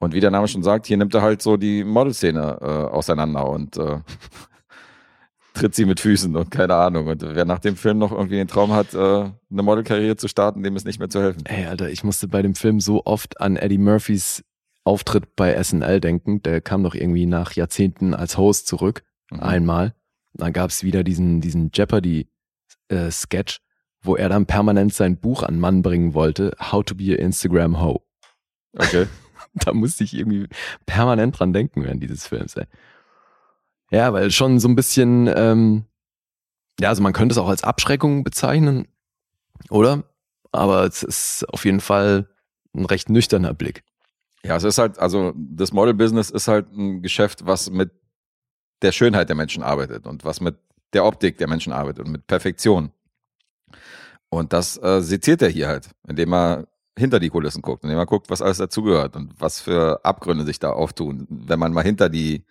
[0.00, 3.46] Und wie der Name schon sagt, hier nimmt er halt so die Modelszene äh, auseinander
[3.48, 4.00] und äh,
[5.54, 7.06] tritt sie mit Füßen und keine Ahnung.
[7.06, 10.62] Und wer nach dem Film noch irgendwie den Traum hat, äh, eine Modelkarriere zu starten,
[10.62, 11.44] dem ist nicht mehr zu helfen.
[11.44, 14.42] Ey, Alter, ich musste bei dem Film so oft an Eddie Murphys
[14.84, 16.42] Auftritt bei SNL denken.
[16.42, 19.04] Der kam doch irgendwie nach Jahrzehnten als Host zurück.
[19.30, 19.40] Mhm.
[19.40, 19.94] Einmal.
[20.34, 23.60] Dann gab es wieder diesen, diesen Jeopardy-Sketch,
[24.00, 27.80] wo er dann permanent sein Buch an Mann bringen wollte, How to be a Instagram
[27.80, 28.02] Ho.
[28.76, 29.06] Okay.
[29.54, 30.48] da musste ich irgendwie
[30.86, 32.66] permanent dran denken während dieses Films, ey.
[33.90, 35.84] Ja, weil schon so ein bisschen, ähm,
[36.80, 38.88] ja, also man könnte es auch als Abschreckung bezeichnen,
[39.68, 40.04] oder?
[40.50, 42.28] Aber es ist auf jeden Fall
[42.74, 43.84] ein recht nüchterner Blick.
[44.44, 47.90] Ja, es ist halt, also das Model-Business ist halt ein Geschäft, was mit
[48.82, 50.56] der Schönheit der Menschen arbeitet und was mit
[50.92, 52.90] der Optik der Menschen arbeitet und mit Perfektion.
[54.28, 56.66] Und das äh, seziert er hier halt, indem er
[56.98, 60.58] hinter die Kulissen guckt, indem er guckt, was alles dazugehört und was für Abgründe sich
[60.58, 62.44] da auftun, wenn man mal hinter die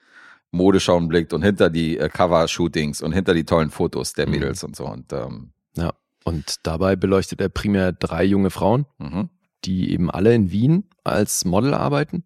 [0.52, 4.32] Modeschauen blickt und hinter die äh, Cover-Shootings und hinter die tollen Fotos der Mhm.
[4.32, 4.86] Mädels und so.
[4.88, 5.94] Und ähm, Ja.
[6.24, 9.30] Und dabei beleuchtet er primär drei junge Frauen, mhm.
[9.66, 12.24] die eben alle in Wien als Model arbeiten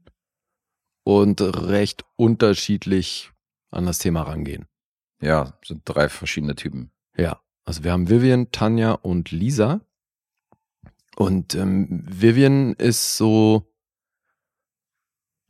[1.03, 3.32] und recht unterschiedlich
[3.71, 4.65] an das Thema rangehen.
[5.21, 6.91] ja, sind drei verschiedene Typen.
[7.17, 9.82] Ja, also wir haben Vivian, Tanja und Lisa.
[11.15, 13.73] Und ähm, Vivian ist so,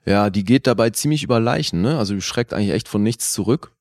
[0.05, 1.97] ja, die geht dabei ziemlich über Leichen, ne?
[1.97, 3.75] Also die schreckt eigentlich echt von nichts zurück,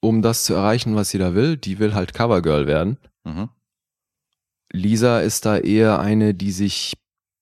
[0.00, 1.56] um das zu erreichen, was sie da will.
[1.56, 2.98] Die will halt Covergirl werden.
[3.24, 3.50] Mhm.
[4.72, 6.94] Lisa ist da eher eine, die sich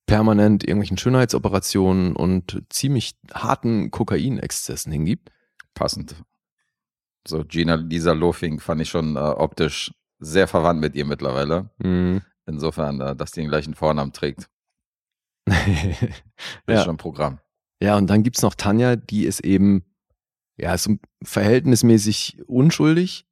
[0.06, 5.30] permanent irgendwelchen Schönheitsoperationen und ziemlich harten Kokainexzessen hingibt.
[5.74, 6.14] passend.
[7.26, 11.70] So, Gina Lisa Lofing fand ich schon äh, optisch sehr verwandt mit ihr mittlerweile.
[12.46, 14.50] Insofern, äh, dass die den gleichen Vornamen trägt,
[15.46, 16.22] ist
[16.68, 16.84] ja.
[16.84, 17.40] schon ein Programm.
[17.82, 19.84] Ja, und dann gibt's noch Tanja, die ist eben,
[20.56, 20.90] ja, ist
[21.22, 23.26] verhältnismäßig unschuldig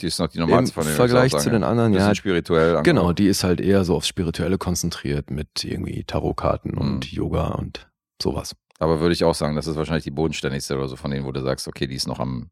[0.00, 1.92] Die ist noch die im normalste von den Vergleich zu den anderen.
[1.92, 2.82] Ja, spirituell.
[2.82, 3.18] genau, angehaucht.
[3.18, 7.16] die ist halt eher so aufs Spirituelle konzentriert mit irgendwie Tarotkarten und Mhm.
[7.16, 7.88] Yoga und
[8.22, 8.54] sowas.
[8.78, 11.32] Aber würde ich auch sagen, das ist wahrscheinlich die bodenständigste oder so von denen, wo
[11.32, 12.50] du sagst, okay, die ist noch am,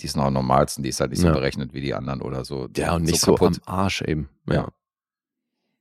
[0.00, 1.32] die ist noch am normalsten, die ist halt nicht so Ja.
[1.32, 2.68] berechnet wie die anderen oder so.
[2.76, 3.60] Ja, und nicht so, kaputt.
[3.66, 4.28] am Arsch eben.
[4.46, 4.54] Ja.
[4.54, 4.68] Ja.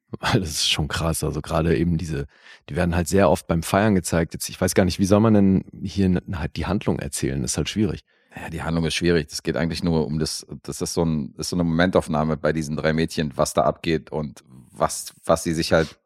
[0.21, 1.21] Weil das ist schon krass.
[1.25, 2.27] Also gerade eben diese,
[2.69, 4.33] die werden halt sehr oft beim Feiern gezeigt.
[4.33, 7.41] Jetzt, ich weiß gar nicht, wie soll man denn hier halt die Handlung erzählen?
[7.41, 8.05] Das ist halt schwierig.
[8.39, 9.27] Ja, die Handlung ist schwierig.
[9.29, 12.53] Das geht eigentlich nur um das, das ist so, ein, ist so eine Momentaufnahme bei
[12.53, 15.97] diesen drei Mädchen, was da abgeht und was, was sie sich halt,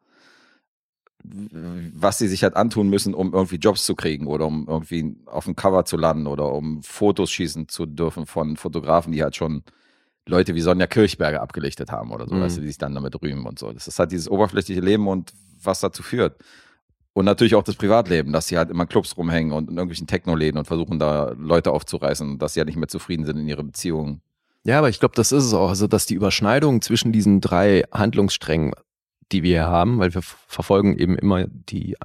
[1.24, 5.44] was sie sich halt antun müssen, um irgendwie Jobs zu kriegen oder um irgendwie auf
[5.44, 9.62] dem Cover zu landen oder um Fotos schießen zu dürfen von Fotografen, die halt schon
[10.26, 12.40] Leute wie Sonja Kirchberger abgelichtet haben oder so, Mhm.
[12.40, 13.72] weißt du, die sich dann damit rühmen und so.
[13.72, 16.36] Das ist halt dieses oberflächliche Leben und was dazu führt.
[17.14, 20.06] Und natürlich auch das Privatleben, dass sie halt immer in Clubs rumhängen und in irgendwelchen
[20.06, 23.62] Techno-Läden und versuchen da Leute aufzureißen, dass sie ja nicht mehr zufrieden sind in ihrer
[23.62, 24.22] Beziehung.
[24.64, 25.68] Ja, aber ich glaube, das ist es auch.
[25.68, 28.72] Also, dass die Überschneidung zwischen diesen drei Handlungssträngen,
[29.30, 31.96] die wir hier haben, weil wir verfolgen eben immer die,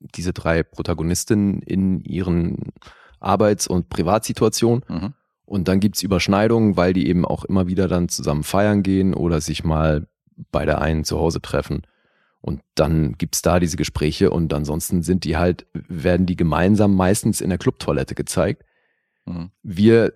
[0.00, 2.72] diese drei Protagonistinnen in ihren
[3.20, 4.84] Arbeits- und Privatsituationen.
[4.88, 5.14] Mhm.
[5.44, 9.40] Und dann gibt's Überschneidungen, weil die eben auch immer wieder dann zusammen feiern gehen oder
[9.40, 10.08] sich mal
[10.50, 11.82] bei der einen zu Hause treffen.
[12.42, 17.40] Und dann gibt's da diese Gespräche und ansonsten sind die halt, werden die gemeinsam meistens
[17.40, 18.64] in der Clubtoilette gezeigt.
[19.24, 19.52] Mhm.
[19.62, 20.12] Wir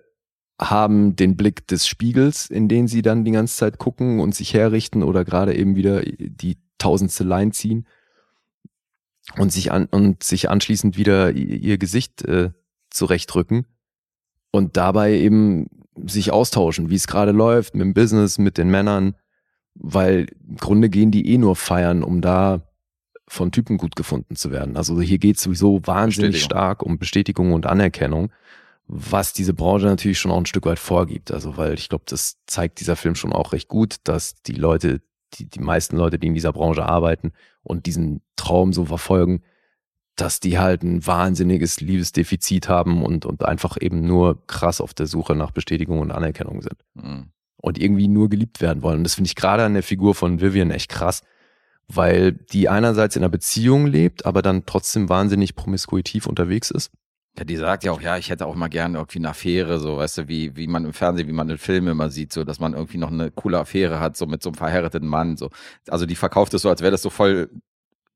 [0.59, 4.53] haben den Blick des Spiegels, in den sie dann die ganze Zeit gucken und sich
[4.53, 7.87] herrichten oder gerade eben wieder die tausendste Line ziehen
[9.37, 12.51] und sich an und sich anschließend wieder ihr Gesicht äh,
[12.89, 13.67] zurechtrücken
[14.51, 15.67] und dabei eben
[16.05, 19.15] sich austauschen, wie es gerade läuft mit dem Business, mit den Männern,
[19.79, 22.61] weil im Grunde gehen die eh nur feiern, um da
[23.27, 24.77] von Typen gut gefunden zu werden.
[24.77, 28.31] Also hier geht es sowieso wahnsinnig stark um Bestätigung und Anerkennung,
[28.87, 31.31] was diese Branche natürlich schon auch ein Stück weit vorgibt.
[31.31, 35.01] Also weil ich glaube, das zeigt dieser Film schon auch recht gut, dass die Leute,
[35.33, 39.41] die, die meisten Leute, die in dieser Branche arbeiten und diesen Traum so verfolgen,
[40.15, 45.05] dass die halt ein wahnsinniges Liebesdefizit haben und, und einfach eben nur krass auf der
[45.05, 47.31] Suche nach Bestätigung und Anerkennung sind Mhm.
[47.57, 48.99] Und irgendwie nur geliebt werden wollen.
[48.99, 51.21] Und das finde ich gerade an der Figur von Vivian echt krass,
[51.87, 56.91] weil die einerseits in einer Beziehung lebt, aber dann trotzdem wahnsinnig promiskuitiv unterwegs ist.
[57.37, 59.97] Ja, die sagt ja auch, ja, ich hätte auch mal gerne irgendwie eine Affäre, so,
[59.97, 62.59] weißt du, wie, wie man im Fernsehen, wie man in Filmen immer sieht, so, dass
[62.59, 65.49] man irgendwie noch eine coole Affäre hat, so mit so einem verheirateten Mann, so.
[65.87, 67.49] Also die verkauft es so, als wäre das so voll,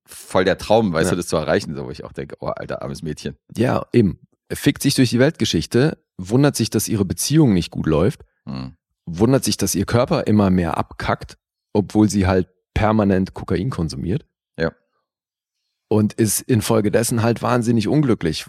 [0.07, 1.11] voll der Traum, weißt Ja.
[1.11, 3.35] du, das zu erreichen, so, wo ich auch denke, oh, alter, armes Mädchen.
[3.55, 4.19] Ja, eben.
[4.51, 8.73] Fickt sich durch die Weltgeschichte, wundert sich, dass ihre Beziehung nicht gut läuft, Hm.
[9.17, 11.37] Wundert sich, dass ihr Körper immer mehr abkackt,
[11.73, 14.25] obwohl sie halt permanent Kokain konsumiert.
[14.57, 14.71] Ja.
[15.87, 18.45] Und ist infolgedessen halt wahnsinnig unglücklich,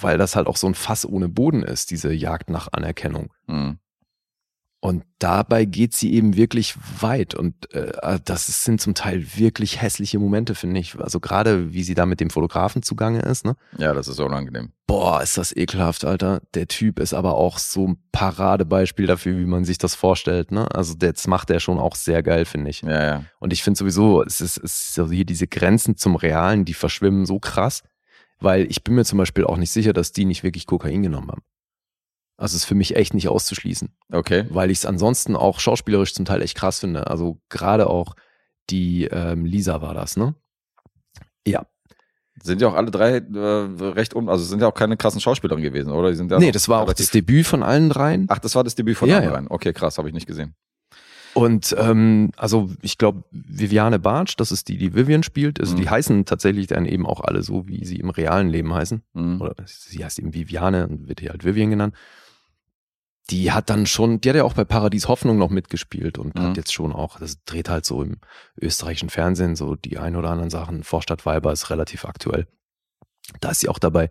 [0.00, 3.32] weil das halt auch so ein Fass ohne Boden ist, diese Jagd nach Anerkennung.
[3.46, 3.78] Hm.
[4.84, 7.36] Und dabei geht sie eben wirklich weit.
[7.36, 10.98] Und äh, das sind zum Teil wirklich hässliche Momente, finde ich.
[10.98, 13.54] Also gerade wie sie da mit dem Fotografen zugange ist, ne?
[13.78, 14.72] Ja, das ist so unangenehm.
[14.88, 16.42] Boah, ist das ekelhaft, Alter.
[16.54, 20.66] Der Typ ist aber auch so ein Paradebeispiel dafür, wie man sich das vorstellt, ne?
[20.74, 22.82] Also das macht er schon auch sehr geil, finde ich.
[22.82, 23.24] Ja, ja.
[23.38, 26.74] Und ich finde sowieso, es ist, es ist so hier diese Grenzen zum Realen, die
[26.74, 27.84] verschwimmen so krass,
[28.40, 31.30] weil ich bin mir zum Beispiel auch nicht sicher, dass die nicht wirklich Kokain genommen
[31.30, 31.42] haben.
[32.42, 34.44] Also ist für mich echt nicht auszuschließen Okay.
[34.50, 37.06] weil ich es ansonsten auch schauspielerisch zum Teil echt krass finde.
[37.06, 38.14] Also gerade auch
[38.70, 40.34] die ähm, Lisa war das, ne?
[41.46, 41.66] Ja.
[42.42, 45.62] Sind ja auch alle drei äh, recht um, also sind ja auch keine krassen Schauspielerinnen
[45.70, 46.10] gewesen, oder?
[46.10, 48.26] Die sind ja nee, das war auch das Debüt von allen dreien.
[48.28, 49.30] Ach, das war das Debüt von Ja, allen ja.
[49.32, 49.46] dreien.
[49.48, 50.54] Okay, krass, habe ich nicht gesehen.
[51.34, 55.60] Und ähm, also ich glaube, Viviane Bartsch, das ist die, die Vivian spielt.
[55.60, 55.80] Also Mhm.
[55.80, 59.02] die heißen tatsächlich dann eben auch alle so, wie sie im realen Leben heißen.
[59.14, 59.40] Hm.
[59.40, 61.94] Oder sie heißt eben Viviane und wird hier halt Vivian genannt.
[63.30, 66.42] Die hat dann schon, die hat ja auch bei Paradies Hoffnung noch mitgespielt und Mhm.
[66.42, 68.18] hat jetzt schon auch, das dreht halt so im
[68.60, 70.82] österreichischen Fernsehen so die ein oder anderen Sachen.
[70.82, 72.46] Vorstadt Weiber ist relativ aktuell.
[73.40, 74.10] Da ist sie auch dabei.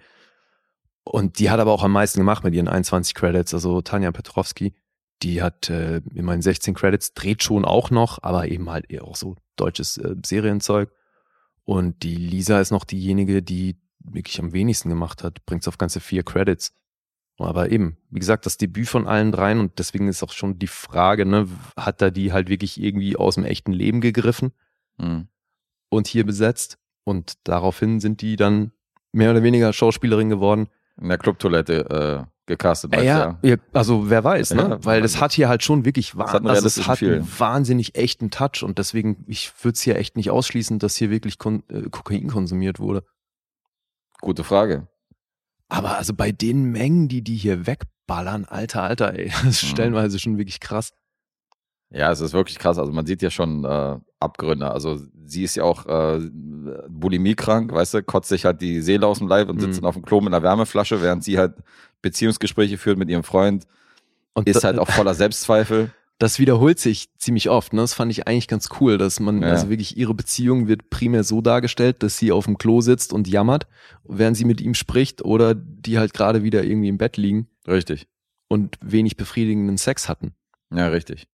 [1.04, 3.54] Und die hat aber auch am meisten gemacht mit ihren 21 Credits.
[3.54, 4.74] Also Tanja Petrowski,
[5.24, 9.16] die hat äh, immerhin 16 Credits, dreht schon auch noch, aber eben halt eher auch
[9.16, 10.90] so deutsches äh, Serienzeug.
[11.64, 15.78] Und die Lisa ist noch diejenige, die wirklich am wenigsten gemacht hat, bringt es auf
[15.78, 16.74] ganze vier Credits.
[17.44, 20.68] Aber eben, wie gesagt, das Debüt von allen dreien und deswegen ist auch schon die
[20.68, 24.52] Frage, ne, hat da die halt wirklich irgendwie aus dem echten Leben gegriffen
[25.00, 25.28] Hm.
[25.90, 26.78] und hier besetzt?
[27.04, 28.72] Und daraufhin sind die dann
[29.12, 30.68] mehr oder weniger Schauspielerin geworden.
[31.02, 34.62] In der Clubtoilette äh, gecastet, Äh, ja, ja, also wer weiß, ne?
[34.62, 37.28] Ja, Weil das hat hier halt schon wirklich hat wah- einen also es hat einen
[37.40, 41.40] wahnsinnig echten Touch und deswegen, ich würde es hier echt nicht ausschließen, dass hier wirklich
[41.40, 43.04] kon äh, Kokain konsumiert wurde.
[44.20, 44.88] Gute Frage.
[45.74, 49.68] Aber also bei den Mengen, die die hier wegballern, alter, alter, ey, das ist Mhm.
[49.68, 50.92] stellenweise schon wirklich krass.
[51.94, 52.78] Ja, es ist wirklich krass.
[52.78, 54.70] Also man sieht ja schon äh, Abgründe.
[54.72, 56.20] Also sie ist ja auch äh,
[56.90, 59.82] bulimiekrank, weißt du, kotzt sich halt die Seele aus dem Leib und sitzt Mhm.
[59.84, 61.56] dann auf dem Klo mit einer Wärmeflasche, während sie halt
[62.02, 63.66] Beziehungsgespräche führt mit ihrem Freund,
[64.34, 65.92] Und ist halt auch voller Selbstzweifel.
[66.22, 67.74] Das wiederholt sich ziemlich oft.
[67.74, 67.82] Ne?
[67.82, 69.50] Das fand ich eigentlich ganz cool, dass man, Ja.
[69.50, 73.28] also wirklich ihre Beziehung wird primär so dargestellt, dass sie auf dem Klo sitzt und
[73.28, 73.66] jammert,
[74.04, 78.08] während sie mit ihm spricht oder die halt gerade wieder irgendwie im Bett liegen Richtig.
[78.50, 80.34] und wenig befriedigenden Sex hatten.
[80.72, 81.28] Ja, richtig.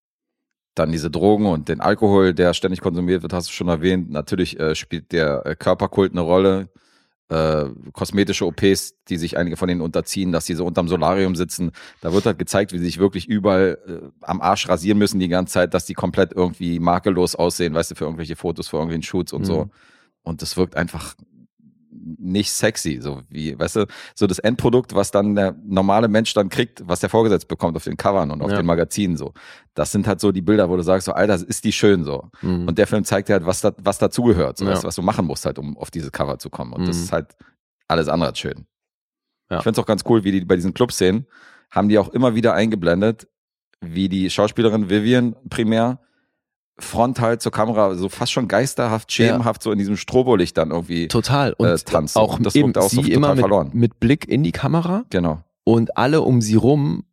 [0.74, 4.10] Dann diese Drogen und den Alkohol, der ständig konsumiert wird, hast du schon erwähnt.
[4.10, 6.70] Natürlich äh, spielt der äh, Körperkult eine Rolle.
[7.30, 11.72] Äh, kosmetische OPs, die sich einige von denen unterziehen, dass sie so unterm Solarium sitzen.
[12.00, 15.28] Da wird halt gezeigt, wie sie sich wirklich überall äh, am Arsch rasieren müssen die
[15.28, 19.04] ganze Zeit, dass die komplett irgendwie makellos aussehen, weißt du, für irgendwelche Fotos, für irgendwelchen
[19.04, 19.66] Shoots und so.
[19.66, 19.72] Mhm.
[20.24, 21.16] Und das wirkt einfach
[21.90, 23.86] nicht sexy, so wie, weißt du,
[24.16, 27.84] so das Endprodukt, was dann der normale Mensch dann kriegt, was der vorgesetzt bekommt auf
[27.86, 28.58] den Covern und auf Ja.
[28.58, 29.34] den Magazinen, so.
[29.74, 32.30] Das sind halt so die Bilder, wo du sagst, so, Alter, ist die schön, so.
[32.42, 32.68] Mhm.
[32.68, 34.72] Und der Film zeigt dir halt, was, da, was dazugehört, so, Ja.
[34.72, 36.74] weißt was du machen musst halt, um auf diese Cover zu kommen.
[36.74, 37.04] Und das Mhm.
[37.04, 37.36] ist halt
[37.88, 38.66] alles andere als schön.
[39.50, 39.58] Ja.
[39.58, 41.26] Ich find's auch ganz cool, wie die bei diesen Clubszenen
[41.72, 43.28] haben die auch immer wieder eingeblendet,
[43.82, 46.00] wie die Schauspielerin Vivian primär
[46.80, 51.08] frontal zur Kamera so fast schon geisterhaft, schemenhaft so in diesem Strobolicht dann irgendwie.
[51.08, 51.54] Total.
[51.54, 52.16] Und äh, tanzt.
[52.18, 53.72] auch, das eben auch so sie immer mit, verloren.
[53.74, 55.42] mit Blick in die Kamera Genau.
[55.64, 57.04] und alle um sie rum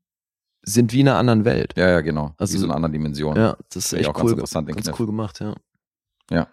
[0.67, 1.75] sind wie in einer anderen Welt.
[1.77, 2.35] Ja, ja, genau.
[2.39, 3.37] Also- wie so eine andere Dimension.
[3.37, 4.33] Ja, das ist Finde echt auch ganz cool.
[4.33, 5.01] interessant, den ganz Kniff.
[5.01, 5.55] cool gemacht, ja.
[6.31, 6.49] Ja.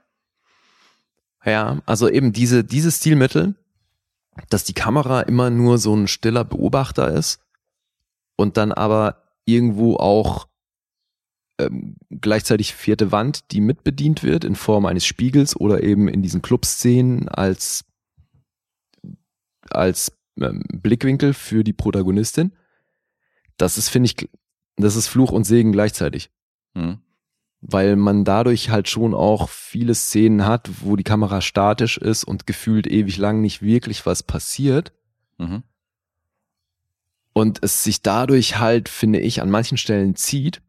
[1.45, 3.55] Ja, also eben diese, dieses Stilmittel,
[4.49, 7.39] dass die Kamera immer nur so ein stiller Beobachter ist
[8.35, 10.47] und dann aber irgendwo auch
[11.65, 16.41] ähm, gleichzeitig vierte Wand, die mitbedient wird in Form eines Spiegels oder eben in diesen
[16.41, 17.85] Clubszenen als,
[19.69, 22.53] als ähm, Blickwinkel für die Protagonistin.
[23.57, 24.29] Das ist, finde ich,
[24.77, 26.31] das ist Fluch und Segen gleichzeitig
[26.73, 26.99] Hm.
[27.59, 32.47] weil man dadurch halt schon auch viele Szenen hat, wo die Kamera statisch ist und
[32.47, 34.93] gefühlt ewig lang nicht wirklich was passiert
[35.37, 35.63] Mhm.
[37.33, 40.61] und es sich dadurch halt, finde ich, an manchen Stellen zieht,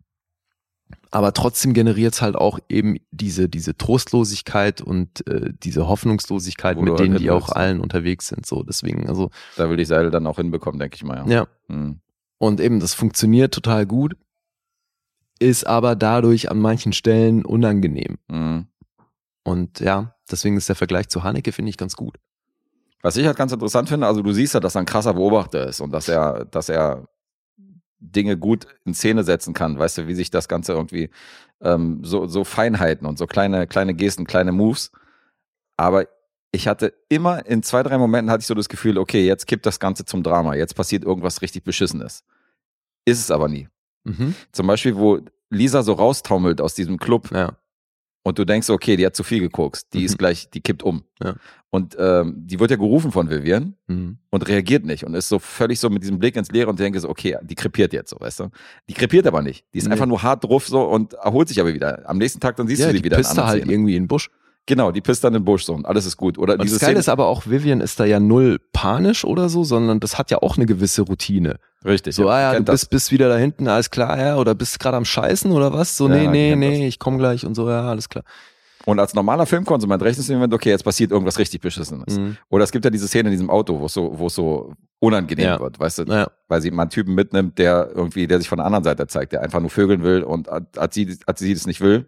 [1.11, 6.83] aber trotzdem generiert es halt auch eben diese, diese Trostlosigkeit und äh, diese Hoffnungslosigkeit, Wo
[6.83, 8.47] mit halt denen die auch allen unterwegs sind.
[8.47, 11.19] So, deswegen, also, Da will die Seil dann auch hinbekommen, denke ich mal.
[11.29, 11.43] Ja.
[11.43, 11.47] ja.
[11.69, 12.01] Hm.
[12.39, 14.17] Und eben, das funktioniert total gut,
[15.39, 18.19] ist aber dadurch an manchen Stellen unangenehm.
[18.31, 18.67] Hm.
[19.45, 22.19] Und ja, deswegen ist der Vergleich zu Haneke, finde ich, ganz gut.
[23.03, 25.67] Was ich halt ganz interessant finde, also du siehst ja, dass er ein krasser Beobachter
[25.67, 27.09] ist und dass er, dass er
[28.03, 31.11] Dinge gut in Szene setzen kann, weißt du, wie sich das Ganze irgendwie
[31.61, 34.91] ähm, so, so Feinheiten und so kleine, kleine Gesten, kleine Moves.
[35.77, 36.07] Aber
[36.51, 39.65] ich hatte immer in zwei, drei Momenten hatte ich so das Gefühl, okay, jetzt kippt
[39.65, 42.25] das Ganze zum Drama, jetzt passiert irgendwas richtig Beschissenes.
[43.05, 43.69] Ist es aber nie.
[44.05, 44.35] Mhm.
[44.53, 47.57] Zum Beispiel, wo Lisa so raustaumelt aus diesem Club Ja.
[48.25, 50.05] Und du denkst, okay, die hat zu viel gekokst, die Mhm.
[50.05, 51.05] ist gleich, die kippt um.
[51.23, 51.35] Ja.
[51.71, 54.19] Und ähm, die wird ja gerufen von Vivian Mhm.
[54.31, 57.01] und reagiert nicht und ist so völlig so mit diesem Blick ins Leere und denke
[57.01, 58.49] so, okay, die krepiert jetzt so, weißt du?
[58.89, 59.65] Die krepiert aber nicht.
[59.73, 59.93] Die ist Nee.
[59.93, 62.03] einfach nur hart drauf so und erholt sich aber wieder.
[62.09, 64.03] Am nächsten Tag dann siehst Ja, du sie die wieder in pisst halt irgendwie in
[64.05, 64.31] den Busch.
[64.67, 66.39] Genau, die pisst dann in den Busch so und alles ist gut.
[66.39, 69.49] Oder Und diese das Geile ist aber auch, Vivian ist da ja null panisch oder
[69.49, 71.57] so, sondern das hat ja auch eine gewisse Routine.
[71.85, 72.15] richtig.
[72.15, 74.97] So, ah ja, du bist, bist wieder da hinten, alles klar, ja, oder bist gerade
[74.97, 75.97] am Scheißen oder was?
[75.97, 78.25] So, Ja, nee, ja, nee, nee, ich komm gleich und so, ja, alles klar.
[78.85, 82.19] Und als normaler Filmkonsument rechnest du mit, okay, jetzt passiert irgendwas richtig Beschissenes.
[82.19, 82.37] Mhm.
[82.49, 84.73] Oder es gibt ja diese Szene in diesem Auto, wo es so, wo es so
[85.01, 85.61] unangenehm Ja.
[85.61, 86.05] wird, weißt du?
[86.05, 89.07] Naja, weil sie mal einen Typen mitnimmt, der irgendwie, der sich von der anderen Seite
[89.07, 92.07] zeigt, der einfach nur vögeln will und als sie, als sie das nicht will.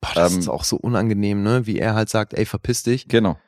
[0.00, 3.08] Boah, das Ähm, ist auch so unangenehm, ne, wie er halt sagt, ey, verpiss dich.
[3.08, 3.38] Genau.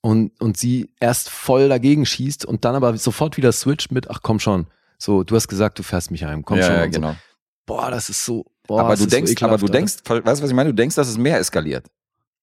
[0.00, 4.20] Und, und sie erst voll dagegen schießt und dann aber sofort wieder switcht mit, ach
[4.22, 4.66] komm schon.
[4.98, 6.74] So, du hast gesagt, du fährst mich heim, komm ja, schon.
[6.76, 7.00] ja, und so.
[7.00, 7.16] genau.
[7.66, 9.78] Boah, das ist so, boah, aber das du ist so denkst, aber ekelhaft, du Alter.
[9.78, 9.94] denkst,
[10.26, 10.70] weißt du, was ich meine?
[10.70, 11.86] Du denkst, dass es mehr eskaliert.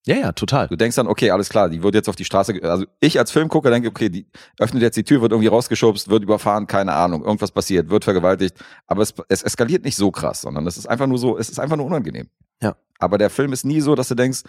[0.07, 0.67] Ja, ja, total.
[0.67, 3.31] Du denkst dann, okay, alles klar, die wird jetzt auf die Straße, also ich als
[3.31, 4.25] Filmgucker denke, okay, die
[4.57, 8.55] öffnet jetzt die Tür, wird irgendwie rausgeschubst, wird überfahren, keine Ahnung, irgendwas passiert, wird vergewaltigt,
[8.87, 11.59] aber es, es eskaliert nicht so krass, sondern es ist einfach nur so, es ist
[11.59, 12.29] einfach nur unangenehm.
[12.63, 12.75] Ja.
[12.97, 14.41] Aber der Film ist nie so, dass du denkst,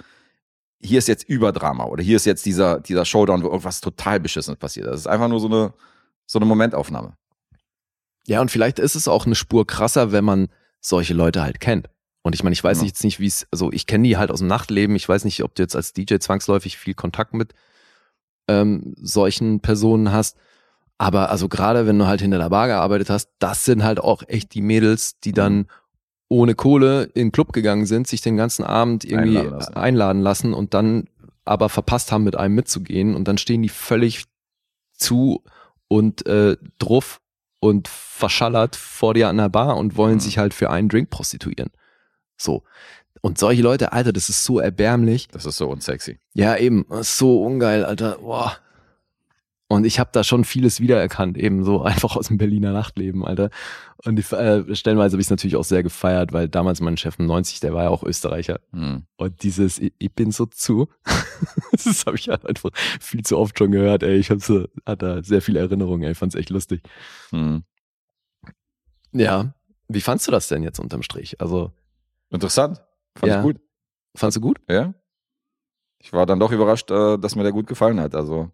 [0.80, 4.58] hier ist jetzt Überdrama oder hier ist jetzt dieser, dieser Showdown, wo irgendwas total Beschissenes
[4.58, 4.86] passiert.
[4.86, 5.74] Das ist einfach nur so eine,
[6.26, 7.14] so eine Momentaufnahme.
[8.26, 10.48] Ja, und vielleicht ist es auch eine Spur krasser, wenn man
[10.80, 11.88] solche Leute halt kennt.
[12.22, 12.86] Und ich meine, ich weiß Ja.
[12.86, 14.94] jetzt nicht, wie es, also ich kenne die halt aus dem Nachtleben.
[14.96, 17.52] Ich weiß nicht, ob du jetzt als DJ zwangsläufig viel Kontakt mit
[18.48, 20.36] ähm, solchen Personen hast.
[20.98, 24.22] Aber also gerade wenn du halt hinter der Bar gearbeitet hast, das sind halt auch
[24.28, 25.66] echt die Mädels, die dann
[26.28, 29.74] ohne Kohle in den Club gegangen sind, sich den ganzen Abend irgendwie Einladen lassen.
[29.76, 31.08] einladen lassen und dann
[31.44, 33.16] aber verpasst haben, mit einem mitzugehen.
[33.16, 34.24] Und dann stehen die völlig
[34.92, 35.42] zu
[35.88, 37.20] und äh, druff
[37.58, 40.20] und verschallert vor dir an der Bar und wollen Mhm.
[40.20, 41.70] sich halt für einen Drink prostituieren.
[42.42, 42.62] So.
[43.20, 45.28] Und solche Leute, Alter, das ist so erbärmlich.
[45.28, 46.18] Das ist so unsexy.
[46.34, 48.18] Ja, eben, so ungeil, Alter.
[48.18, 48.56] Boah.
[49.68, 53.48] Und ich habe da schon vieles wiedererkannt, eben so einfach aus dem Berliner Nachtleben, Alter.
[54.04, 57.18] Und die, äh, stellenweise habe ich es natürlich auch sehr gefeiert, weil damals mein Chef
[57.18, 58.60] 90, der war ja auch Österreicher.
[58.72, 59.04] Hm.
[59.16, 60.88] Und dieses ich, ich bin so zu,
[61.72, 62.70] das habe ich halt einfach
[63.00, 64.16] viel zu oft schon gehört, ey.
[64.16, 66.14] Ich hab so, hatte da sehr viele Erinnerungen, ey.
[66.14, 66.82] Fand's echt lustig.
[67.30, 67.62] Hm.
[69.12, 69.54] Ja.
[69.88, 71.40] Wie fandst du das denn jetzt unterm Strich?
[71.40, 71.72] Also,
[72.32, 72.80] Interessant.
[73.16, 73.38] Fand Ja.
[73.38, 73.60] ich gut.
[74.16, 74.58] fandst du gut?
[74.68, 74.94] Ja.
[75.98, 78.14] Ich war dann doch überrascht, äh, dass mir der gut gefallen hat.
[78.14, 78.50] Also,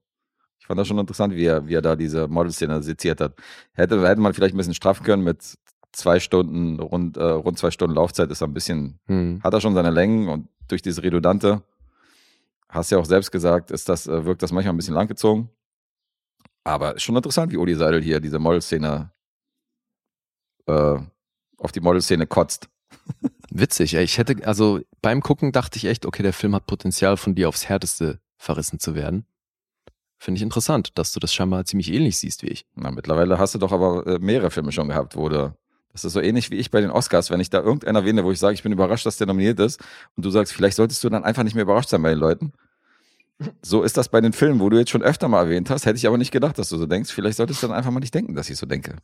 [0.58, 3.34] ich fand das schon interessant, wie er, wie er da diese Modelszene seziert hat.
[3.72, 5.56] Hätte, hätte man vielleicht ein bisschen straffen können mit
[5.92, 9.40] zwei Stunden, rund, äh, rund zwei Stunden Laufzeit ist er ein bisschen, Hm.
[9.42, 11.62] hat er schon seine Längen und durch diese Redundante.
[12.68, 15.48] Hast ja auch selbst gesagt, ist das, äh, wirkt das manchmal ein bisschen langgezogen.
[16.64, 19.10] Aber ist schon interessant, wie Uli Seidel hier diese Modelszene
[20.66, 20.98] äh,
[21.56, 22.68] auf die Modelszene kotzt.
[23.50, 24.04] Witzig, ey.
[24.04, 27.48] Ich hätte, also beim Gucken dachte ich echt, okay, der Film hat Potenzial, von dir
[27.48, 29.26] aufs Härteste verrissen zu werden.
[30.18, 32.66] Finde ich interessant, dass du das scheinbar ziemlich ähnlich siehst wie ich.
[32.74, 35.54] Na, mittlerweile hast du doch aber äh, mehrere Filme schon gehabt, wo du.
[35.92, 38.30] Das ist so ähnlich wie ich bei den Oscars, wenn ich da irgendeiner erwähne, wo
[38.30, 39.80] ich sage, ich bin überrascht, dass der nominiert ist,
[40.16, 42.52] und du sagst, vielleicht solltest du dann einfach nicht mehr überrascht sein bei den Leuten.
[43.62, 45.96] So ist das bei den Filmen, wo du jetzt schon öfter mal erwähnt hast, hätte
[45.96, 47.10] ich aber nicht gedacht, dass du so denkst.
[47.10, 48.96] Vielleicht solltest du dann einfach mal nicht denken, dass ich so denke.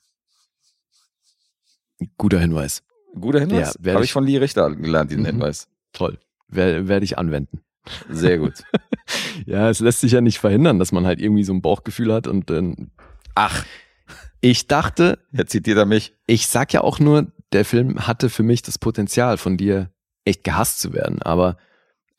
[2.18, 2.82] Guter Hinweis.
[3.18, 3.78] Guter Hinweis.
[3.82, 5.26] Ja, Habe ich- von Lee Richter gelernt, diesen Mhm.
[5.26, 5.68] Hinweis.
[5.92, 6.18] Toll.
[6.48, 7.60] Wer- Werde ich anwenden.
[8.10, 8.54] Sehr gut.
[9.46, 12.26] Ja, es lässt sich ja nicht verhindern, dass man halt irgendwie so ein Bauchgefühl hat
[12.26, 12.90] und dann.
[13.34, 13.64] Ach,
[14.40, 16.14] Ich dachte, jetzt zitiert er mich.
[16.26, 19.90] ich sag ja auch nur, der Film hatte für mich das Potenzial, von dir
[20.24, 21.20] echt gehasst zu werden.
[21.20, 21.56] Aber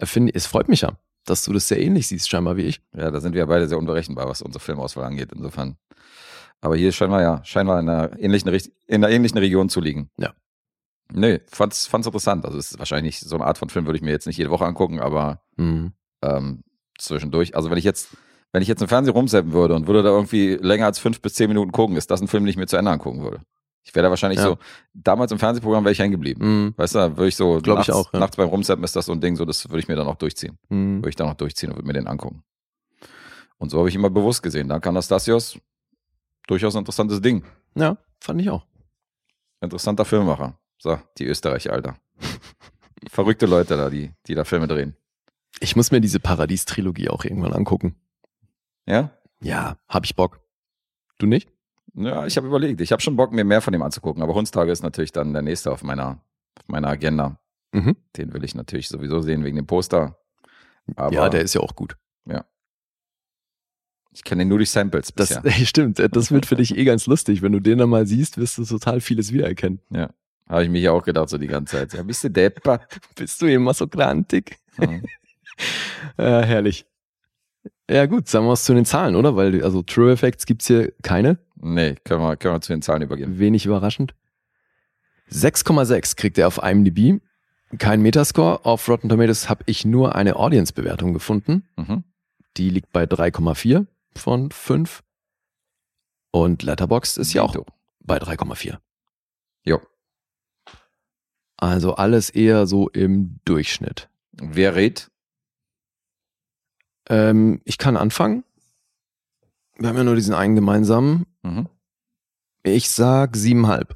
[0.04, 2.82] finde, es freut mich ja, dass du das sehr ähnlich siehst, scheinbar wie ich.
[2.96, 5.78] Ja, da sind wir ja beide sehr unberechenbar, was unsere Filmauswahl angeht, insofern.
[6.62, 8.50] Aber hier scheinen wir ja, scheinen wir in einer ähnlichen,
[8.88, 10.10] in einer ähnlichen Region zu liegen.
[10.18, 10.34] Ja.
[11.14, 12.46] Nee, fand's, fand's interessant.
[12.46, 14.50] Also es ist wahrscheinlich so eine Art von Film würde ich mir jetzt nicht jede
[14.50, 15.94] Woche angucken, aber Mhm.
[16.24, 16.64] ähm,
[16.98, 17.56] zwischendurch.
[17.56, 18.10] Also wenn ich jetzt,
[18.52, 21.34] wenn ich jetzt im Fernsehen rumseppen würde und würde da irgendwie länger als fünf bis
[21.36, 23.42] zehn Minuten gucken, ist das ein Film, den ich mir zu Ende angucken würde.
[23.84, 24.46] Ich wäre da wahrscheinlich Ja.
[24.46, 24.58] so,
[24.96, 26.42] damals im Fernsehprogramm wäre ich hängen geblieben.
[26.66, 26.74] Mhm.
[26.76, 28.20] Weißt du, da würde ich so, Glaub ich nachts, auch, ja.
[28.20, 30.16] nachts beim Rumseppen ist das so ein Ding, so das würde ich mir dann auch
[30.16, 30.58] durchziehen.
[30.70, 30.98] Mhm.
[31.00, 32.44] Würde ich dann auch durchziehen und würde mir den angucken.
[33.58, 34.68] Und so habe ich immer bewusst gesehen.
[34.70, 35.60] Dank Anastasios
[36.48, 37.44] durchaus ein interessantes Ding.
[37.76, 38.66] Ja, fand ich auch.
[39.62, 40.58] Interessanter Filmemacher.
[40.86, 41.98] So, die Österreicher, Alter.
[43.10, 44.96] Verrückte Leute da, die, die da Filme drehen.
[45.60, 47.96] Ich muss mir diese Paradies-Trilogie auch irgendwann angucken.
[48.86, 49.10] Ja?
[49.42, 50.42] Ja, hab ich Bock.
[51.18, 51.50] Du nicht?
[51.96, 52.82] Ja, ich habe überlegt.
[52.82, 54.22] Ich habe schon Bock, mir mehr von dem anzugucken.
[54.22, 56.24] Aber Hundstage ist natürlich dann der nächste auf meiner,
[56.60, 57.40] auf meiner Agenda.
[57.72, 57.96] Mhm.
[58.16, 60.20] Den will ich natürlich sowieso sehen wegen dem Poster.
[60.96, 61.98] Aber ja, der ist ja auch gut.
[64.12, 65.52] ich kenne den nur durch Samples Das bisher.
[65.66, 65.98] stimmt.
[65.98, 67.42] Das wird für dich eh ganz lustig.
[67.42, 69.82] Wenn du den dann mal siehst, wirst du total vieles wiedererkennen.
[70.48, 71.94] Habe ich mich ja auch gedacht, so die ganze Zeit.
[71.94, 73.00] Ja, bist du deppert?
[73.16, 74.58] Bist du immer so grantig?
[74.80, 74.90] Ja.
[76.18, 76.86] Ja, herrlich.
[77.90, 79.36] Ja, gut, sagen wir was zu den Zahlen, oder?
[79.36, 81.38] Weil, also True Effects gibt's hier keine.
[81.56, 83.40] Nee, können wir, können wir zu den Zahlen übergehen.
[83.40, 84.14] Wenig überraschend.
[85.32, 87.22] 6,6 kriegt er auf IMDb.
[87.78, 88.66] Kein Metascore.
[88.66, 91.68] Auf Rotten Tomatoes habe ich nur eine Audience-Bewertung gefunden.
[91.78, 92.04] Mhm.
[92.58, 93.86] Die liegt bei 3,4
[94.16, 95.04] von 5.
[96.32, 97.56] Und Letterboxd ist ja auch
[98.00, 98.78] bei 3,4.
[101.58, 104.10] Also alles eher so im Durchschnitt.
[104.34, 105.10] Wer rät?
[107.08, 108.44] Ähm, ich kann anfangen.
[109.78, 111.26] Wir haben ja nur diesen einen gemeinsamen.
[111.44, 111.70] Mhm.
[112.64, 113.96] Ich sag siebenhalb.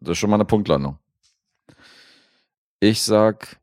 [0.00, 0.98] Das ist schon mal eine Punktlandung.
[2.78, 3.60] Ich sag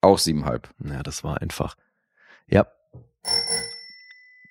[0.00, 0.68] auch siebenhalb.
[0.84, 1.76] Ja, das war einfach.
[2.46, 2.66] Ja.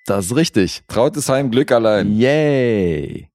[0.06, 0.84] Das ist richtig.
[0.88, 2.12] Trautes Heim, Glück allein.
[2.12, 3.30] Yay.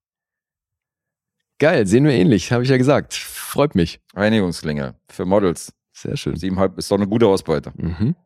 [1.62, 3.14] Geil, sehen wir ähnlich, habe ich ja gesagt.
[3.14, 4.00] Freut mich.
[4.16, 5.72] Reinigungsklinge für Models.
[5.92, 6.34] Sehr schön.
[6.34, 7.72] Siebenhalb ist doch eine gute Ausbeute.
[7.76, 8.16] Mhm.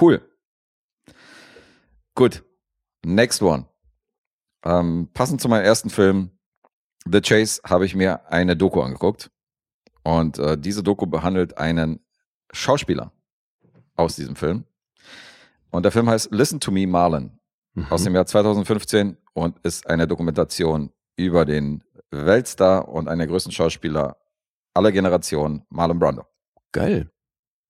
[0.00, 0.22] Cool.
[2.14, 2.42] Gut.
[3.04, 3.66] Next one.
[4.64, 6.30] Ähm, passend zu meinem ersten Film,
[7.04, 9.30] The Chase, habe ich mir eine Doku angeguckt.
[10.02, 12.00] Und äh, diese Doku behandelt einen
[12.54, 13.12] Schauspieler
[13.96, 14.64] aus diesem Film.
[15.68, 17.38] Und der Film heißt Listen to Me, Marlon.
[17.74, 17.86] Mhm.
[17.90, 23.52] aus dem Jahr 2015 und ist eine Dokumentation über den Weltstar und einen der größten
[23.52, 24.16] Schauspieler
[24.74, 26.24] aller Generationen, Marlon Brando.
[26.72, 27.10] Geil.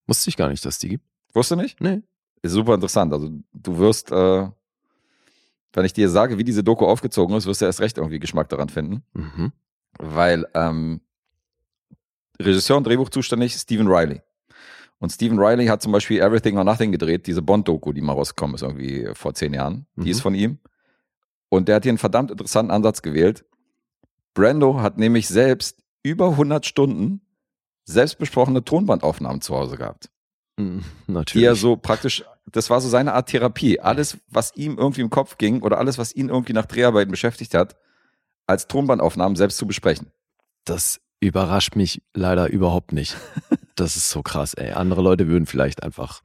[0.07, 1.05] Wusste ich gar nicht, dass die gibt.
[1.35, 1.81] Wusste nicht?
[1.81, 2.03] Nee.
[2.43, 3.13] Ist super interessant.
[3.13, 4.49] Also du wirst, äh,
[5.73, 8.49] wenn ich dir sage, wie diese Doku aufgezogen ist, wirst du erst recht irgendwie Geschmack
[8.49, 9.53] daran finden, Mhm.
[9.99, 11.01] weil ähm,
[12.41, 14.23] Regisseur und Drehbuch zuständig Stephen Riley.
[14.99, 18.55] Und Stephen Riley hat zum Beispiel Everything or Nothing gedreht, diese Bond-Doku, die mal rausgekommen
[18.57, 19.87] ist, irgendwie vor zehn Jahren.
[19.97, 20.07] Die Mhm.
[20.09, 20.59] ist von ihm.
[21.49, 23.45] Und der hat hier einen verdammt interessanten Ansatz gewählt.
[24.35, 27.21] Brando hat nämlich selbst über 100 Stunden
[27.85, 30.11] selbstbesprochene Tonbandaufnahmen zu Hause gehabt.
[30.59, 30.85] Mhm.
[31.09, 31.47] Die Natürlich.
[31.47, 33.81] er so praktisch, das war so seine Art Therapie.
[33.81, 37.55] Alles, was ihm irgendwie im Kopf ging oder alles, was ihn irgendwie nach Dreharbeiten beschäftigt
[37.55, 37.77] hat,
[38.47, 40.11] als Tonbandaufnahmen selbst zu besprechen.
[40.65, 43.17] Das überrascht mich leider überhaupt nicht.
[43.77, 44.73] Das ist so krass, ey.
[44.73, 46.21] Andere Leute würden vielleicht einfach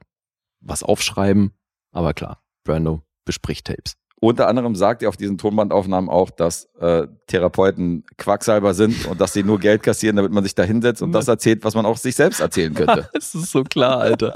[0.60, 1.52] was aufschreiben,
[1.90, 3.94] aber klar, Brando bespricht Tapes.
[4.18, 9.34] Unter anderem sagt er auf diesen Tonbandaufnahmen auch, dass äh, Therapeuten Quacksalber sind und dass
[9.34, 11.98] sie nur Geld kassieren, damit man sich da hinsetzt und das erzählt, was man auch
[11.98, 13.08] sich selbst erzählen könnte.
[13.12, 14.34] Das ist so klar, Alter.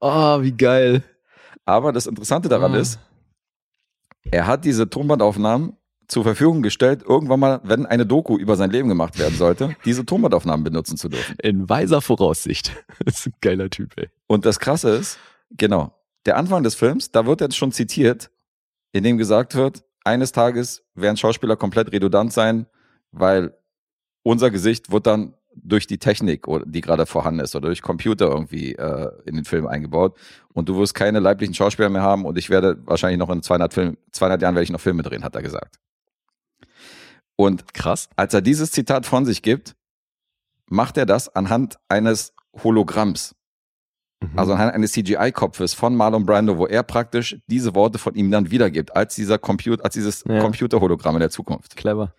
[0.00, 1.02] Oh, wie geil.
[1.64, 2.78] Aber das Interessante daran Ah.
[2.78, 2.98] ist,
[4.30, 5.76] er hat diese Tonbandaufnahmen
[6.08, 10.04] zur Verfügung gestellt, irgendwann mal, wenn eine Doku über sein Leben gemacht werden sollte, diese
[10.04, 11.36] Tonbandaufnahmen benutzen zu dürfen.
[11.42, 12.72] In weiser Voraussicht.
[13.04, 14.08] Das ist ein geiler Typ, ey.
[14.26, 15.18] Und das Krasse ist,
[15.56, 15.94] Genau.
[16.26, 18.30] Der Anfang des Films, da wird jetzt schon zitiert,
[18.92, 22.66] in dem gesagt wird, eines Tages werden Schauspieler komplett redundant sein,
[23.12, 23.54] weil
[24.22, 28.74] unser Gesicht wird dann durch die Technik, die gerade vorhanden ist, oder durch Computer irgendwie
[28.74, 30.16] äh, in den Film eingebaut.
[30.52, 33.74] Und du wirst keine leiblichen Schauspieler mehr haben und ich werde wahrscheinlich noch in 200,
[33.74, 35.76] Film, 200 Jahren werde ich noch Filme drehen, hat er gesagt.
[37.36, 38.08] Und Krass.
[38.16, 39.74] als er dieses Zitat von sich gibt,
[40.66, 43.34] macht er das anhand eines Hologramms,
[44.22, 44.38] Mhm.
[44.38, 48.50] also anhand eines CGI-Kopfes von Marlon Brando, wo er praktisch diese Worte von ihm dann
[48.50, 50.40] wiedergibt, als dieser Computer, als dieses Ja.
[50.40, 51.76] Computerhologramm in der Zukunft.
[51.76, 52.14] clever.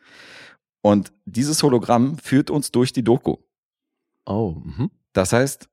[0.84, 3.36] Und dieses Hologramm führt uns durch die Doku.
[4.26, 4.90] Oh, mhm.
[5.14, 5.68] Das heißt,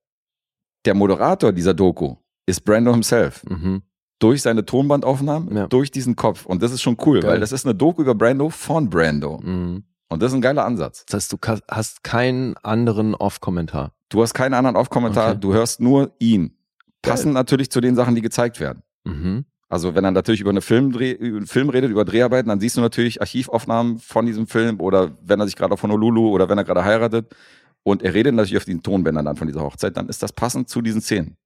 [0.84, 3.42] der Moderator dieser Doku ist Brando himself.
[3.48, 3.82] Mhm.
[4.20, 5.66] Durch seine Tonbandaufnahmen, Ja.
[5.68, 6.44] durch diesen Kopf.
[6.44, 7.32] Und das ist schon cool, Geil.
[7.32, 9.38] weil das ist eine Doku über Brando von Brando.
[9.42, 9.84] Mhm.
[10.10, 11.04] Und das ist ein geiler Ansatz.
[11.06, 11.38] Das heißt, du
[11.70, 13.92] hast keinen anderen Off-Kommentar.
[14.08, 15.40] Du hast keinen anderen Off-Kommentar, Okay.
[15.40, 16.56] du hörst nur ihn.
[17.02, 18.82] Passend natürlich zu den Sachen, die gezeigt werden.
[19.04, 19.44] Mhm.
[19.68, 22.76] Also wenn er natürlich über eine Filmdreh, über einen Film redet, über Dreharbeiten, dann siehst
[22.76, 26.56] du natürlich Archivaufnahmen von diesem Film oder wenn er sich gerade auf Honolulu oder wenn
[26.56, 27.34] er gerade heiratet
[27.82, 30.70] und er redet natürlich auf den Tonbändern dann von dieser Hochzeit, dann ist das passend
[30.70, 31.36] zu diesen Szenen.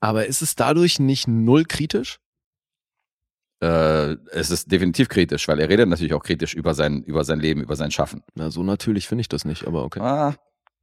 [0.00, 2.18] Aber ist es dadurch nicht null kritisch?
[3.60, 7.38] Äh, es ist definitiv kritisch, weil er redet natürlich auch kritisch über sein, über sein
[7.40, 8.22] Leben, über sein Schaffen.
[8.34, 10.00] Na, so natürlich finde ich das nicht, aber okay.
[10.00, 10.34] Ah,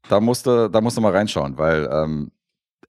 [0.07, 2.31] da musste, da musste mal reinschauen, weil ähm,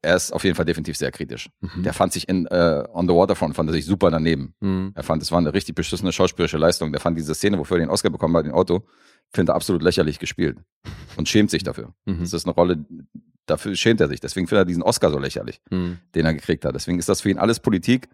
[0.03, 1.51] er ist auf jeden Fall definitiv sehr kritisch.
[1.61, 1.83] Mhm.
[1.83, 4.55] Der fand sich in äh, On the Waterfront, fand er sich super daneben.
[4.61, 4.93] Mhm.
[4.95, 6.93] Er fand, es war eine richtig beschissene schauspielerische Leistung.
[6.93, 8.87] Der fand diese Szene, wofür er den Oscar bekommen hat, im Auto,
[9.31, 10.59] findet er absolut lächerlich gespielt
[11.17, 11.93] und schämt sich dafür.
[12.07, 12.21] Mhm.
[12.21, 12.85] Das ist eine Rolle,
[13.45, 14.21] dafür schämt er sich.
[14.21, 15.99] Deswegen findet er diesen Oscar so lächerlich, Mhm.
[16.15, 16.75] den er gekriegt hat.
[16.75, 18.09] Deswegen ist das für ihn alles Politik,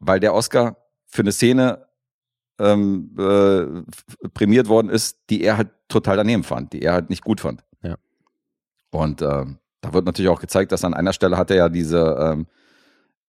[0.00, 0.76] weil der Oscar
[1.06, 1.86] für eine Szene
[2.58, 7.24] ähm, äh, prämiert worden ist, die er halt total daneben fand, die er halt nicht
[7.24, 7.64] gut fand.
[8.94, 12.16] Und ähm, da wird natürlich auch gezeigt, dass an einer Stelle hat er ja diese,
[12.20, 12.46] ähm,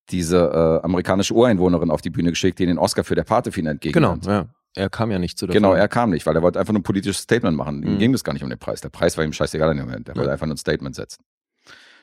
[0.09, 0.37] diese
[0.81, 4.15] äh, amerikanische Ureinwohnerin auf die Bühne geschickt, die den Oscar für der Pate-Film entgegen Genau,
[4.25, 4.45] ja.
[4.77, 5.81] Er kam ja nicht zu der Genau, Folge.
[5.81, 7.81] er kam nicht, weil er wollte einfach nur ein politisches Statement machen.
[7.81, 7.97] Ihm Mhm.
[7.97, 8.81] ging es gar nicht um den Preis.
[8.81, 10.09] Der Preis war ihm scheißegal in dem Moment.
[10.09, 10.33] Er wollte Ja.
[10.33, 11.23] einfach nur ein Statement setzen.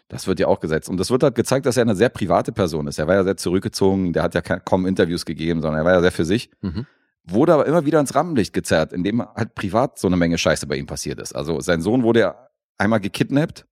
[0.09, 0.89] Das wird ja auch gesetzt.
[0.89, 2.99] Und das wird halt gezeigt, dass er eine sehr private Person ist.
[2.99, 6.01] Er war ja sehr zurückgezogen, der hat ja kaum Interviews gegeben, sondern er war ja
[6.01, 6.51] sehr für sich.
[6.63, 6.87] Mhm.
[7.25, 10.77] Wurde aber immer wieder ins Rampenlicht gezerrt, indem halt privat so eine Menge Scheiße bei
[10.77, 11.35] ihm passiert ist.
[11.37, 12.49] Also sein Sohn wurde ja
[12.83, 13.67] einmal gekidnappt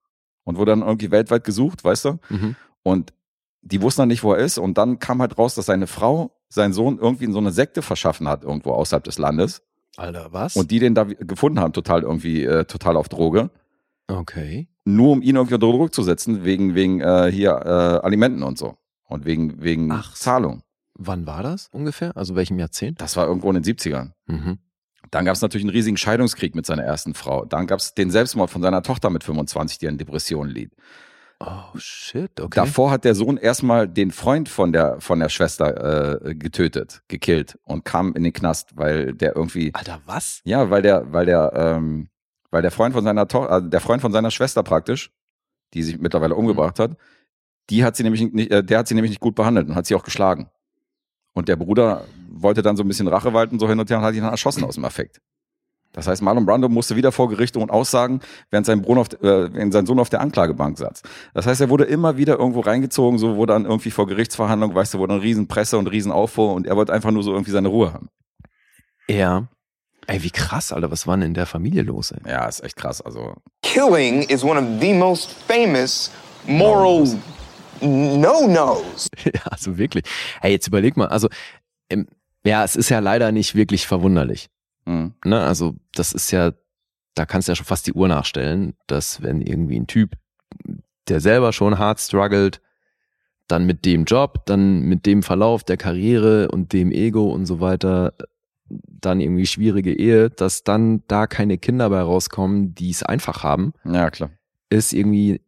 [0.44, 2.18] und wurde dann irgendwie weltweit gesucht, weißt du?
[2.28, 2.56] Mhm.
[2.82, 3.12] Und
[3.62, 4.58] die wussten dann nicht, wo er ist.
[4.58, 7.82] Und dann kam halt raus, dass seine Frau seinen Sohn irgendwie in so eine Sekte
[7.82, 9.62] verschaffen hat, irgendwo außerhalb des Landes.
[9.96, 10.56] Alter, was?
[10.56, 13.50] Und die den da gefunden haben, total irgendwie, äh, total auf Droge.
[14.08, 14.68] okay.
[14.86, 18.58] Nur um ihn irgendwie unter Druck zu setzen, wegen, wegen äh, hier äh, Alimenten und
[18.58, 18.76] so.
[19.06, 20.14] Und wegen, wegen Ach.
[20.14, 20.62] Zahlung.
[20.94, 22.16] Wann war das ungefähr?
[22.16, 23.00] Also welchem Jahrzehnt?
[23.00, 24.12] Das war irgendwo in den 70ern.
[24.26, 24.58] Mhm.
[25.10, 27.44] Dann gab es natürlich einen riesigen Scheidungskrieg mit seiner ersten Frau.
[27.44, 30.72] Dann gab es den Selbstmord von seiner Tochter mit 25, die an Depressionen litt.
[31.42, 32.60] Oh shit, okay.
[32.60, 37.58] Davor hat der Sohn erstmal den Freund von der, von der Schwester äh, getötet, gekillt
[37.64, 40.42] und kam in den Knast, weil der irgendwie Alter, was?
[40.44, 42.10] Ja, weil der, weil der, ähm,
[42.50, 45.12] weil der Freund von seiner Tochter, also der Freund von seiner Schwester praktisch,
[45.72, 46.98] die sich mittlerweile umgebracht hat,
[47.70, 49.86] die hat sie nämlich nicht, äh, der hat sie nämlich nicht gut behandelt und hat
[49.86, 50.50] sie auch geschlagen.
[51.32, 54.04] Und der Bruder wollte dann so ein bisschen Rache walten, so hin und her und
[54.04, 55.20] hat ihn dann erschossen aus dem Affekt.
[55.92, 58.20] Das heißt, Marlon Brando musste wieder vor Gericht und aussagen,
[58.50, 61.02] während sein, auf, äh, während sein Sohn auf der Anklagebank saß.
[61.34, 64.94] Das heißt, er wurde immer wieder irgendwo reingezogen, so wurde dann irgendwie vor Gerichtsverhandlung, weißt
[64.94, 67.50] du, wurde eine riesen Presse und riesen Aufruhr und er wollte einfach nur so irgendwie
[67.50, 68.08] seine Ruhe haben.
[69.08, 69.48] Ja.
[70.06, 72.20] Ey, wie krass, Alter, was war denn in der Familie los, ey?
[72.26, 73.00] Ja, ist echt krass.
[73.00, 76.10] Also killing is one of the most famous
[76.46, 77.06] moral
[77.80, 79.08] no-nos.
[79.24, 80.04] ja, also wirklich.
[80.40, 81.28] Ey, jetzt überleg mal, also,
[81.90, 82.06] ähm,
[82.44, 84.48] ja, es ist ja leider nicht wirklich verwunderlich.
[84.86, 85.12] mh.
[85.24, 85.40] Ne?
[85.40, 86.52] Also, das ist ja,
[87.14, 90.16] da kannst du ja schon fast die Uhr nachstellen, dass wenn irgendwie ein Typ,
[91.08, 92.60] der selber schon hart struggelt,
[93.48, 97.60] dann mit dem Job, dann mit dem Verlauf der Karriere und dem Ego und so
[97.60, 98.14] weiter,
[98.68, 103.72] dann irgendwie schwierige Ehe, dass dann da keine Kinder bei rauskommen, die es einfach haben,
[103.84, 104.30] ja klar.
[104.68, 105.40] ist irgendwie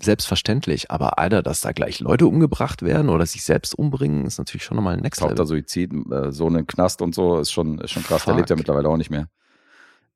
[0.00, 0.90] selbstverständlich.
[0.90, 4.76] Aber Alter, dass da gleich Leute umgebracht werden oder sich selbst umbringen, ist natürlich schon
[4.76, 5.46] nochmal ein Next Level.
[5.46, 8.24] Suizid, äh, so einen Knast und so, ist schon, ist schon krass.
[8.24, 8.38] Der Fuck.
[8.38, 9.28] lebt ja mittlerweile auch nicht mehr.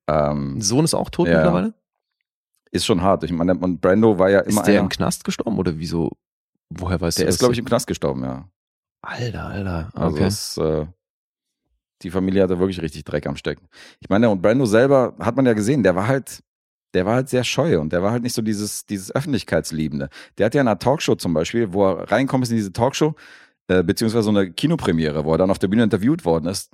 [0.09, 1.37] Ähm, Sohn ist auch tot Ja.
[1.37, 1.75] mittlerweile?
[2.71, 3.25] ist schon hart.
[3.25, 6.13] Ich meine, und Brando war ja immer Ist der einer, im Knast gestorben oder wieso?
[6.69, 7.39] Woher weißt der du ist, das?
[7.39, 8.47] glaube ich, im Knast gestorben, ja.
[9.01, 9.89] Alter, Alter.
[9.95, 10.25] Also Okay.
[10.25, 10.87] das, äh,
[12.03, 13.69] die Familie hatte wirklich richtig Dreck am Stecken.
[14.01, 16.43] Ich meine, und Brando selber hat man ja gesehen, der war halt,
[16.99, 20.09] der war halt sehr scheu und der war halt nicht so dieses, dieses Öffentlichkeitsliebende.
[20.37, 23.15] Der hat ja in einer Talkshow zum Beispiel, wo er reinkommt in diese Talkshow,
[23.69, 26.73] äh, beziehungsweise so eine Kinopremiere, wo er dann auf der Bühne interviewt worden ist.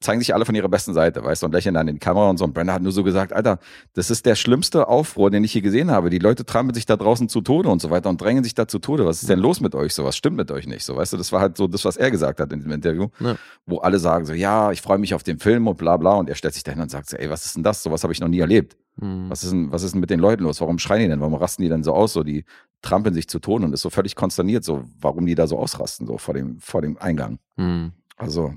[0.00, 2.30] Zeigen sich alle von ihrer besten Seite, weißt du, und lächeln dann in die Kamera
[2.30, 2.44] und so.
[2.44, 3.58] Und Brenda hat nur so gesagt, Alter,
[3.94, 6.08] das ist der schlimmste Aufruhr, den ich hier gesehen habe.
[6.10, 8.68] Die Leute trampeln sich da draußen zu Tode und so weiter und drängen sich da
[8.68, 9.06] zu Tode.
[9.06, 9.94] Was ist denn los mit euch?
[9.94, 10.84] So was stimmt mit euch nicht.
[10.84, 13.08] So, weißt du, das war halt so das, was er gesagt hat in diesem Interview,
[13.18, 13.36] Ja.
[13.66, 16.14] wo alle sagen so, ja, ich freue mich auf den Film und bla bla.
[16.14, 17.82] Und er stellt sich dahin und sagt so, ey, was ist denn das?
[17.82, 18.76] So was habe ich noch nie erlebt.
[19.00, 19.30] Hm.
[19.30, 20.60] Was ist, denn, was ist denn mit den Leuten los?
[20.60, 21.20] Warum schreien die denn?
[21.20, 22.12] Warum rasten die denn so aus?
[22.12, 22.44] So, die
[22.82, 26.06] trampeln sich zu Tode und ist so völlig konsterniert, so, warum die da so ausrasten,
[26.06, 27.38] so vor dem, vor dem Eingang.
[27.56, 27.92] Hm.
[28.16, 28.54] Also,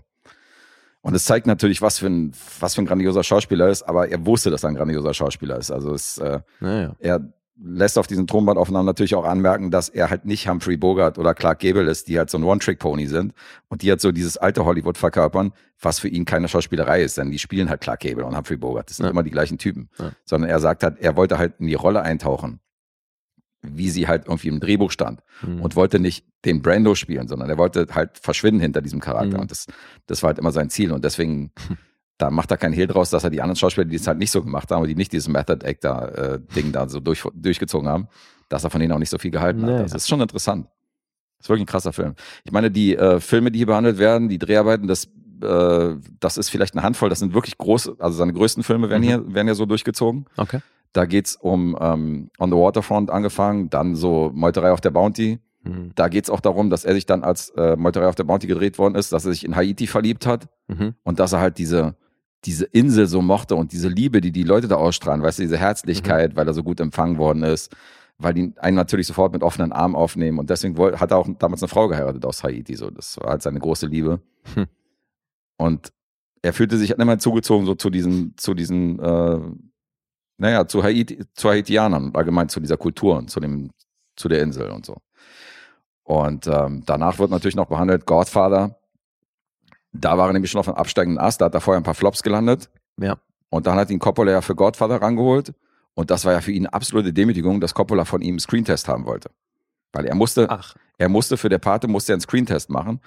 [1.01, 4.25] und es zeigt natürlich, was für ein, was für ein grandioser Schauspieler ist, aber er
[4.25, 5.71] wusste, dass er ein grandioser Schauspieler ist.
[5.71, 6.95] Also es, äh, Naja.
[6.99, 7.33] er
[7.63, 11.59] lässt auf diesen Tonbandaufnahmen natürlich auch anmerken, dass er halt nicht Humphrey Bogart oder Clark
[11.59, 13.33] Gable ist, die halt so ein One-Trick-Pony sind
[13.69, 17.29] und die halt so dieses alte Hollywood verkörpern, was für ihn keine Schauspielerei ist, denn
[17.29, 18.89] die spielen halt Clark Gable und Humphrey Bogart.
[18.89, 19.11] Das sind Ja.
[19.11, 19.89] immer die gleichen Typen.
[19.99, 20.11] Ja.
[20.25, 22.59] Sondern er sagt halt, er wollte halt in die Rolle eintauchen,
[23.63, 25.61] wie sie halt irgendwie im Drehbuch stand Hm.
[25.61, 29.35] und wollte nicht den Brando spielen, sondern er wollte halt verschwinden hinter diesem Charakter.
[29.37, 29.41] Mhm.
[29.41, 29.67] Und das,
[30.07, 30.91] das war halt immer sein Ziel.
[30.91, 31.51] Und deswegen,
[32.17, 34.31] da macht er keinen Hehl draus, dass er die anderen Schauspieler, die es halt nicht
[34.31, 38.07] so gemacht haben, die nicht dieses Method Actor-Ding da so durch, durchgezogen haben,
[38.49, 39.77] dass er von denen auch nicht so viel gehalten Naja.
[39.79, 39.85] hat.
[39.85, 40.65] Das ist schon interessant.
[41.37, 42.15] Das ist wirklich ein krasser Film.
[42.43, 45.05] Ich meine, die äh, Filme, die hier behandelt werden, die Dreharbeiten, das,
[45.43, 49.01] äh, das ist vielleicht eine Handvoll, das sind wirklich große, also seine größten Filme werden
[49.03, 49.07] Mhm.
[49.07, 50.25] hier, werden ja so durchgezogen.
[50.37, 50.59] Okay.
[50.93, 55.39] Da geht's um ähm, On the Waterfront angefangen, dann so Meuterei auf der Bounty.
[55.63, 55.91] Hm.
[55.95, 58.77] Da geht's auch darum, dass er sich dann als äh, Meuterei auf der Bounty gedreht
[58.77, 60.95] worden ist, dass er sich in Haiti verliebt hat Mhm.
[61.03, 61.95] und dass er halt diese,
[62.45, 65.57] diese Insel so mochte und diese Liebe, die die Leute da ausstrahlen, weißt du, diese
[65.57, 67.75] Herzlichkeit, weil er so gut empfangen worden ist,
[68.17, 71.27] weil die einen natürlich sofort mit offenen Armen aufnehmen und deswegen woll- hat er auch
[71.39, 74.21] damals eine Frau geheiratet aus Haiti, so das war halt seine große Liebe.
[74.55, 74.65] Hm.
[75.57, 75.91] Und
[76.41, 79.39] er fühlte sich immer zugezogen so zu diesen, zu diesen, äh,
[80.41, 83.69] naja, zu Haiti, zu Haitianern, allgemein zu dieser Kultur und zu dem,
[84.15, 84.97] zu der Insel und so.
[86.03, 88.75] Und ähm, danach wird natürlich noch behandelt Godfather.
[89.93, 91.93] Da war er nämlich schon auf einem absteigenden Ast, da hat er vorher ein paar
[91.93, 92.71] Flops gelandet.
[92.97, 93.17] Ja.
[93.49, 95.53] Und dann hat ihn Coppola ja für Godfather rangeholt.
[95.93, 98.87] Und das war ja für ihn eine absolute Demütigung, dass Coppola von ihm einen Screentest
[98.87, 99.29] haben wollte.
[99.93, 100.75] Weil er musste, Ach.
[100.97, 102.99] er musste für der Pate musste er einen Screentest machen.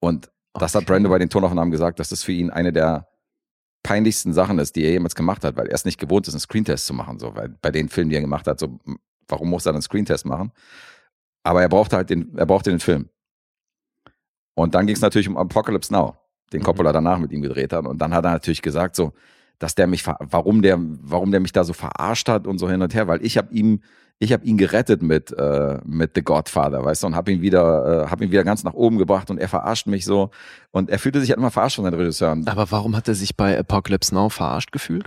[0.00, 0.92] Und das hat Okay.
[0.92, 3.08] Brando bei den Tonaufnahmen gesagt, dass das für ihn eine der
[3.82, 6.40] peinlichsten Sachen ist, die er jemals gemacht hat, weil er es nicht gewohnt ist, einen
[6.40, 7.18] Screentest zu machen.
[7.18, 8.98] So, weil bei den Filmen, die er gemacht hat, so, m,
[9.28, 10.52] warum muss er einen Screentest machen?
[11.42, 13.08] Aber er brauchte halt den, er brauchte den Film.
[14.54, 16.16] Und dann ging es natürlich um Apocalypse Now,
[16.52, 16.64] den Mhm.
[16.64, 17.86] Coppola danach mit ihm gedreht hat.
[17.86, 19.12] Und dann hat er natürlich gesagt, so,
[19.58, 22.82] dass der mich, warum der, warum der mich da so verarscht hat und so hin
[22.82, 23.82] und her, weil ich habe ihm,
[24.18, 28.04] ich habe ihn gerettet mit äh, mit The Godfather, weißt du, und habe ihn wieder,
[28.06, 30.30] äh, habe ihn wieder ganz nach oben gebracht und er verarscht mich so
[30.70, 32.46] und er fühlte sich halt immer verarscht von den Regisseuren.
[32.48, 35.06] Aber warum hat er sich bei Apocalypse Now verarscht gefühlt?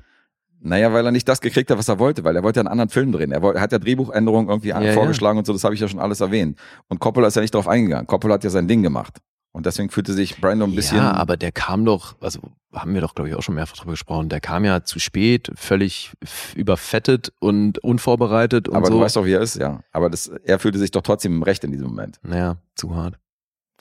[0.63, 2.71] Naja, weil er nicht das gekriegt hat, was er wollte, weil er wollte ja einen
[2.71, 3.31] anderen Film drehen.
[3.31, 5.87] Er, wollte, er hat ja Drehbuchänderungen irgendwie Ja, vorgeschlagen und so, das habe ich ja
[5.87, 6.59] schon alles erwähnt.
[6.87, 8.05] Und Coppola ist ja nicht darauf eingegangen.
[8.05, 9.17] Coppola hat ja sein Ding gemacht.
[9.53, 10.97] Und deswegen fühlte sich Brando ein bisschen.
[10.97, 12.39] Ja, aber der kam doch, also
[12.73, 15.51] haben wir doch, glaube ich, auch schon mehrfach drüber gesprochen, der kam ja zu spät,
[15.55, 16.13] völlig
[16.55, 18.93] überfettet und unvorbereitet und aber so.
[18.93, 19.81] du weißt doch, wie er ist, ja.
[19.91, 22.19] Aber das, er fühlte sich doch trotzdem im Recht in diesem Moment.
[22.23, 23.17] naja, zu hart.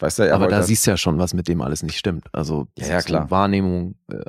[0.00, 2.26] Weißt du, er aber da siehst du ja schon, was mit dem alles nicht stimmt.
[2.32, 3.30] Also Ja, ja, klar.
[3.30, 4.24] Wahrnehmung, äh,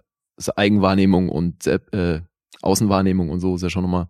[0.55, 2.21] Eigenwahrnehmung und äh,
[2.61, 4.07] Außenwahrnehmung und so ist ja schon nochmal,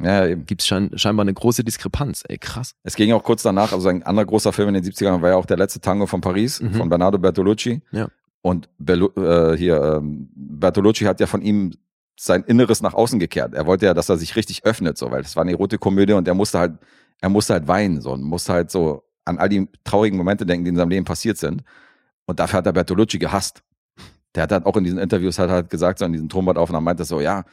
[0.00, 2.24] ja, gibt es schein, scheinbar eine große Diskrepanz.
[2.28, 2.74] Ey, krass.
[2.82, 5.36] Es ging auch kurz danach, also ein anderer großer Film in den 70ern war ja
[5.36, 6.74] auch der letzte Tango von Paris, Mhm.
[6.74, 7.82] von Bernardo Bertolucci.
[7.92, 8.08] Ja.
[8.40, 11.72] Und Bellu äh, hier, ähm, Bertolucci hat ja von ihm
[12.18, 13.54] sein Inneres nach außen gekehrt.
[13.54, 16.26] Er wollte ja, dass er sich richtig öffnet, so, weil es war eine Erotikkomödie und
[16.28, 16.72] er musste halt,
[17.20, 20.64] er musste halt weinen, so, und musste halt so an all die traurigen Momente denken,
[20.64, 21.62] die in seinem Leben passiert sind.
[22.26, 23.62] Und dafür hat er Bertolucci gehasst.
[24.34, 27.02] Der hat halt auch in diesen Interviews halt, halt gesagt, so in diesen Tonbandaufnahmen meinte
[27.04, 27.44] er so, ja,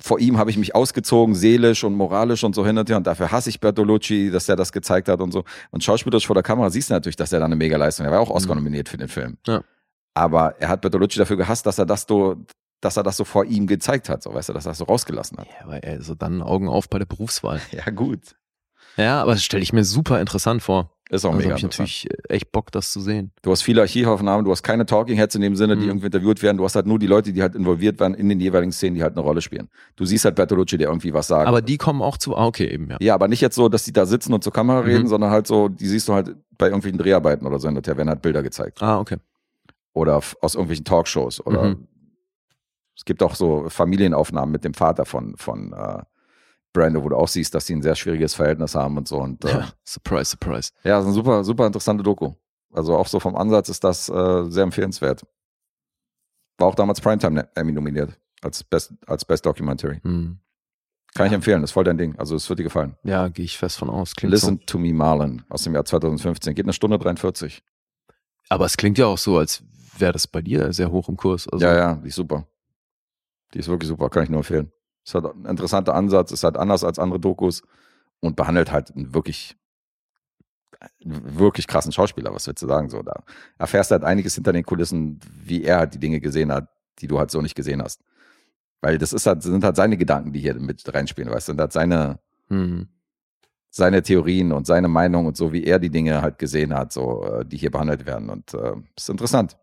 [0.00, 2.96] vor ihm habe ich mich ausgezogen, seelisch und moralisch und so hin und her.
[2.96, 5.44] Und dafür hasse ich Bertolucci, dass er das gezeigt hat und so.
[5.70, 8.12] Und schauspielerisch vor der Kamera siehst du natürlich, dass er da eine Mega-Leistung hat.
[8.12, 9.36] Er war auch Oscar nominiert für den Film.
[9.46, 9.62] Ja.
[10.14, 12.36] Aber er hat Bertolucci dafür gehasst, dass er das so,
[12.80, 14.84] dass er das so vor ihm gezeigt hat, so weißt du, dass er das so
[14.84, 15.46] rausgelassen hat.
[15.46, 17.60] Ja, aber ey, so dann Augen auf bei der Berufswahl.
[17.72, 18.34] Ja, gut.
[18.96, 20.90] Ja, aber das stelle ich mir super interessant vor.
[21.10, 23.32] Ist auch Also mega hab ich natürlich äh, echt Bock, das zu sehen.
[23.42, 25.88] Du hast viele Archivaufnahmen, du hast keine Talking Heads in dem Sinne, die Mhm.
[25.90, 26.56] irgendwie interviewt werden.
[26.56, 29.02] Du hast halt nur die Leute, die halt involviert werden in den jeweiligen Szenen, die
[29.02, 29.68] halt eine Rolle spielen.
[29.96, 31.46] Du siehst halt Bertolucci, der irgendwie was sagt.
[31.48, 32.96] Aber die kommen auch zu, ah, okay, eben, ja.
[33.00, 34.86] Ja, aber nicht jetzt so, dass die da sitzen und zur Kamera Mhm.
[34.86, 37.96] reden, sondern halt so, die siehst du halt bei irgendwelchen Dreharbeiten oder so, und da
[37.96, 38.80] werden halt Bilder gezeigt.
[38.82, 39.18] Ah, okay.
[39.92, 41.44] Oder aus irgendwelchen Talkshows.
[41.44, 41.88] Oder Mhm.
[42.96, 46.02] es gibt auch so Familienaufnahmen mit dem Vater von, von äh,
[46.72, 49.18] Brando, wo du auch siehst, dass die ein sehr schwieriges Verhältnis haben und so.
[49.18, 50.72] Und äh, Ja, surprise, surprise.
[50.84, 52.32] ja ist eine super, super interessante Doku.
[52.72, 55.26] Also auch so vom Ansatz ist das äh, sehr empfehlenswert.
[56.58, 60.00] War auch damals Primetime Emmy nominiert als Best, als Best Documentary.
[60.02, 60.38] Hm.
[61.14, 62.16] Kann ich empfehlen, ist voll dein Ding.
[62.16, 62.96] Also es wird dir gefallen.
[63.02, 64.14] Ja, gehe ich fest von aus.
[64.16, 66.54] Klingt Listen to Me Marlon aus dem Jahr 2015.
[66.54, 67.56] Geht eine Stunde 43.
[67.56, 68.14] so.
[68.48, 69.62] Aber es klingt ja auch so, als
[69.98, 71.46] wäre das bei dir sehr hoch im Kurs.
[71.48, 72.46] Also, ja, ja, die ist super.
[73.52, 74.72] Die ist wirklich super, kann ich nur empfehlen.
[75.04, 77.62] Es hat ein interessanter Ansatz, ist halt anders als andere Dokus
[78.20, 79.56] und behandelt halt einen wirklich,
[81.04, 82.88] einen wirklich krassen Schauspieler, was willst du sagen?
[82.88, 83.24] So, da
[83.58, 86.68] erfährst du halt einiges hinter den Kulissen, wie er halt die Dinge gesehen hat,
[87.00, 88.00] die du halt so nicht gesehen hast.
[88.80, 91.60] Weil das ist halt, sind halt seine Gedanken, die hier mit reinspielen, weißt du, und
[91.60, 92.18] halt seine,
[92.48, 92.88] hm.
[93.70, 97.24] seine Theorien und seine Meinung und so, wie er die Dinge halt gesehen hat, so,
[97.24, 98.28] äh, die hier behandelt werden.
[98.28, 99.56] Und äh, ist interessant.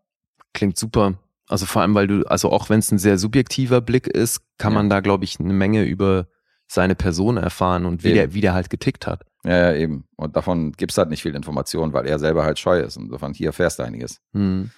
[0.52, 1.18] Klingt super.
[1.50, 4.72] Also vor allem, weil du, also auch wenn es ein sehr subjektiver Blick ist, kann
[4.72, 4.78] Ja.
[4.78, 6.28] man da, glaube ich, eine Menge über
[6.68, 8.14] seine Person erfahren und wie Eben.
[8.14, 9.24] der, wie der halt getickt hat.
[9.42, 10.04] Ja, ja, eben.
[10.16, 12.96] Und davon gibt's halt nicht viel Information, weil er selber halt scheu ist.
[12.96, 14.20] Und davon hier erfährst du einiges.
[14.32, 14.70] Hm.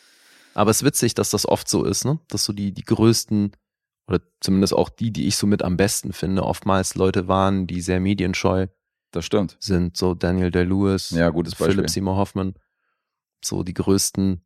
[0.55, 2.19] Aber es ist witzig, dass das oft so ist, ne?
[2.28, 3.53] Dass so die, die größten,
[4.09, 7.82] oder zumindest auch die, die ich so mit am besten finde, oftmals Leute waren, die
[7.82, 8.69] sehr medienscheu
[9.11, 9.59] Das stimmt.
[9.61, 9.97] sind.
[9.99, 11.74] So Daniel Day-Lewis, Ja, gutes Beispiel.
[11.74, 12.55] Philip Seymour Hoffman.
[13.44, 14.43] So die größten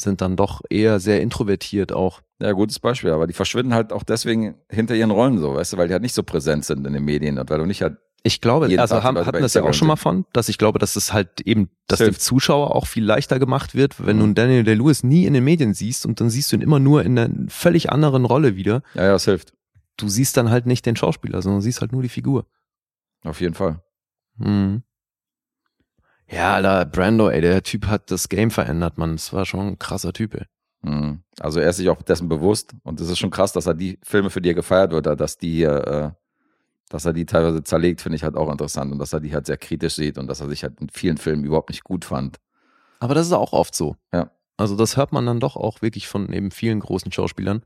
[0.00, 2.20] sind dann doch eher sehr introvertiert auch.
[2.40, 3.10] Ja, gutes Beispiel.
[3.10, 6.02] Aber die verschwinden halt auch deswegen hinter ihren Rollen so, weißt du, weil die halt
[6.02, 8.94] nicht so präsent sind in den Medien und weil du nicht halt, Ich glaube, also
[8.96, 11.40] Tag haben, hatten das ja auch schon mal von, dass ich glaube, dass es halt
[11.40, 12.18] eben, dass Das dem.
[12.18, 14.20] Zuschauer auch viel leichter gemacht wird, wenn Mhm.
[14.20, 16.78] du einen Daniel Day-Lewis nie in den Medien siehst und dann siehst du ihn immer
[16.78, 18.82] nur in einer völlig anderen Rolle wieder.
[18.94, 19.52] ja, ja, es hilft.
[19.96, 22.46] Du siehst dann halt nicht den Schauspieler, sondern siehst halt nur die Figur.
[23.24, 23.82] Auf jeden Fall.
[24.36, 24.82] Mhm.
[26.30, 29.12] Ja, Alter, Brando, ey, der Typ hat das Game verändert, man.
[29.12, 30.44] Das war schon ein krasser Typ, ey.
[30.82, 31.22] Mhm.
[31.40, 33.98] Also er ist sich auch dessen bewusst und es ist schon krass, dass er die
[34.02, 36.10] Filme, für die er gefeiert wird, dass die, äh,
[36.88, 39.46] dass er die teilweise zerlegt, finde ich halt auch interessant und dass er die halt
[39.46, 42.36] sehr kritisch sieht und dass er sich halt in vielen Filmen überhaupt nicht gut fand.
[43.00, 43.96] Aber das ist auch oft so.
[44.12, 44.30] Ja.
[44.56, 47.62] Also das hört man dann doch auch wirklich von eben vielen großen Schauspielern.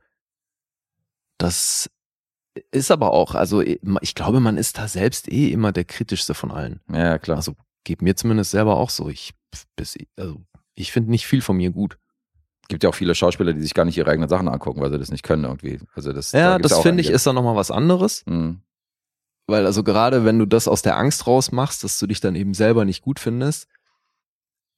[1.38, 1.90] Das
[2.70, 6.50] ist aber auch, also ich glaube, man ist da selbst eh immer der kritischste von
[6.50, 6.80] allen.
[6.90, 7.38] Ja, ja, klar.
[7.38, 9.08] Also geht mir zumindest selber auch so.
[9.08, 9.32] Ich,
[9.76, 10.40] bis, also,
[10.74, 11.98] ich finde nicht viel von mir gut.
[12.68, 14.98] gibt ja auch viele Schauspieler, die sich gar nicht ihre eigenen Sachen angucken, weil sie
[14.98, 15.78] das nicht können irgendwie.
[15.94, 18.24] Also das, da Ja, gibt's das finde ich ist dann nochmal was anderes.
[18.26, 18.62] Mhm.
[19.46, 22.36] Weil also gerade wenn du das aus der Angst raus machst, dass du dich dann
[22.36, 23.68] eben selber nicht gut findest,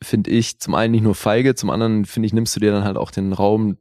[0.02, 2.84] finde ich zum einen nicht nur feige, zum anderen finde ich, nimmst du dir dann
[2.84, 3.78] halt auch den Raum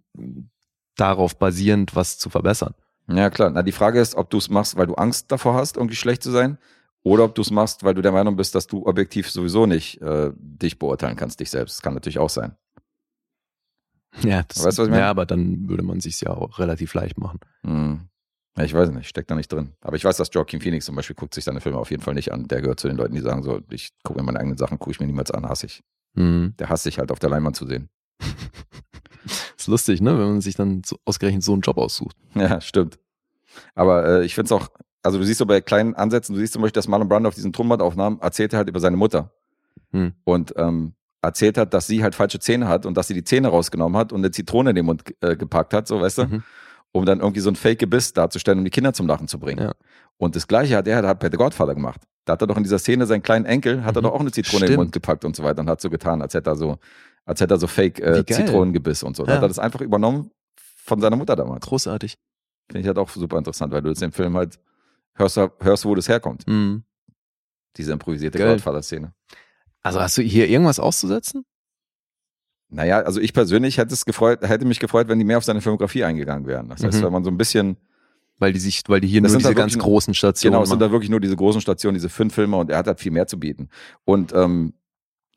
[0.95, 2.75] darauf basierend, was zu verbessern.
[3.07, 3.49] Ja, klar.
[3.49, 6.21] Na, die Frage ist, ob du es machst, weil du Angst davor hast, irgendwie schlecht
[6.23, 6.57] zu sein,
[7.03, 10.01] oder ob du es machst, weil du der Meinung bist, dass du objektiv sowieso nicht
[10.01, 11.77] äh, dich beurteilen kannst, dich selbst.
[11.77, 12.55] Das kann natürlich auch sein.
[14.21, 15.01] Ja, das, Weißt was ich meine?
[15.01, 17.39] ja, aber dann würde man sich ja auch relativ leicht machen.
[17.63, 18.07] Hm.
[18.55, 19.73] Ja, ich weiß nicht, steckt da nicht drin.
[19.81, 22.13] Aber ich weiß, dass Joaquin Phoenix zum Beispiel guckt sich seine Filme auf jeden Fall
[22.13, 22.47] nicht an.
[22.47, 24.91] Der gehört zu den Leuten, die sagen so, ich gucke mir meine eigenen Sachen, gucke
[24.91, 25.81] ich mir niemals an, hasse ich.
[26.13, 26.53] Mhm.
[26.59, 27.89] Der hasst sich halt auf der Leinwand zu sehen.
[29.57, 32.15] Ist lustig, ne, wenn man sich dann so, ausgerechnet so einen Job aussucht.
[32.35, 32.99] Ja, stimmt.
[33.73, 34.69] Aber äh, ich finde es auch,
[35.03, 37.35] also du siehst so bei kleinen Ansätzen, du siehst zum Beispiel, dass Marlon Brando auf
[37.35, 39.31] diesen Tonbandaufnahmen erzählt halt über seine Mutter.
[39.91, 40.13] Hm.
[40.23, 43.49] Und ähm, erzählt hat, dass sie halt falsche Zähne hat und dass sie die Zähne
[43.49, 46.43] rausgenommen hat und eine Zitrone in den Mund äh, gepackt hat, so weißt du, Mhm.
[46.91, 49.61] um dann irgendwie so ein Fake-Gebiss darzustellen, um die Kinder zum Lachen zu bringen.
[49.63, 49.71] Ja.
[50.17, 52.01] Und das gleiche hat er halt bei The Godfather gemacht.
[52.25, 54.05] Da hat er doch in dieser Szene seinen kleinen Enkel, hat er Mhm.
[54.05, 54.77] doch auch eine Zitrone in den Stimmt.
[54.77, 56.77] Mund gepackt und so weiter und hat so getan, als hätte er so,
[57.25, 59.23] als hätte er so Fake Wie äh, und so.
[59.23, 59.35] Da Ja.
[59.37, 61.65] hat er das einfach übernommen von seiner Mutter damals.
[61.65, 62.15] Großartig.
[62.67, 64.59] Finde ich halt auch super interessant, weil du jetzt im Film halt
[65.15, 66.47] hörst, hörst wo das herkommt.
[66.47, 66.83] Mhm.
[67.77, 68.53] Diese improvisierte Geil.
[68.53, 69.13] Godfather-Szene.
[69.81, 71.45] Also hast du hier irgendwas auszusetzen?
[72.69, 75.61] Naja, also ich persönlich hätte es gefreut, hätte mich gefreut, wenn die mehr auf seine
[75.61, 76.69] Filmografie eingegangen wären.
[76.69, 77.05] Das heißt, Mhm.
[77.05, 77.77] wenn man so ein bisschen,
[78.39, 80.81] Weil die sich, weil die hier nur diese halt ganz großen Stationen genau, es sind
[80.81, 83.27] da wirklich nur diese großen Stationen, diese fünf Filme und er hat halt viel mehr
[83.27, 83.69] zu bieten.
[84.05, 84.73] Und ähm,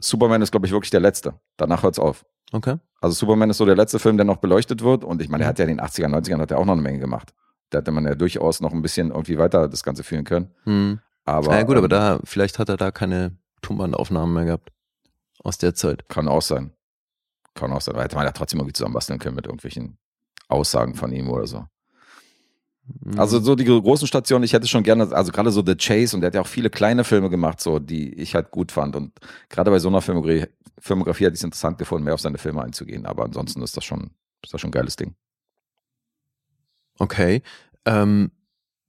[0.01, 1.39] Superman ist, glaube ich, wirklich der letzte.
[1.59, 2.24] Danach hört's auf.
[2.53, 2.77] Okay.
[3.03, 5.05] Also Superman ist so der letzte Film, der noch beleuchtet wird.
[5.05, 6.82] Und ich meine, er hat ja in den 80er, 90ern hat er auch noch eine
[6.82, 7.35] Menge gemacht.
[7.70, 10.51] Da hätte man ja durchaus noch ein bisschen irgendwie weiter das Ganze führen können.
[10.64, 11.01] Mhm.
[11.24, 14.70] Aber, ja gut, aber ähm, da, vielleicht hat er da keine Tonbandaufnahmen mehr gehabt.
[15.43, 16.09] Aus der Zeit.
[16.09, 16.72] Kann auch sein.
[17.55, 17.94] Kann auch sein.
[17.94, 19.98] Da hätte man ja trotzdem irgendwie zusammenbasteln können mit irgendwelchen
[20.48, 21.64] Aussagen von ihm oder so.
[23.05, 23.18] Mhm.
[23.18, 26.20] Also so die großen Stationen, ich hätte schon gerne, also gerade so The Chase und
[26.20, 28.94] der hat ja auch viele kleine Filme gemacht, so die ich halt gut fand.
[28.94, 29.12] Und
[29.48, 30.47] gerade bei so einer Filmografie,
[30.78, 33.06] Filmografie hätte ich es interessant gefunden, mehr auf seine Filme einzugehen.
[33.06, 34.10] Aber ansonsten ist das schon,
[34.43, 35.14] ist das schon ein geiles Ding.
[36.98, 37.43] Okay.
[37.85, 38.31] Ähm,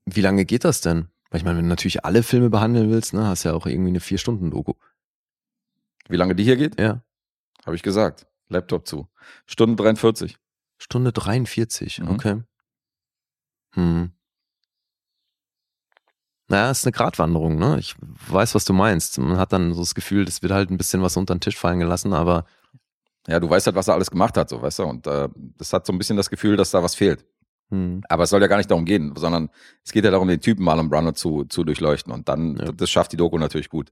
[0.05, 1.07] wie lange geht das denn?
[1.29, 3.89] Weil ich meine, wenn du natürlich alle Filme behandeln willst, ne, hast ja auch irgendwie
[3.89, 4.73] eine Vier-Stunden-Doku.
[6.09, 7.01] Wie lange die hier geht, Ja.
[7.65, 8.25] habe ich gesagt.
[8.49, 9.09] Laptop zu.
[9.45, 10.37] Stunde 43.
[10.77, 12.09] Stunde 43, Mhm.
[12.09, 12.43] okay.
[13.73, 14.11] Hm.
[16.49, 17.77] Naja, ist eine Gratwanderung, ne?
[17.77, 17.95] Ich
[18.29, 19.17] weiß, was du meinst.
[19.17, 21.57] Man hat dann so das Gefühl, das wird halt ein bisschen was unter den Tisch
[21.57, 22.45] fallen gelassen, aber
[23.27, 24.83] Ja, du weißt halt, was er alles gemacht hat, so weißt du.
[24.85, 25.27] Und äh,
[25.57, 27.25] das hat so ein bisschen das Gefühl, dass da was fehlt.
[27.69, 28.01] Hm.
[28.09, 29.49] Aber es soll ja gar nicht darum gehen, sondern
[29.83, 32.13] es geht ja darum, den Typen Marlon Brando zu, zu durchleuchten.
[32.13, 32.71] Und dann, Ja.
[32.71, 33.91] das schafft die Doku natürlich gut.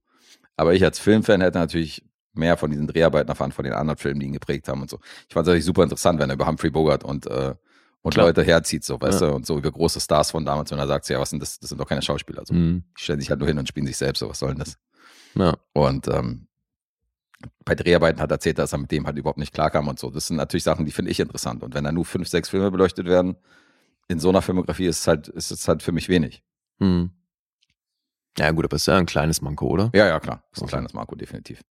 [0.55, 2.03] Aber ich als Filmfan hätte natürlich
[2.33, 4.99] mehr von diesen Dreharbeiten erfahren, von den anderen Filmen, die ihn geprägt haben und so.
[5.27, 7.55] Ich fand es natürlich super interessant, wenn er über Humphrey Bogart und, äh,
[8.01, 8.27] und Klar.
[8.27, 9.27] Leute herzieht, so, weißt Ja.
[9.29, 11.59] du, und so über große Stars von damals, und er sagt, ja, was sind das?
[11.59, 12.43] Das sind doch keine Schauspieler.
[12.45, 12.53] So.
[12.53, 12.83] Mhm.
[12.97, 14.77] Die stellen sich halt nur hin und spielen sich selbst, so, was soll denn das?
[15.35, 15.53] Ja.
[15.73, 16.47] Und ähm,
[17.65, 20.09] bei Dreharbeiten hat er erzählt, dass er mit dem halt überhaupt nicht klarkam und so.
[20.09, 21.63] Das sind natürlich Sachen, die finde ich interessant.
[21.63, 23.35] Und wenn da nur fünf, sechs Filme beleuchtet werden,
[24.07, 26.43] in so einer Filmografie ist es halt, ist es halt für mich wenig.
[26.79, 27.11] Mhm.
[28.37, 29.91] Ja, gut, aber ist ja ein kleines Manko, oder?
[29.93, 30.43] Ja, ja, klar.
[30.51, 30.71] Ist ein Okay.
[30.73, 31.61] kleines Marco, definitiv.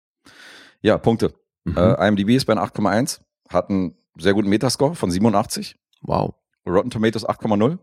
[0.81, 1.33] Ja, Punkte.
[1.63, 1.77] Mhm.
[1.77, 5.75] Äh, IMDb ist bei einer 8,1, hat einen sehr guten Metascore von 87.
[6.01, 6.33] wow.
[6.67, 7.77] Rotten Tomatoes 8,0.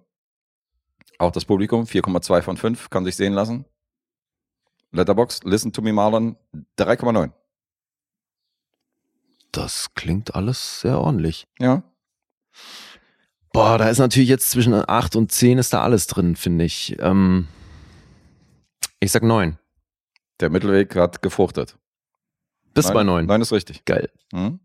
[1.19, 3.65] Auch das Publikum 4,2 von 5, kann sich sehen lassen.
[4.91, 6.37] Letterbox, Listen to Me Marlon
[6.79, 7.31] 3,9.
[9.53, 11.47] Das klingt alles sehr ordentlich.
[11.61, 11.83] Ja.
[13.53, 16.97] Boah, da ist natürlich jetzt zwischen 8 und 10 ist da alles drin, finde ich.
[17.01, 17.49] Ähm,
[19.01, 19.59] ich sag 9.
[20.41, 21.77] Der Mittelweg hat gefruchtet.
[22.75, 23.27] Bis Nein- bei 9.
[23.27, 23.85] Nein ist richtig.
[23.85, 24.09] Geil.
[24.33, 24.59] Hm?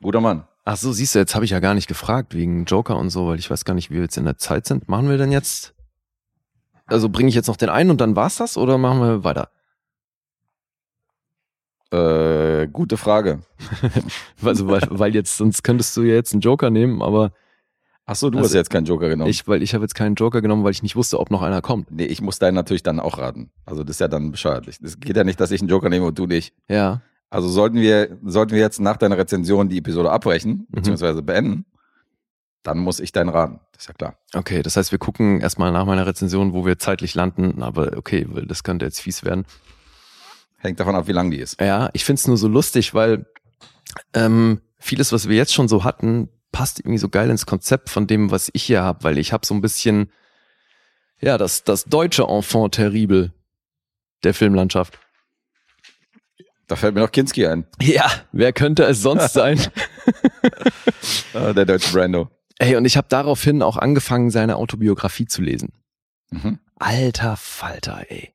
[0.00, 0.46] Guter Mann.
[0.64, 3.26] Ach so, siehst du, jetzt habe ich ja gar nicht gefragt wegen Joker und so,
[3.26, 4.88] weil ich weiß gar nicht, wie wir jetzt in der Zeit sind.
[4.88, 5.74] Machen wir denn jetzt?
[6.86, 9.50] Also bringe ich jetzt noch den einen und dann war's das oder machen wir weiter?
[11.94, 13.40] Äh, gute Frage.
[14.42, 17.32] Also weil, weil jetzt sonst könntest du ja jetzt einen Joker nehmen, aber
[18.06, 19.30] Achso, du Also, hast jetzt keinen Joker genommen.
[19.30, 21.62] ich, weil ich habe jetzt keinen Joker genommen, weil ich nicht wusste, ob noch einer
[21.62, 21.90] kommt.
[21.90, 23.50] nee, ich muss deinen natürlich dann auch raten.
[23.64, 24.68] Also das ist ja dann bescheuert.
[24.68, 26.52] Es geht ja nicht, dass ich einen Joker nehme und du nicht.
[26.68, 27.00] Ja.
[27.30, 30.66] Also sollten wir, sollten wir jetzt nach deiner Rezension die Episode abbrechen, Mhm.
[30.70, 31.64] beziehungsweise beenden,
[32.62, 33.60] dann muss ich deinen raten.
[33.72, 34.18] Das ist ja klar.
[34.34, 38.26] Okay, das heißt, wir gucken erstmal nach meiner Rezension, wo wir zeitlich landen, aber okay,
[38.28, 39.46] weil das könnte jetzt fies werden.
[40.64, 41.60] Hängt davon ab, wie lang die ist.
[41.60, 43.26] Ja, ich find's nur so lustig, weil
[44.14, 48.06] ähm, vieles, was wir jetzt schon so hatten, passt irgendwie so geil ins Konzept von
[48.06, 50.10] dem, was ich hier habe, weil ich habe so ein bisschen,
[51.20, 53.34] ja, das, das deutsche Enfant terrible
[54.22, 54.98] der Filmlandschaft.
[56.66, 57.66] Da fällt mir noch Kinski ein.
[57.82, 59.60] Ja, wer könnte es sonst sein?
[61.34, 62.30] Äh, der deutsche Brando.
[62.58, 65.74] Ey, und ich habe daraufhin auch angefangen, seine Autobiografie zu lesen.
[66.30, 66.58] Mhm.
[66.76, 68.33] Alter Falter, ey.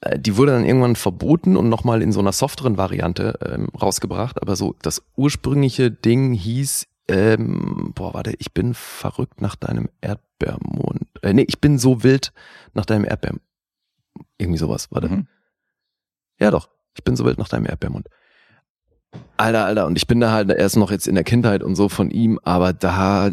[0.00, 4.40] Äh, Die wurde dann irgendwann verboten und nochmal in so einer softeren Variante ähm, rausgebracht.
[4.42, 11.06] Aber so das ursprüngliche Ding hieß, ähm, boah, warte, ich bin verrückt nach deinem Erdbeermond.
[11.22, 12.32] Äh, nee, ich bin so wild
[12.74, 13.42] nach deinem Erdbeermond.
[14.36, 15.08] Irgendwie sowas, warte.
[15.08, 15.26] Mhm.
[16.38, 18.08] Ja doch, ich bin so wild nach deinem Erdbeermund.
[19.38, 21.88] Alter, Alter, und ich bin da halt erst noch jetzt in der Kindheit und so
[21.88, 23.30] von ihm, aber da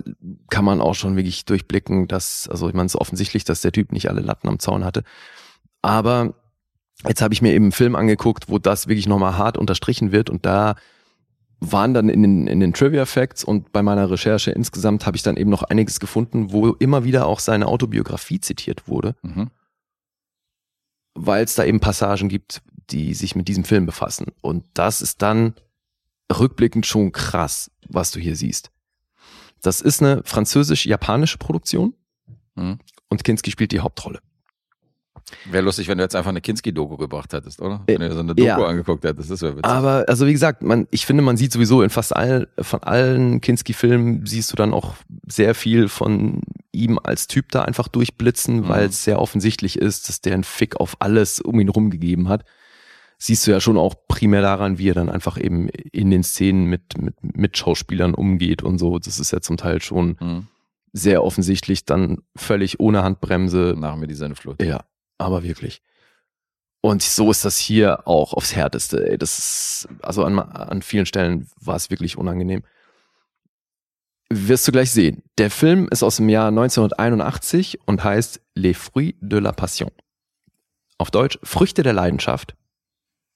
[0.50, 3.74] kann man auch schon wirklich durchblicken, dass, also ich meine, es ist offensichtlich, dass der
[3.74, 5.04] Typ nicht alle Latten am Zaun hatte.
[5.82, 6.36] Aber
[7.08, 10.30] jetzt habe ich mir eben einen Film angeguckt, wo das wirklich nochmal hart unterstrichen wird
[10.30, 10.76] und da
[11.60, 15.24] waren dann in den, in den Trivia Facts und bei meiner Recherche insgesamt habe ich
[15.24, 19.50] dann eben noch einiges gefunden, wo immer wieder auch seine Autobiografie zitiert wurde Mhm.
[21.16, 24.28] weil es da eben Passagen gibt, die sich mit diesem Film befassen.
[24.42, 25.56] Und das ist dann
[26.32, 28.70] rückblickend schon krass, was du hier siehst.
[29.62, 31.94] Das ist eine französisch-japanische Produktion
[32.56, 32.80] Mhm.
[33.10, 34.20] und Kinski spielt die Hauptrolle.
[35.50, 37.82] Wäre lustig, wenn du jetzt einfach eine Kinski-Doku gebracht hättest, oder?
[37.88, 38.58] Wenn du so eine Doku ja.
[38.58, 39.66] angeguckt hättest, das wäre witzig.
[39.66, 43.42] Aber also wie gesagt, man, ich finde, man sieht sowieso in fast allen von allen
[43.42, 44.94] Kinski-Filmen siehst du dann auch
[45.28, 46.42] sehr viel von
[46.72, 48.68] ihm als Typ da einfach durchblitzen, Mhm.
[48.70, 52.46] weil es sehr offensichtlich ist, dass der einen Fick auf alles um ihn rumgegeben hat.
[53.18, 56.66] Siehst du ja schon auch primär daran, wie er dann einfach eben in den Szenen
[56.66, 59.00] mit, mit, mit Schauspielern umgeht und so.
[59.00, 60.48] Das ist ja zum Teil schon Mhm.
[60.94, 63.74] sehr offensichtlich, dann völlig ohne Handbremse.
[63.78, 64.62] Nach mir die Sinnflut.
[64.62, 64.84] Ja,
[65.18, 65.82] aber wirklich.
[66.82, 69.10] Und so ist das hier auch aufs Härteste.
[69.10, 69.18] Ey.
[69.18, 72.64] Das ist, also an, an vielen Stellen war es wirklich unangenehm.
[74.30, 75.24] Wirst du gleich sehen.
[75.38, 79.92] Der Film ist aus dem Jahr 1981 und heißt Les Fruits de la Passion.
[80.98, 82.56] Auf Deutsch Früchte der Leidenschaft.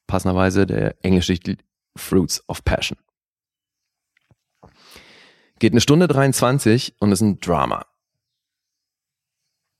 [0.06, 1.64] Passenderweise der englische Titel
[1.95, 2.97] Fruits of Passion.
[5.60, 7.85] Geht eine Stunde 23 und ist ein Drama.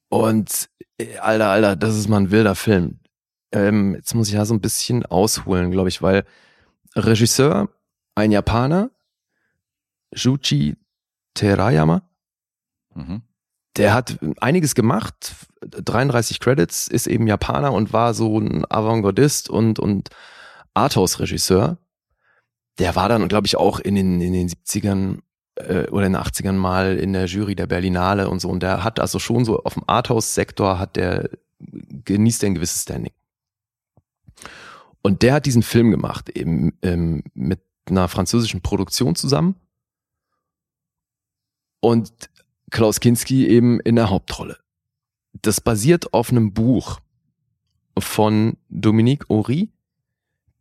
[0.10, 3.00] Und äh, Alter, Alter, das ist mal ein wilder Film.
[3.52, 6.26] Ähm, jetzt muss ich ja so ein bisschen ausholen, glaube ich, weil
[6.96, 7.70] Regisseur,
[8.16, 8.92] ein Japaner,
[10.14, 10.76] Juchi
[11.36, 12.02] Terayama,
[12.96, 13.22] Mhm.
[13.78, 19.78] der hat einiges gemacht, 33 Credits, ist eben Japaner und war so ein Avantgardist und,
[19.80, 20.10] und
[20.74, 21.78] Arthouse-Regisseur.
[22.80, 25.20] Der war dann, glaube ich, auch in den, in den 70ern
[25.60, 28.50] äh, oder in den 80ern mal in der Jury der Berlinale und so.
[28.50, 31.30] Und der hat also schon so auf dem Arthouse-Sektor hat der,
[31.60, 33.14] genießt ein gewisses Standing.
[35.02, 39.56] Und der hat diesen Film gemacht, eben ähm, mit einer französischen Produktion zusammen.
[41.80, 42.12] Und
[42.72, 44.58] Klaus Kinski eben in der Hauptrolle.
[45.42, 47.00] Das basiert auf einem Buch
[47.98, 49.70] von Dominique Horry,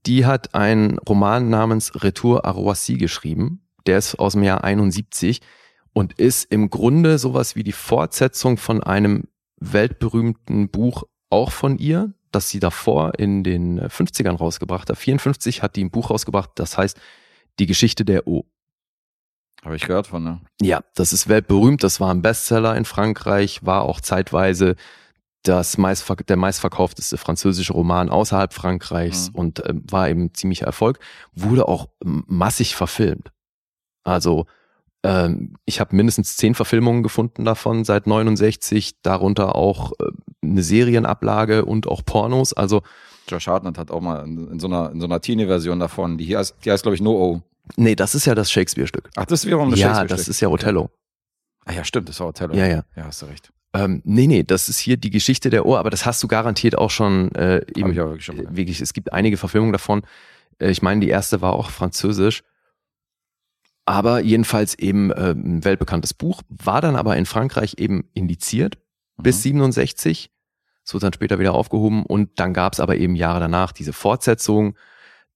[0.06, 3.60] Die hat einen Roman namens Retour à Roissy geschrieben.
[3.86, 5.40] Der ist aus dem Jahr 71
[5.92, 9.24] und ist im Grunde sowas wie die Fortsetzung von einem
[9.60, 14.98] weltberühmten Buch auch von ihr, das sie davor in den 50ern rausgebracht hat.
[14.98, 16.98] 54 hat die ein Buch rausgebracht, das heißt
[17.58, 18.44] Die Geschichte der O.
[19.64, 20.40] Habe ich gehört von, ne?
[20.60, 24.76] Ja, das ist weltberühmt, das war ein Bestseller in Frankreich, war auch zeitweise
[25.42, 29.34] das meistver der meistverkaufteste französische Roman außerhalb Frankreichs Mhm.
[29.34, 30.98] und äh, war eben ziemlicher Erfolg,
[31.32, 33.32] wurde auch massig verfilmt.
[34.08, 34.46] Also
[35.04, 40.04] ähm, ich habe mindestens zehn Verfilmungen gefunden davon seit 69, darunter auch äh,
[40.42, 42.52] eine Serienablage und auch Pornos.
[42.52, 42.82] Also
[43.28, 46.24] Josh Hartnett hat auch mal in, in so einer, in so einer Teenie-Version davon, die
[46.24, 47.42] hier heißt, die heißt, glaube ich, No O.
[47.76, 49.10] nee, das ist ja das Shakespeare-Stück.
[49.16, 50.18] Ach, das ist wiederum das Ja, Shakespeare-Stück.
[50.18, 50.90] das ist ja Othello.
[51.66, 52.54] Ah ja, stimmt, das war Othello.
[52.54, 52.82] Ja, ja.
[52.96, 53.52] Ja, hast du recht.
[53.74, 56.76] Ähm, nee, nee, das ist hier die Geschichte der Ohr, aber das hast du garantiert
[56.78, 59.72] auch schon äh, Hab eben ich aber wirklich schon äh, wirklich, es gibt einige Verfilmungen
[59.74, 60.02] davon.
[60.58, 62.42] Äh, ich meine, die erste war auch französisch.
[63.88, 68.76] Aber jedenfalls eben äh, ein weltbekanntes Buch, war dann aber in Frankreich eben indiziert
[69.16, 70.30] bis 67.
[70.84, 73.94] Es wurde dann später wieder aufgehoben und dann gab es aber eben Jahre danach diese
[73.94, 74.76] Fortsetzung.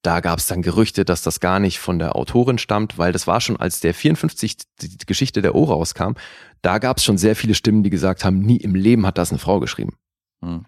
[0.02, 3.26] Da gab es dann Gerüchte, dass das gar nicht von der Autorin stammt, weil das
[3.26, 6.12] war schon, als der 54 die die Geschichte der O rauskam,
[6.60, 9.30] da gab es schon sehr viele Stimmen, die gesagt haben, nie im Leben hat das
[9.30, 9.96] eine Frau geschrieben.
[10.42, 10.66] Mhm.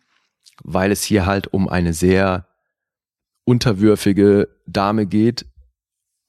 [0.62, 2.48] Weil es hier halt um eine sehr
[3.44, 5.44] unterwürfige Dame geht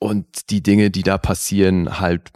[0.06, 2.32] und die Dinge, die da passieren, halt,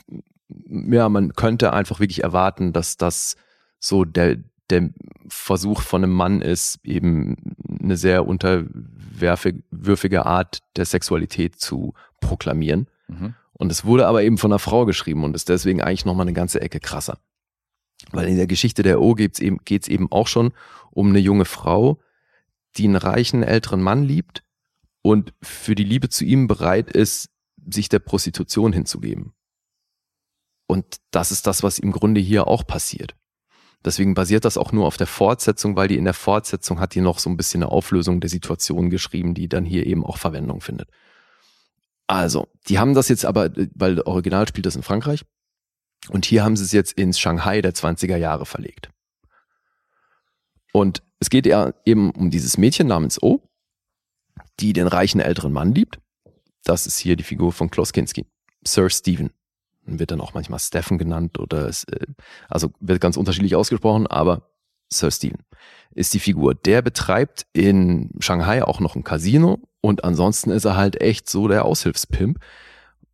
[0.67, 3.35] ja, man könnte einfach wirklich erwarten, dass das
[3.79, 4.37] so der,
[4.69, 4.89] der
[5.27, 12.87] Versuch von einem Mann ist, eben eine sehr unterwürfige Art der Sexualität zu proklamieren.
[13.07, 13.35] Mhm.
[13.53, 16.33] Und es wurde aber eben von einer Frau geschrieben und ist deswegen eigentlich nochmal eine
[16.33, 17.19] ganze Ecke krasser.
[18.11, 20.53] Weil in der Geschichte der O geht's eben, geht's eben auch schon
[20.91, 21.99] um eine junge Frau,
[22.77, 24.43] die einen reichen älteren Mann liebt
[25.01, 27.29] und für die Liebe zu ihm bereit ist,
[27.69, 29.33] sich der Prostitution hinzugeben.
[30.67, 33.15] Und das ist das, was im Grunde hier auch passiert.
[33.83, 37.01] Deswegen basiert das auch nur auf der Fortsetzung, weil die in der Fortsetzung hat die
[37.01, 40.61] noch so ein bisschen eine Auflösung der Situation geschrieben, die dann hier eben auch Verwendung
[40.61, 40.89] findet.
[42.07, 45.23] Also, die haben das jetzt aber, weil Original spielt das in Frankreich,
[46.07, 48.89] und hier haben sie es jetzt ins Shanghai der 20er Jahre verlegt.
[50.71, 53.41] Und es geht ja eben um dieses Mädchen namens O,
[54.59, 55.99] die den reichen älteren Mann liebt.
[56.63, 58.25] Das ist hier die Figur von Klaus Kinski,
[58.63, 59.31] Sir Stephen.
[59.85, 62.05] Wird dann auch manchmal Stephen genannt oder es, äh,
[62.47, 64.49] also wird ganz unterschiedlich ausgesprochen, aber
[64.91, 65.43] Sir Stephen
[65.91, 66.55] ist die Figur.
[66.55, 71.47] Der betreibt in Shanghai auch noch ein Casino und ansonsten ist er halt echt so
[71.47, 72.39] der Aushilfspimp,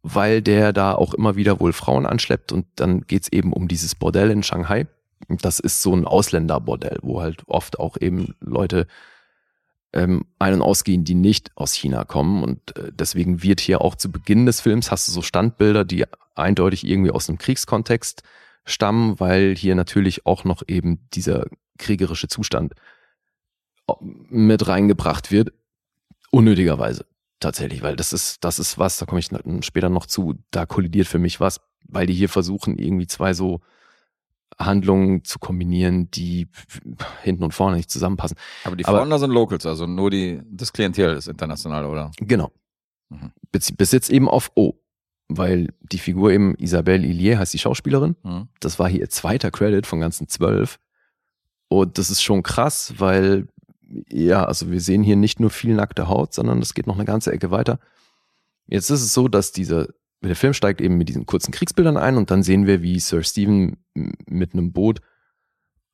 [0.02, 3.96] weil der da auch immer wieder wohl Frauen anschleppt und dann geht's eben um dieses
[3.96, 4.88] Bordell in Shanghai.
[5.30, 8.88] Das ist so ein Ausländerbordell, wo halt oft auch eben Leute
[9.96, 12.44] ähm, ein- und ausgehen, die nicht aus China kommen.
[12.44, 16.06] Und äh, deswegen wird hier auch zu Beginn des Films hast du so Standbilder, die
[16.36, 18.24] eindeutig irgendwie aus einem Kriegskontext
[18.66, 21.48] stammen, weil hier natürlich auch noch eben dieser
[21.78, 22.74] kriegerische Zustand
[23.88, 25.54] äh, mit reingebracht wird.
[26.30, 27.06] Unnötigerweise
[27.40, 29.30] tatsächlich, weil das ist, das ist was, da komme ich
[29.66, 33.62] später noch zu, da kollidiert für mich was, weil die hier versuchen, irgendwie zwei so
[34.58, 36.48] Handlungen zu kombinieren, die
[37.22, 38.38] hinten und vorne nicht zusammenpassen.
[38.64, 42.12] Aber die da sind Locals, also nur die, das Klientel ist international, oder?
[42.18, 42.52] Genau.
[43.10, 43.32] Mhm.
[43.52, 44.74] Bis, bis jetzt eben auf O,
[45.28, 48.16] weil die Figur eben Isabelle Illier heißt die Schauspielerin.
[48.24, 48.48] Mhm.
[48.60, 50.80] Das war hier ihr zweiter Credit von ganzen zwölf.
[51.68, 53.48] Und das ist schon krass, weil,
[54.10, 57.06] ja, also wir sehen hier nicht nur viel nackte Haut, sondern es geht noch eine
[57.06, 57.80] ganze Ecke weiter.
[58.68, 59.88] Jetzt ist es so, dass dieser,
[60.22, 63.24] der Film steigt eben mit diesen kurzen Kriegsbildern ein und dann sehen wir, wie Sir
[63.24, 65.02] Stephen mit einem Boot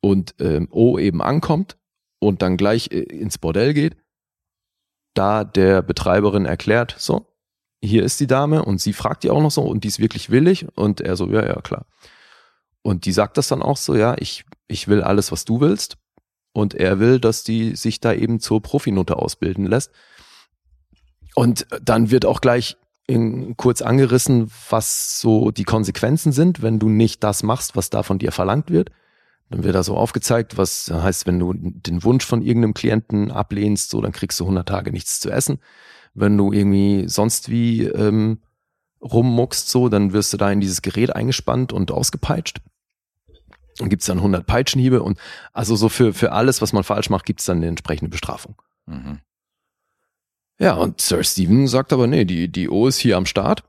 [0.01, 1.77] und ähm, O eben ankommt
[2.19, 3.97] und dann gleich äh, ins Bordell geht.
[5.13, 7.27] Da der Betreiberin erklärt, so,
[7.81, 10.29] hier ist die Dame und sie fragt die auch noch so und die ist wirklich
[10.29, 11.85] willig und er so, ja, ja, klar.
[12.83, 15.97] Und die sagt das dann auch so, ja, ich, ich will alles, was du willst.
[16.53, 19.91] Und er will, dass die sich da eben zur Profinote ausbilden lässt.
[21.35, 22.77] Und dann wird auch gleich
[23.07, 28.03] in, kurz angerissen, was so die Konsequenzen sind, wenn du nicht das machst, was da
[28.03, 28.91] von dir verlangt wird.
[29.49, 33.89] Dann wird da so aufgezeigt, was heißt, wenn du den Wunsch von irgendeinem Klienten ablehnst,
[33.89, 35.59] so, dann kriegst du 100 Tage nichts zu essen.
[36.13, 38.39] Wenn du irgendwie sonst wie ähm,
[39.01, 42.61] rummuckst, so, dann wirst du da in dieses Gerät eingespannt und ausgepeitscht.
[43.79, 45.17] Und gibt's dann 100 Peitschenhiebe und
[45.53, 48.55] also so für, für alles, was man falsch macht, gibt's dann eine entsprechende Bestrafung.
[48.85, 49.19] Mhm.
[50.61, 53.63] Ja, und Sir Steven sagt aber, nee, die, die O ist hier am Start.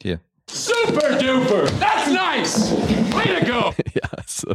[0.00, 0.18] Hier.
[0.50, 1.66] Super duper!
[1.78, 2.72] That's nice!
[3.12, 3.74] Way to go!
[3.94, 4.54] ja, so,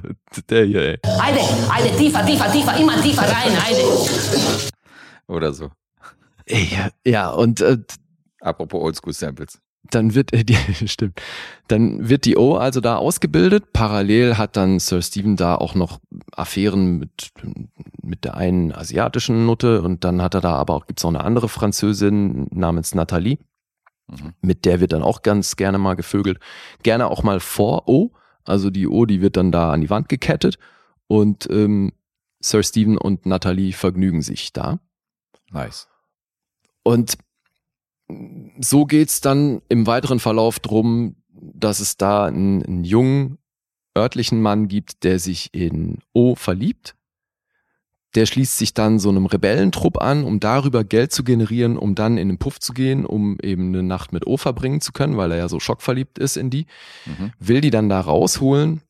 [0.49, 0.99] der hier, ey.
[1.05, 3.83] Heide, Heide, tiefer, tiefer, tiefer, immer tiefer rein, Heide.
[5.27, 5.69] Oder so.
[6.47, 7.77] Ja, ja und äh,
[8.41, 9.59] Apropos Oldschool-Samples.
[9.89, 10.55] Dann wird äh, die,
[10.87, 11.21] stimmt,
[11.67, 13.73] dann wird die O also da ausgebildet.
[13.73, 15.99] Parallel hat dann Sir Stephen da auch noch
[16.31, 17.31] Affären mit
[18.01, 21.23] mit der einen asiatischen Nutte und dann hat er da aber auch gibt's auch eine
[21.23, 23.37] andere Französin namens Nathalie,
[24.09, 24.33] Mhm.
[24.41, 26.39] mit der wird dann auch ganz gerne mal gevögelt,
[26.83, 28.11] gerne auch mal vor O,
[28.43, 30.57] also die O, die wird dann da an die Wand gekettet
[31.07, 31.93] und ähm,
[32.41, 34.79] Sir Stephen und Nathalie vergnügen sich da.
[35.51, 35.87] Nice.
[36.83, 37.17] Und
[38.59, 43.37] so geht's dann im weiteren Verlauf drum, dass es da einen, einen jungen
[43.97, 46.95] örtlichen Mann gibt, der sich in O verliebt.
[48.15, 52.17] Der schließt sich dann so einem Rebellentrupp an, um darüber Geld zu generieren, um dann
[52.17, 55.31] in den Puff zu gehen, um eben eine Nacht mit O verbringen zu können, weil
[55.31, 56.67] er ja so schockverliebt ist in die.
[57.05, 57.33] Mhm.
[57.39, 58.81] Will die dann da rausholen.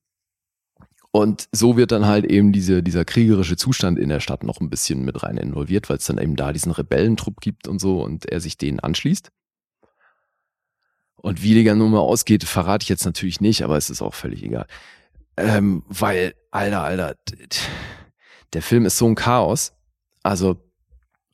[1.15, 4.71] Und so wird dann halt eben diese, dieser kriegerische Zustand in der Stadt noch ein
[4.71, 8.25] bisschen mit rein involviert, weil es dann eben da diesen Rebellentrupp gibt und so und
[8.25, 9.29] er sich denen anschließt.
[11.17, 14.15] Und wie die ganze Nummer ausgeht, verrate ich jetzt natürlich nicht, aber es ist auch
[14.15, 14.65] völlig egal.
[15.37, 17.15] Ähm, weil, Alter, Alter,
[18.53, 19.73] der Film ist so ein Chaos.
[20.23, 20.63] Also,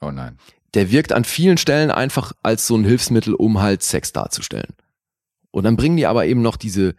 [0.01, 0.37] Oh nein.
[0.73, 4.75] der wirkt an vielen Stellen einfach als so ein Hilfsmittel, um halt Sex darzustellen.
[5.51, 6.95] Und dann bringen die aber eben noch diese,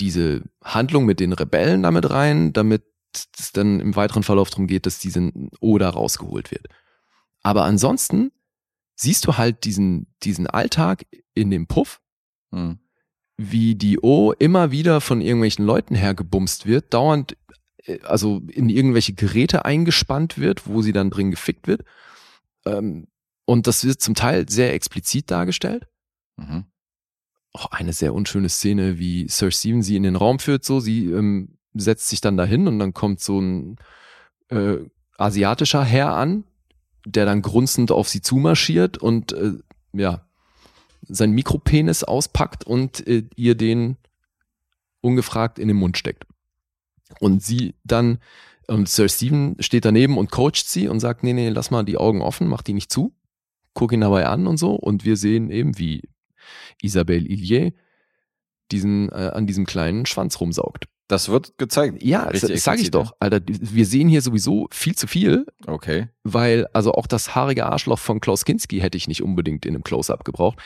[0.00, 2.84] diese Handlung mit den Rebellen damit rein, damit
[3.38, 6.66] es dann im weiteren Verlauf darum geht, dass diese Oder rausgeholt wird.
[7.42, 8.32] Aber ansonsten
[8.96, 12.00] siehst du halt diesen, diesen Alltag in dem Puff,
[12.52, 12.78] Hm.
[13.36, 17.36] wie die O immer wieder von irgendwelchen Leuten hergebumst wird, dauernd
[17.84, 21.84] äh, also in irgendwelche Geräte eingespannt wird, wo sie dann drin gefickt wird.
[22.64, 23.08] Ähm,
[23.44, 25.86] und das wird zum Teil sehr explizit dargestellt.
[26.36, 26.64] Mhm.
[27.56, 31.06] Auch eine sehr unschöne Szene, wie Sir Stephen sie in den Raum führt, so sie
[31.06, 33.76] ähm, setzt sich dann dahin und dann kommt so ein
[34.50, 34.76] äh,
[35.16, 36.44] asiatischer Herr an,
[37.06, 39.52] der dann grunzend auf sie zumarschiert und äh,
[39.94, 40.26] ja,
[41.08, 43.96] sein Mikropenis auspackt und äh, ihr den
[45.00, 46.26] ungefragt in den Mund steckt.
[47.20, 48.18] Und sie dann,
[48.66, 51.96] und Sir Stephen steht daneben und coacht sie und sagt, nee, nee, lass mal die
[51.96, 53.14] Augen offen, mach die nicht zu,
[53.72, 54.74] guck ihn dabei an und so.
[54.74, 56.02] Und wir sehen eben, wie
[56.82, 57.72] Isabelle Illier
[58.72, 60.86] diesen, äh, an diesem kleinen Schwanz rumsaugt.
[61.08, 62.02] Das wird gezeigt.
[62.02, 63.12] Ja, das sage ich doch.
[63.20, 66.08] Alter, wir sehen hier sowieso viel zu viel, Okay.
[66.24, 69.84] weil also auch das haarige Arschloch von Klaus Kinski hätte ich nicht unbedingt in einem
[69.84, 70.58] Close-Up gebraucht.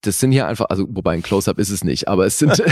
[0.00, 2.56] Das sind hier einfach, also wobei ein Close-Up ist es nicht, aber es sind,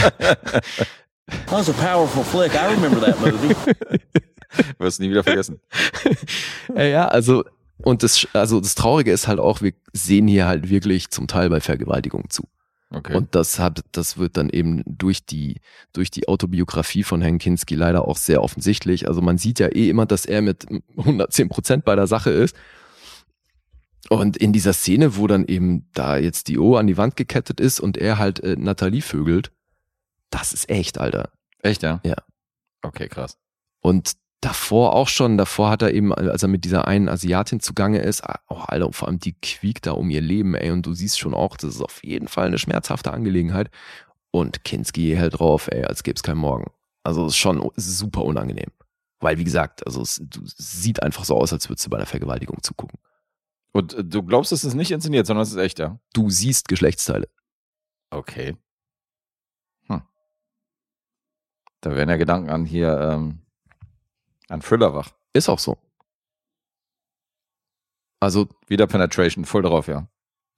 [1.27, 2.53] That was a powerful flick.
[2.53, 3.55] I remember that movie.
[4.77, 5.59] Wirst nie wieder vergessen.
[6.75, 7.43] ja, ja, also
[7.77, 11.49] und das, also das Traurige ist halt auch, wir sehen hier halt wirklich zum Teil
[11.49, 12.47] bei Vergewaltigung zu.
[12.91, 13.15] Okay.
[13.15, 15.59] Und das hat, das wird dann eben durch die,
[15.91, 19.07] durch die Autobiografie von Herrn Kinski leider auch sehr offensichtlich.
[19.07, 20.65] Also man sieht ja eh immer, dass er mit
[20.95, 22.55] 110 Prozent bei der Sache ist.
[24.09, 27.59] Und in dieser Szene, wo dann eben da jetzt die O an die Wand gekettet
[27.59, 29.51] ist und er halt äh, Nathalie vögelt,
[30.29, 31.31] das ist echt, Alter.
[31.63, 32.01] Echt, ja?
[32.05, 32.17] Ja.
[32.83, 33.37] Okay, krass.
[33.81, 34.13] Und
[34.45, 38.21] davor auch schon, davor hat er eben, als er mit dieser einen Asiatin zugange ist,
[38.47, 41.33] oh, Alter, vor allem die quiekt da um ihr Leben, ey, und du siehst schon
[41.33, 43.71] auch, das ist auf jeden Fall eine schmerzhafte Angelegenheit.
[44.29, 46.71] Und Kinski hält drauf, ey, als gäbe es keinen Morgen.
[47.03, 48.71] Also es ist schon super unangenehm.
[49.19, 51.97] Weil, wie gesagt, also es, du, es sieht einfach so aus, als würdest du bei
[51.97, 52.99] einer Vergewaltigung zugucken.
[53.71, 55.99] Und äh, du glaubst, es ist nicht inszeniert, sondern es ist echt, ja?
[56.13, 57.29] Du siehst Geschlechtsteile.
[58.11, 58.57] Okay.
[59.87, 60.03] Hm.
[61.81, 63.44] Da werden ja Gedanken an hier, ähm,
[64.49, 65.11] an Thriller wach.
[65.33, 65.77] Ist auch so.
[68.19, 70.07] Also, Wieder Penetration, voll drauf, ja.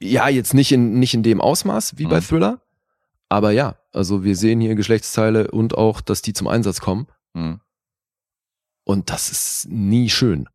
[0.01, 2.23] ja, jetzt nicht in, nicht in dem Ausmaß wie bei Mhm.
[2.23, 2.61] Thriller,
[3.29, 7.07] aber ja, also wir sehen hier Geschlechtsteile und auch, dass die zum Einsatz kommen.
[7.35, 7.59] Hm.
[8.85, 10.47] Und das ist nie schön.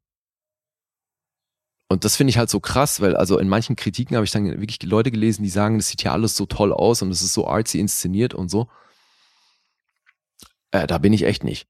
[1.88, 4.46] Und das finde ich halt so krass, weil also in manchen Kritiken habe ich dann
[4.46, 7.20] wirklich die Leute gelesen, die sagen, das sieht ja alles so toll aus und es
[7.20, 8.70] ist so artsy inszeniert und so.
[10.70, 11.68] Äh, da bin ich echt nicht.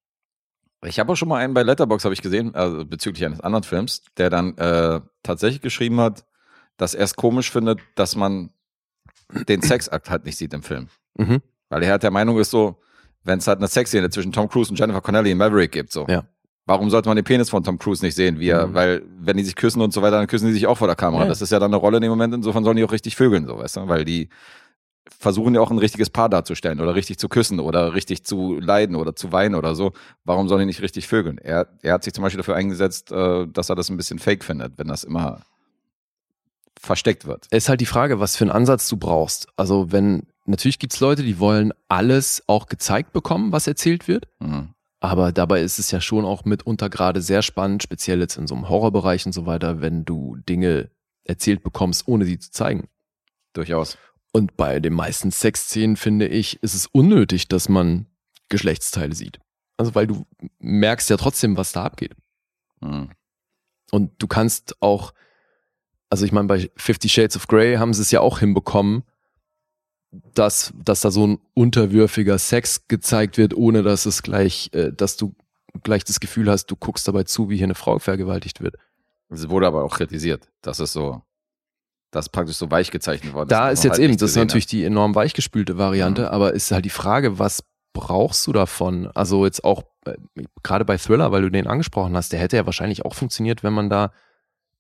[0.84, 3.62] Ich habe auch schon mal einen bei Letterbox habe ich gesehen, also bezüglich eines anderen
[3.62, 6.24] Films, der dann äh, tatsächlich geschrieben hat,
[6.76, 8.50] dass er es komisch findet, dass man
[9.48, 10.88] den Sexakt halt nicht sieht im Film.
[11.16, 11.40] Mhm.
[11.68, 12.80] Weil er halt der Meinung ist so,
[13.24, 16.06] wenn es halt eine Sexszene zwischen Tom Cruise und Jennifer Connelly in Maverick gibt, so.
[16.08, 16.24] Ja.
[16.66, 18.38] Warum sollte man den Penis von Tom Cruise nicht sehen?
[18.38, 18.74] Wie er, Mhm.
[18.74, 20.96] Weil, wenn die sich küssen und so weiter, dann küssen die sich auch vor der
[20.96, 21.22] Kamera.
[21.22, 21.28] Ja.
[21.28, 23.46] Das ist ja dann eine Rolle in dem Moment, insofern sollen die auch richtig vögeln,
[23.46, 23.88] so, weißt du?
[23.88, 24.28] Weil die
[25.08, 28.96] versuchen ja auch ein richtiges Paar darzustellen oder richtig zu küssen oder richtig zu leiden
[28.96, 29.92] oder zu weinen oder so.
[30.24, 31.38] Warum sollen die nicht richtig vögeln?
[31.38, 34.44] Er, er hat sich zum Beispiel dafür eingesetzt, äh, dass er das ein bisschen fake
[34.44, 35.40] findet, wenn das immer
[36.78, 37.46] versteckt wird.
[37.50, 39.46] ist halt die Frage, was für einen Ansatz du brauchst.
[39.56, 44.26] Also wenn, natürlich gibt's Leute, die wollen alles auch gezeigt bekommen, was erzählt wird.
[44.40, 44.70] Mhm.
[44.98, 48.54] Aber dabei ist es ja schon auch mitunter gerade sehr spannend, speziell jetzt in so
[48.54, 50.90] einem Horrorbereich und so weiter, wenn du Dinge
[51.24, 52.88] erzählt bekommst, ohne sie zu zeigen.
[53.52, 53.98] Durchaus.
[54.32, 58.06] Und bei den meisten Sexszenen, finde ich, ist es unnötig, dass man
[58.48, 59.38] Geschlechtsteile sieht.
[59.76, 60.26] Also weil du
[60.58, 62.14] merkst ja trotzdem, was da abgeht.
[62.80, 63.10] Hm.
[63.90, 65.12] Und du kannst auch,
[66.08, 69.04] also ich meine, bei Fifty Shades of Grey haben sie es ja auch hinbekommen,
[70.34, 75.16] dass, dass da so ein unterwürfiger Sex gezeigt wird, ohne dass es gleich, äh, dass
[75.16, 75.34] du
[75.82, 78.76] gleich das Gefühl hast, du guckst dabei zu, wie hier eine Frau vergewaltigt wird.
[79.30, 81.22] Es wurde aber auch kritisiert, dass es so,
[82.12, 84.66] dass praktisch so weich gezeichnet worden Da dass ist jetzt halt eben, das ist natürlich
[84.66, 86.28] die enorm weichgespülte Variante, Mhm.
[86.28, 87.64] aber ist halt die Frage, was
[87.94, 89.08] brauchst du davon?
[89.14, 90.14] Also jetzt auch äh,
[90.62, 93.72] gerade bei Thriller, weil du den angesprochen hast, der hätte ja wahrscheinlich auch funktioniert, wenn
[93.72, 94.12] man da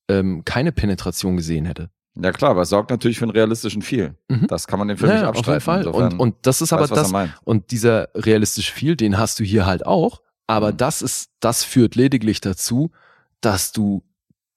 [0.08, 1.84] ähm, keine Penetration gesehen hätte.
[1.84, 1.90] hat.
[2.24, 4.14] Ja klar, aber es sorgt natürlich für einen realistischen Feel.
[4.28, 4.46] Mhm.
[4.46, 5.52] Das kann man den Film Ja, nicht auf abstreiten.
[5.52, 5.78] jeden Fall.
[5.86, 7.12] Insofern Und, und das ist aber er das,
[7.44, 10.76] und dieser realistische Feel, den hast du hier halt auch, aber Mhm.
[10.76, 12.90] das ist, das führt lediglich dazu,
[13.40, 14.02] dass du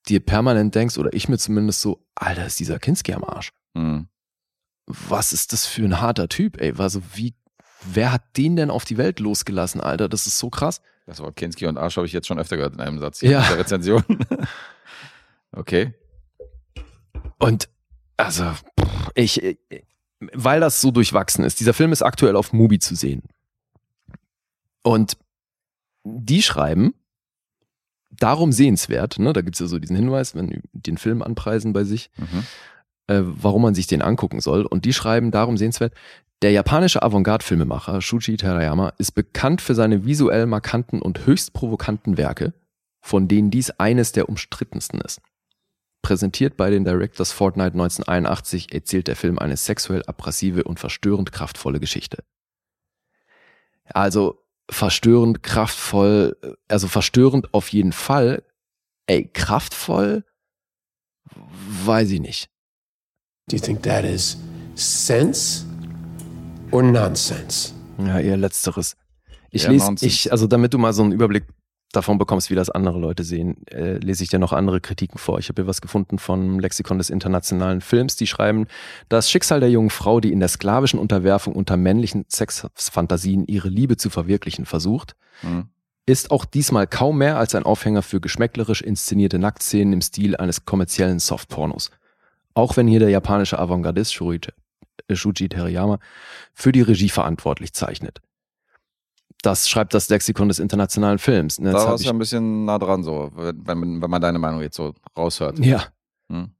[0.08, 3.52] dir permanent denkst, oder ich mir zumindest so, Alter, ist dieser Kinski am Arsch.
[3.76, 4.08] Hm.
[4.88, 6.74] Was ist das für ein harter Typ, ey?
[6.78, 7.34] Also wie,
[7.84, 10.08] wer hat den denn auf die Welt losgelassen, Alter?
[10.10, 10.82] Das ist so krass.
[11.08, 13.42] Das Wort Kinski und Arsch habe ich jetzt schon öfter gehört in einem Satz Ja.
[13.42, 14.04] in der Rezension.
[15.52, 15.94] okay.
[17.38, 17.70] Und
[18.18, 18.52] also,
[19.14, 19.58] ich,
[20.20, 23.24] weil das so durchwachsen ist, dieser Film ist aktuell auf Mubi zu sehen.
[24.84, 25.18] Und
[26.04, 26.94] die schreiben,
[28.20, 31.84] darum sehenswert, ne, da gibt's ja so diesen Hinweis, wenn die den Film anpreisen bei
[31.84, 32.44] sich, Mhm.
[33.08, 34.66] äh, warum man sich den angucken soll.
[34.66, 35.94] Und die schreiben darum sehenswert,
[36.42, 42.54] der japanische Avantgarde-Filmemacher Shuji Terayama ist bekannt für seine visuell markanten und höchst provokanten Werke,
[43.02, 45.22] von denen dies eines der umstrittensten ist.
[46.02, 51.80] Präsentiert bei den Directors Fortnite 1981 erzählt der Film eine sexuell abrasive und verstörend kraftvolle
[51.80, 52.24] Geschichte.
[53.86, 56.36] Also verstörend, kraftvoll,
[56.68, 58.44] also verstörend auf jeden Fall.
[59.08, 60.24] Ey, kraftvoll?
[61.86, 62.50] Weiß ich nicht.
[63.50, 64.38] Do you think that is
[64.76, 65.66] sense
[66.72, 67.74] or nonsense?
[68.00, 68.96] Ja, eher letzteres.
[69.52, 71.46] Ich Ja, lese, ich, also damit du mal so einen Überblick
[71.92, 75.40] davon bekommst, wie das andere Leute sehen, äh, lese ich dir noch andere Kritiken vor.
[75.40, 78.68] Ich habe hier was gefunden vom Lexikon des internationalen Films, die schreiben,
[79.08, 83.98] das Schicksal der jungen Frau, die in der sklavischen Unterwerfung unter männlichen Sexfantasien ihre Liebe
[83.98, 85.70] zu verwirklichen versucht, Mhm.
[86.06, 90.66] ist auch diesmal kaum mehr als ein Aufhänger für geschmäcklerisch inszenierte Nacktszenen im Stil eines
[90.66, 91.92] kommerziellen Softpornos.
[92.54, 94.40] Auch wenn hier der japanische Avantgardist Shuji,
[95.08, 96.00] äh, Shuji Terayama
[96.54, 98.22] für die Regie verantwortlich zeichnet.
[99.46, 101.58] Das schreibt das Lexikon des internationalen Films.
[101.58, 104.40] Da warst du ja ein bisschen nah dran, so, wenn, wenn, man- wenn man deine
[104.40, 105.60] Meinung jetzt so raushört.
[105.60, 105.84] ja.
[106.32, 106.52] Hm.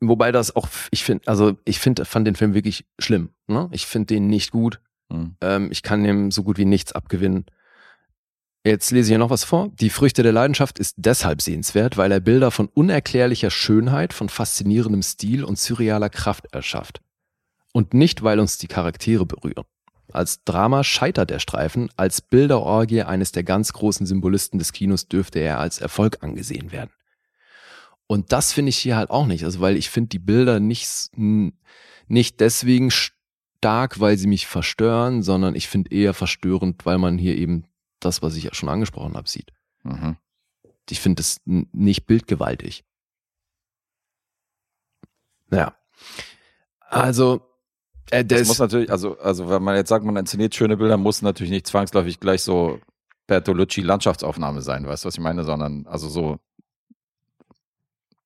[0.00, 3.30] Wobei das auch, ich finde, also ich finde, fand den Film wirklich schlimm.
[3.46, 3.68] Ne?
[3.72, 4.80] Ich finde den nicht gut.
[5.10, 5.36] Hm.
[5.40, 7.46] Ähm, ich kann dem so gut wie nichts abgewinnen.
[8.64, 9.68] Jetzt lese ich hier noch was vor.
[9.80, 15.02] Die Früchte der Leidenschaft ist deshalb sehenswert, weil er Bilder von unerklärlicher Schönheit, von faszinierendem
[15.02, 17.00] Stil und surrealer Kraft erschafft.
[17.72, 19.64] Und nicht, weil uns die Charaktere berühren.
[20.16, 25.38] Als Drama scheitert der Streifen, als Bilderorgie eines der ganz großen Symbolisten des Kinos dürfte
[25.38, 26.90] er als Erfolg angesehen werden.
[28.06, 31.10] Und das finde ich hier halt auch nicht, also weil ich finde die Bilder nicht,
[32.08, 37.36] nicht deswegen stark, weil sie mich verstören, sondern ich finde eher verstörend, weil man hier
[37.36, 37.64] eben
[38.00, 39.52] das, was ich ja schon angesprochen habe, sieht.
[39.82, 40.16] Mhm.
[40.88, 42.84] Ich finde es nicht bildgewaltig.
[45.48, 45.76] Naja.
[46.80, 47.45] Also,
[48.10, 50.96] äh, der Das muss natürlich, also, also wenn man jetzt sagt, man inszeniert schöne Bilder,
[50.96, 52.78] muss natürlich nicht zwangsläufig gleich so
[53.26, 56.38] Bertolucci Landschaftsaufnahme sein, weißt du, was ich meine, sondern also so,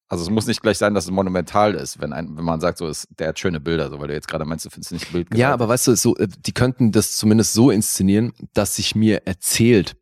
[0.09, 2.79] also es muss nicht gleich sein, dass es monumental ist, wenn ein, wenn man sagt,
[2.79, 5.13] so ist, der hat schöne Bilder, so weil du jetzt gerade meinst, du findest nicht
[5.13, 5.35] Bild.
[5.37, 9.27] ja, aber weißt du, so, äh, die könnten das zumindest so inszenieren, dass sich mir
[9.27, 9.97] erzählt,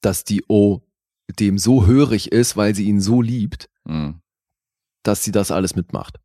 [0.00, 0.80] dass die O
[1.38, 4.20] dem so hörig ist, weil sie ihn so liebt, Mhm.
[5.02, 6.18] dass sie das alles mitmacht.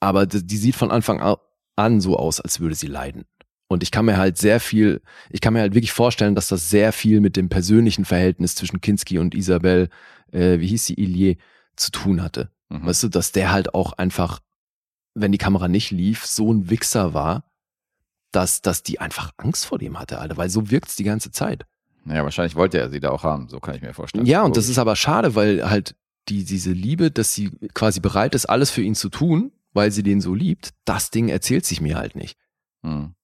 [0.00, 1.20] Aber die, die sieht von Anfang
[1.76, 3.24] an so aus, als würde sie leiden.
[3.68, 6.70] Und ich kann mir halt sehr viel, ich kann mir halt wirklich vorstellen, dass das
[6.70, 9.88] sehr viel mit dem persönlichen Verhältnis zwischen Kinski und Isabel,
[10.32, 11.36] äh, wie hieß sie, Ilie,
[11.74, 12.50] zu tun hatte.
[12.68, 12.86] Mhm.
[12.86, 14.40] Weißt du, dass der halt auch einfach,
[15.14, 17.44] wenn die Kamera nicht lief, so ein Wichser war,
[18.30, 21.66] dass, dass die einfach Angst vor dem hatte, Alter, weil so wirkt's die ganze Zeit.
[22.04, 24.26] Ja, wahrscheinlich wollte er sie da auch haben, so kann ich mir vorstellen.
[24.26, 25.96] Ja, und das ist aber schade, weil halt
[26.28, 30.02] die, diese Liebe, dass sie quasi bereit ist, alles für ihn zu tun, weil sie
[30.02, 32.38] den so liebt, das Ding erzählt sich mir halt nicht.
[32.82, 33.14] Mhm.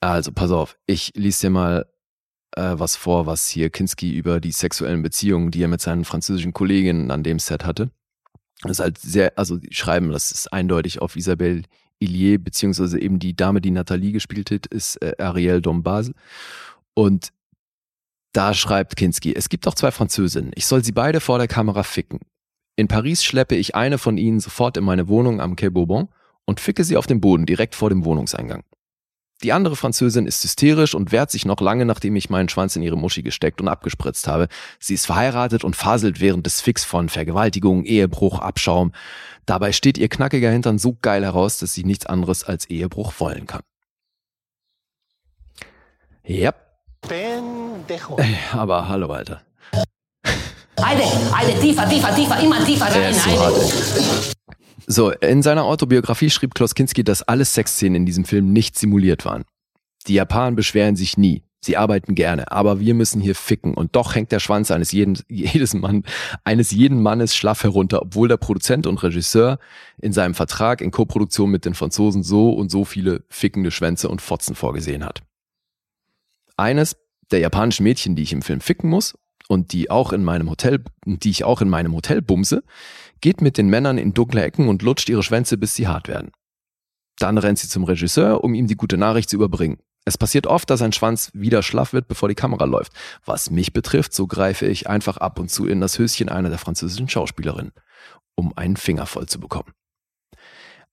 [0.00, 1.86] Also, pass auf, ich lese dir mal
[2.52, 6.52] äh, was vor, was hier Kinski über die sexuellen Beziehungen, die er mit seinen französischen
[6.52, 7.90] Kolleginnen an dem Set hatte.
[8.62, 11.62] Das ist halt sehr, also die schreiben, das ist eindeutig auf Isabelle
[11.98, 16.14] Illier, beziehungsweise eben die Dame, die Nathalie gespielt hat, ist äh, Ariel Dombasel.
[16.94, 17.32] Und
[18.32, 20.52] da schreibt Kinski, es gibt auch zwei Französinnen.
[20.54, 22.20] Ich soll sie beide vor der Kamera ficken.
[22.76, 26.08] In Paris schleppe ich eine von ihnen sofort in meine Wohnung am Quai Bourbon
[26.44, 28.62] und ficke sie auf den Boden direkt vor dem Wohnungseingang.
[29.42, 32.82] Die andere Französin ist hysterisch und wehrt sich noch lange, nachdem ich meinen Schwanz in
[32.82, 34.48] ihre Muschi gesteckt und abgespritzt habe.
[34.78, 38.92] Sie ist verheiratet und faselt während des Fix von Vergewaltigung, Ehebruch, Abschaum.
[39.44, 43.46] Dabei steht ihr knackiger Hintern so geil heraus, dass sie nichts anderes als Ehebruch wollen
[43.46, 43.62] kann.
[46.24, 46.54] Ja.
[47.02, 48.18] Pendejo.
[48.18, 49.45] Äh, Aber hallo, Alter.
[50.86, 51.02] Heide,
[51.36, 53.60] Heide, tiefer, tiefer, tiefer, immer tiefer rein, Heide.
[54.86, 59.24] So, in seiner Autobiografie schrieb Klaus Kinski, dass alle Sexszenen in diesem Film nicht simuliert
[59.24, 59.44] waren.
[60.06, 61.42] Die Japaner beschweren sich nie.
[61.60, 65.18] Sie arbeiten gerne, aber wir müssen hier ficken und doch hängt der Schwanz eines jeden,
[65.28, 66.04] jedes Mann,
[66.44, 69.58] eines jeden Mannes schlaff herunter, obwohl der Produzent und Regisseur
[70.00, 74.22] in seinem Vertrag in Koproduktion mit den Franzosen so und so viele fickende Schwänze und
[74.22, 75.22] Fotzen vorgesehen hat.
[76.56, 76.96] Eines
[77.32, 79.14] der japanischen Mädchen, die ich im Film ficken muss
[79.48, 82.62] und die auch in meinem Hotel, die ich auch in meinem Hotel bumse,
[83.20, 86.32] geht mit den Männern in dunkle Ecken und lutscht ihre Schwänze, bis sie hart werden.
[87.18, 89.78] Dann rennt sie zum Regisseur, um ihm die gute Nachricht zu überbringen.
[90.04, 92.92] Es passiert oft, dass ein Schwanz wieder schlaff wird, bevor die Kamera läuft.
[93.24, 96.58] Was mich betrifft, so greife ich einfach ab und zu in das Höschen einer der
[96.58, 97.72] französischen Schauspielerinnen,
[98.36, 99.72] um einen Finger voll zu bekommen.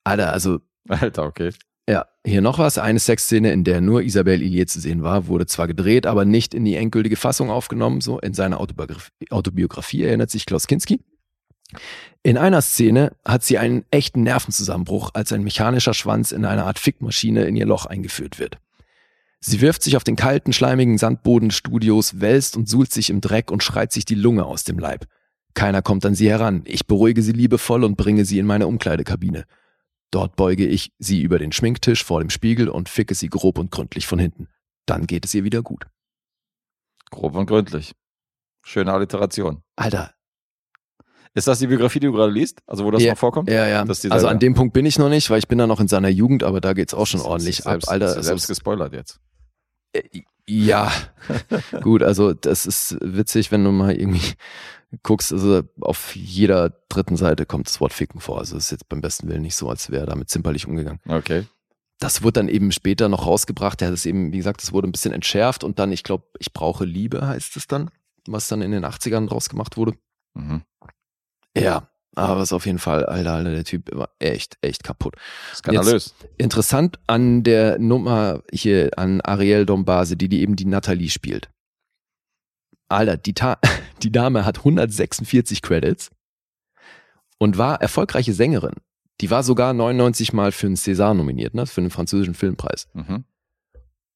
[0.04, 1.52] Alter, also Alter, okay.
[1.90, 2.78] Ja, hier noch was.
[2.78, 6.54] Eine Sexszene, in der nur Isabelle Illier zu sehen war, wurde zwar gedreht, aber nicht
[6.54, 8.02] in die endgültige Fassung aufgenommen.
[8.02, 11.02] So in seiner Autobiografie, erinnert sich Klaus Kinski.
[12.22, 16.80] In einer Szene hat sie einen echten Nervenzusammenbruch, als ein mechanischer Schwanz in einer Art
[16.80, 18.60] Fickmaschine in ihr Loch eingeführt wird.
[19.42, 23.20] Sie wirft sich auf den kalten, schleimigen Sandboden des Studios, wälzt und suhlt sich im
[23.20, 25.06] Dreck und schreit sich die Lunge aus dem Leib.
[25.54, 26.64] Keiner kommt an sie heran.
[26.66, 29.44] Ich beruhige sie liebevoll und bringe sie in meine Umkleidekabine.
[30.14, 33.72] Dort beuge ich sie über den Schminktisch vor dem Spiegel und ficke sie grob und
[33.72, 34.48] gründlich von hinten.
[34.85, 35.88] Dann geht es ihr wieder gut.
[37.10, 37.94] Grob und gründlich.
[38.64, 39.64] Schöne Alliteration.
[39.76, 40.14] Alter.
[41.34, 42.61] Ist das die Biografie, die du gerade liest?
[42.68, 43.49] Also wo das ja, noch vorkommt?
[43.49, 43.84] Ja, ja.
[44.11, 46.10] Also an dem Punkt bin ich noch nicht, weil ich bin da noch in seiner
[46.10, 48.06] Jugend, aber da geht's auch schon ordentlich ist ab, selbst, Alter.
[48.10, 49.19] Also selbst gespoilert jetzt.
[50.45, 50.91] Ja,
[51.81, 54.34] gut, also das ist witzig, wenn du mal irgendwie
[55.02, 58.40] guckst, also auf jeder dritten Seite kommt das Wort Ficken vor.
[58.40, 60.99] Also es ist jetzt beim besten Willen nicht so, als wäre er damit zimperlich umgegangen.
[61.07, 61.45] Okay.
[61.99, 63.82] Das wurde dann eben später noch rausgebracht.
[63.82, 66.26] Der hat es eben, wie gesagt, das wurde ein bisschen entschärft und dann, ich glaube,
[66.40, 67.90] ich brauche Liebe heißt es dann,
[68.28, 69.94] was dann in den 80ern rausgemacht wurde.
[70.34, 70.64] Mhm.
[71.56, 75.15] Ja, aber es ist auf jeden Fall, Alter, Alter, der Typ war echt, echt kaputt.
[75.53, 76.14] Skandalös.
[76.20, 81.49] Jetzt, interessant an der Nummer hier an Ariel Dombase, die, die eben die Natalie spielt.
[82.90, 83.60] Alter, die, Ta
[84.04, 86.12] die Dame hat 146 Credits
[87.38, 88.76] und war erfolgreiche Sängerin.
[89.22, 92.88] Die war sogar 99 Mal für einen César nominiert, ne, für einen französischen Filmpreis.
[92.94, 93.26] Mhm.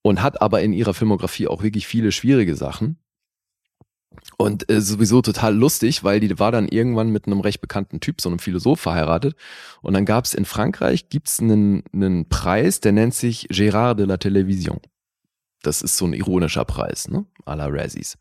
[0.02, 2.98] Und hat aber in ihrer Filmografie auch wirklich viele schwierige Sachen.
[4.38, 8.22] Und äh, sowieso total lustig, weil die war dann irgendwann mit einem recht bekannten Typ,
[8.22, 9.36] so einem Philosoph, verheiratet.
[9.82, 14.06] Und dann gab es in Frankreich gibt's einen, einen Preis, der nennt sich Gérard de
[14.06, 14.80] la Télévision.
[15.62, 17.26] Das ist so ein ironischer Preis, ne?
[17.46, 18.18] À la Razzies.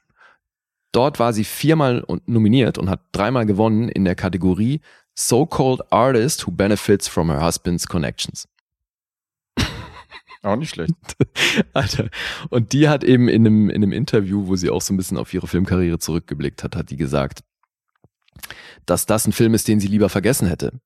[0.97, 4.81] Dort war sie viermal nominiert und hat dreimal gewonnen in der Kategorie
[5.14, 8.48] So-called Artist who benefits from her husband's connections.
[10.43, 10.94] Auch nicht schlecht.
[11.74, 12.09] Alter.
[12.48, 15.18] Und die hat eben in einem, in einem Interview, wo sie auch so ein bisschen
[15.18, 17.40] auf ihre Filmkarriere zurückgeblickt hat, hat die gesagt,
[18.86, 20.81] dass das ein Film ist, den sie lieber vergessen hätte.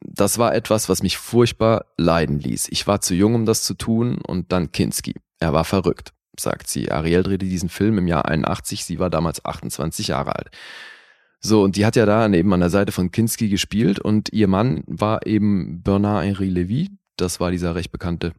[0.00, 2.66] Das war etwas, was mich furchtbar leiden ließ.
[2.72, 5.14] Ich war zu jung, um das zu tun und dann Kinski.
[5.38, 6.90] Er war verrückt, sagt sie.
[6.90, 10.50] Ariel drehte diesen Film im Jahr 81, sie war damals 28 Jahre alt.
[11.40, 14.48] So, und die hat ja da eben an der Seite von Kinski gespielt und ihr
[14.48, 16.88] Mann war eben Bernard-Henri Lévy.
[17.16, 18.32] Das war dieser recht bekannte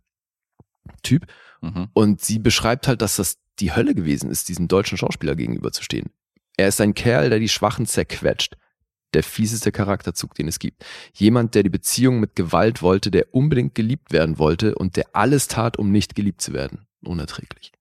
[1.04, 1.28] Typ.
[1.62, 1.88] Mhm.
[1.94, 6.10] Und sie beschreibt halt, dass das die Hölle gewesen ist, diesem deutschen Schauspieler gegenüberzustehen.
[6.58, 8.58] Er ist ein Kerl, der die Schwachen zerquetscht.
[9.14, 10.84] Der fieseste Charakterzug, den es gibt.
[11.14, 15.48] Jemand, der die Beziehung mit Gewalt wollte, der unbedingt geliebt werden wollte und der alles
[15.48, 16.88] tat, um nicht geliebt zu werden.
[17.04, 17.72] Unerträglich.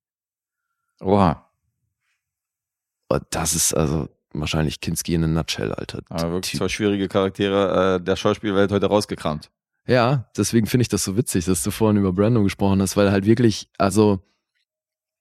[1.01, 1.51] Oha.
[3.31, 6.01] Das ist also wahrscheinlich Kinski in a nutshell, Alter.
[6.09, 6.59] Aber wirklich Typ.
[6.59, 9.51] zwei schwierige Charaktere äh, der Schauspielwelt heute rausgekramt.
[9.87, 13.13] Ja, deswegen finde ich das so witzig, dass du vorhin über Brando gesprochen hast, weil
[13.13, 14.21] halt wirklich, also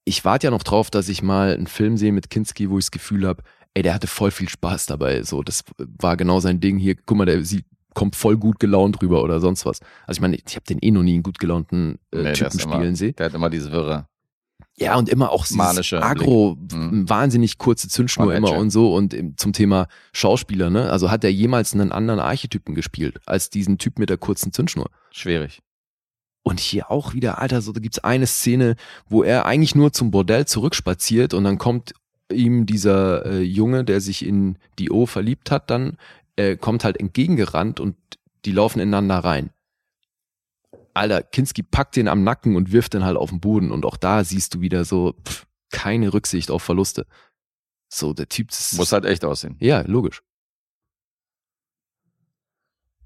[0.06, 2.86] ich warte ja noch drauf, dass ich mal einen Film sehe mit Kinski, wo ich
[2.86, 3.44] das Gefühl habe,
[3.74, 5.24] ey, der hatte voll viel Spaß dabei.
[5.24, 6.78] So, das war genau sein Ding.
[6.78, 7.64] Hier, guck mal, der sie
[7.94, 9.80] kommt voll gut gelaunt rüber oder sonst was.
[10.08, 12.60] Also ich meine, ich habe den eh noch nie einen gut gelaunten äh, Nee, Typen
[12.60, 13.16] spielen sehen.
[13.18, 14.08] Der hat immer diese Wirre.
[14.78, 16.58] Ja, und immer auch Manische Agro.
[16.72, 17.08] Mhm.
[17.08, 18.94] wahnsinnig kurze Zündschnur immer und so.
[18.96, 20.90] Und zum Thema Schauspieler, ne?
[20.90, 24.90] Also hat er jemals einen anderen Archetypen gespielt als diesen Typ mit der kurzen Zündschnur?
[25.12, 25.62] Schwierig.
[26.42, 28.76] Und hier auch wieder, Alter, so da gibt's eine Szene,
[29.08, 31.94] wo er eigentlich nur zum Bordell zurückspaziert und dann kommt
[32.32, 35.98] ihm dieser äh, Junge, der sich in die O verliebt hat, dann
[36.36, 37.96] äh, kommt halt entgegengerannt und
[38.46, 39.52] die laufen ineinander rein.
[40.94, 43.98] Alter, Kinski packt den am Nacken und wirft den halt auf den Boden und auch
[43.98, 47.06] da siehst du wieder so pff, keine Rücksicht auf Verluste.
[47.90, 49.56] So, der Typ das Muss halt echt aussehen.
[49.60, 50.22] Ja, logisch.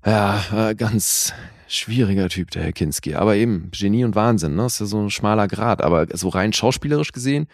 [0.05, 1.33] Ja, äh, ganz
[1.67, 3.15] schwieriger Typ, der Herr Kinski.
[3.15, 4.65] Aber eben, Genie und Wahnsinn, ne?
[4.65, 5.81] Ist ja so ein schmaler Grad.
[5.81, 7.47] Aber so rein schauspielerisch gesehen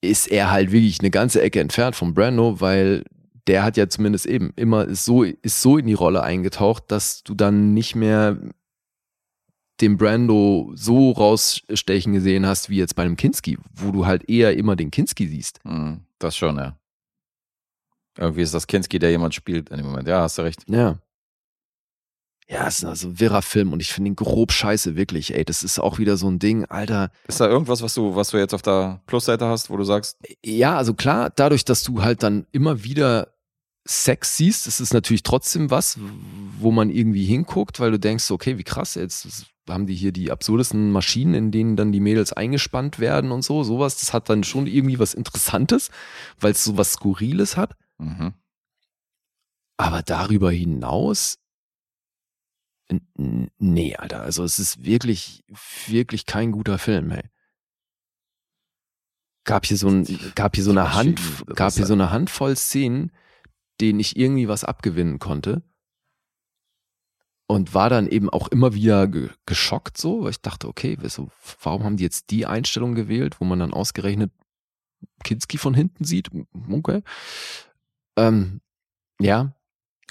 [0.00, 3.04] ist er halt wirklich eine ganze Ecke entfernt vom Brando, weil
[3.46, 7.22] der hat ja zumindest eben immer ist so, ist so in die Rolle eingetaucht, dass
[7.22, 8.36] du dann nicht mehr
[9.82, 14.56] den Brando so rausstechen gesehen hast, wie jetzt bei einem Kinski, wo du halt eher
[14.56, 15.60] immer den Kinski siehst.
[15.64, 16.78] Hm, das schon, ja.
[18.16, 20.06] Irgendwie ist das Kinski, der jemand spielt in dem Moment.
[20.06, 20.64] Ja, hast du recht.
[20.68, 20.98] Ja.
[22.48, 25.34] Ja, es ist also ein wirrer Film und ich finde ihn grob scheiße, wirklich.
[25.34, 27.10] Ey, das ist auch wieder so ein Ding, Alter.
[27.26, 30.18] Ist da irgendwas, was du, was du jetzt auf der Plusseite hast, wo du sagst?
[30.44, 33.32] Ja, also klar, dadurch, dass du halt dann immer wieder
[33.84, 35.98] Sex siehst, ist es natürlich trotzdem was,
[36.58, 40.30] wo man irgendwie hinguckt, weil du denkst, okay, wie krass, jetzt haben die hier die
[40.30, 43.98] absurdesten Maschinen, in denen dann die Mädels eingespannt werden und so, sowas.
[43.98, 45.90] Das hat dann schon irgendwie was Interessantes,
[46.40, 47.76] weil es so was Skurriles hat.
[47.98, 48.34] Mhm.
[49.76, 51.38] Aber darüber hinaus,
[53.58, 55.44] nee, Alter, also es ist wirklich,
[55.86, 57.22] wirklich kein guter Film, ey.
[59.44, 61.20] Gab hier so ein, gab hier so eine Hand,
[61.56, 63.10] gab hier so eine Handvoll Szenen,
[63.80, 65.62] denen ich irgendwie was abgewinnen konnte.
[67.52, 71.28] Und war dann eben auch immer wieder ge geschockt so, weil ich dachte, okay, wieso,
[71.62, 74.32] warum haben die jetzt die Einstellung gewählt, wo man dann ausgerechnet
[75.22, 76.30] Kinski von hinten sieht?
[76.70, 77.02] Okay.
[78.16, 78.62] Ähm,
[79.20, 79.52] ja,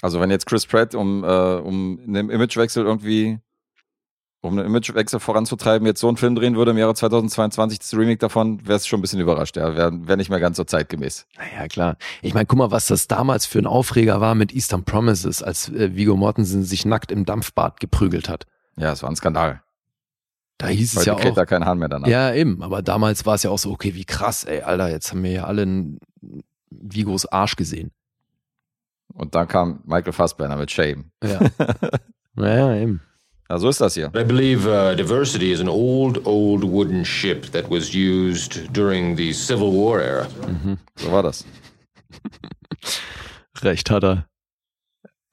[0.02, 3.40] Also wenn jetzt Chris Pratt, um, äh, um einen Imagewechsel irgendwie,
[4.42, 8.18] um einen Imagewechsel voranzutreiben, jetzt so einen Film drehen würde im Jahre 2022, das Remake
[8.18, 9.56] davon, wäre es schon ein bisschen überrascht.
[9.56, 11.26] Ja, wäre wär nicht mehr ganz so zeitgemäß.
[11.36, 11.96] Naja, klar.
[12.22, 15.68] Ich meine, guck mal, was das damals für ein Aufreger war mit Eastern Promises, als
[15.68, 18.46] äh, Vigo Mortensen sich nackt im Dampfbad geprügelt hat.
[18.76, 19.62] Ja, es war ein Skandal.
[20.58, 21.36] Da hieß es Heute ja kräht auch.
[21.36, 22.08] da kein Hahn mehr danach.
[22.08, 22.62] Ja, eben.
[22.64, 25.30] Aber damals war es ja auch so, okay, wie krass, ey, Alter, jetzt haben wir
[25.30, 26.00] ja alle einen
[26.68, 27.92] Vigos Arsch gesehen.
[29.14, 31.12] Und dann kam Michael Fassbender mit Shame.
[31.22, 31.38] Ja.
[32.34, 33.02] naja, eben.
[33.52, 34.06] Ja, so ist das hier.
[34.16, 39.30] I believe uh, Diversity is an old, old wooden ship that was used during the
[39.30, 40.26] Civil War era.
[40.96, 41.44] So war das.
[43.60, 44.26] Recht hat er.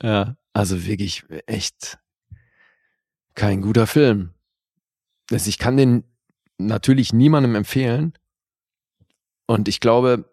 [0.03, 1.97] Ja, also wirklich echt
[3.35, 4.33] kein guter Film.
[5.31, 6.03] Also ich kann den
[6.57, 8.11] natürlich niemandem empfehlen.
[9.47, 10.29] Und ich glaube,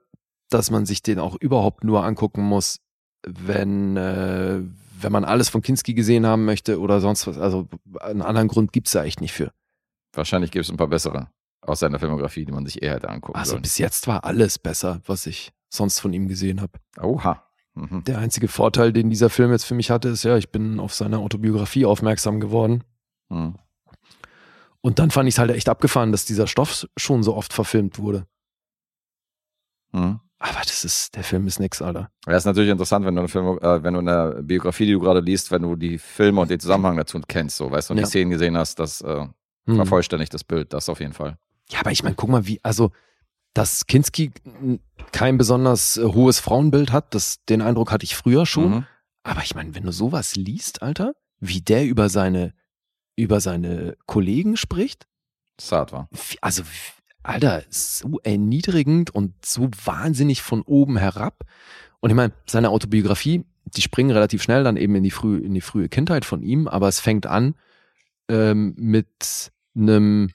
[0.50, 2.80] dass man sich den auch überhaupt nur angucken muss,
[3.24, 4.62] wenn, äh,
[5.01, 7.39] wenn man alles von Kinski gesehen haben möchte oder sonst was.
[7.39, 7.68] Also
[8.01, 9.52] einen anderen Grund gibt's da echt nicht für.
[10.12, 11.28] Wahrscheinlich gibt es ein paar bessere
[11.60, 13.62] aus seiner Filmografie, die man sich eher hätte angucken Also sollen.
[13.62, 16.73] bis jetzt war alles besser, was ich sonst von ihm gesehen habe.
[17.01, 17.43] Oha.
[17.74, 18.05] Mhm.
[18.05, 20.94] Der einzige Vorteil, den dieser Film jetzt für mich hatte, ist ja, ich bin auf
[20.94, 22.85] seine Autobiografie aufmerksam geworden.
[23.28, 23.56] Mhm.
[24.81, 27.98] Und dann fand ich es halt echt abgefahren, dass dieser Stoff schon so oft verfilmt
[27.98, 28.27] wurde.
[29.93, 30.20] Mhm.
[30.38, 32.10] Aber das ist, der Film ist nix, Alter.
[32.26, 35.00] Ja, ist natürlich interessant, wenn du eine Film, äh, wenn du eine Biografie, die du
[35.00, 37.98] gerade liest, wenn du die Filme und den Zusammenhang dazu kennst, so weißt du, und
[37.98, 38.04] Ja.
[38.04, 39.26] die Szenen gesehen hast, das äh,
[39.66, 39.76] Hm.
[39.76, 41.38] vervollständigt das Bild, das auf jeden Fall.
[41.70, 42.92] Ja, aber ich meine, guck mal, wie, also,
[43.54, 44.30] dass Kinski
[45.12, 48.70] kein besonders äh, hohes Frauenbild hat, das, den Eindruck hatte ich früher schon.
[48.70, 48.86] Mhm.
[49.24, 52.52] Aber ich meine, wenn du sowas liest, Alter, wie der über seine,
[53.16, 55.06] über seine Kollegen spricht,
[55.56, 56.08] Zart war.
[56.12, 56.95] wie- also, wie-
[57.28, 61.44] Alter, so erniedrigend und so wahnsinnig von oben herab.
[62.01, 65.55] Und ich meine, seine Autobiografie, die springen relativ schnell dann eben in die frühe, in
[65.55, 67.55] die frühe Kindheit von ihm, aber es fängt an
[68.28, 70.31] ähm, mit einem,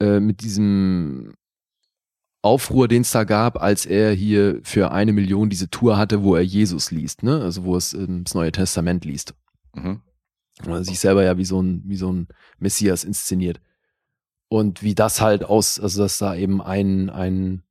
[0.00, 1.34] äh, mit diesem
[2.42, 6.36] Aufruhr, den es da gab, als er hier für eine Million diese Tour hatte, wo
[6.36, 7.40] er Jesus liest, ne?
[7.40, 9.34] Also wo es ähm, das Neue Testament liest.
[9.74, 10.00] Mhm.
[10.64, 12.28] Und er sich selber ja wie so ein, wie so ein
[12.58, 13.60] Messias inszeniert.
[14.48, 17.62] Und wie das halt aus, also dass da eben ein, ein,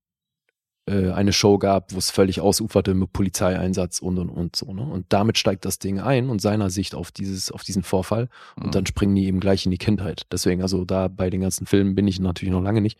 [0.88, 4.74] äh, eine Show gab, wo es völlig ausuferte mit Polizeieinsatz und und und so.
[4.74, 4.82] Ne?
[4.84, 8.30] Und damit steigt das Ding ein und seiner Sicht auf dieses, auf diesen Vorfall.
[8.58, 8.72] Und Mhm.
[8.72, 10.24] dann springen die eben gleich in die Kindheit.
[10.32, 13.00] Deswegen, also da bei den ganzen Filmen bin ich natürlich noch lange nicht.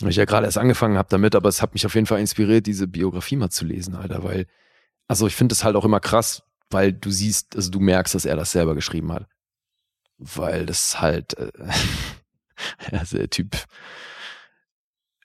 [0.00, 2.20] Weil ich ja gerade erst angefangen habe damit, aber es hat mich auf jeden Fall
[2.20, 4.46] inspiriert, diese Biografie mal zu lesen, Alter, weil,
[5.08, 8.24] also ich finde es halt auch immer krass, weil du siehst, also du merkst, dass
[8.24, 9.26] er das selber geschrieben hat.
[10.18, 11.50] Weil das halt, äh,
[12.92, 13.56] also der Typ,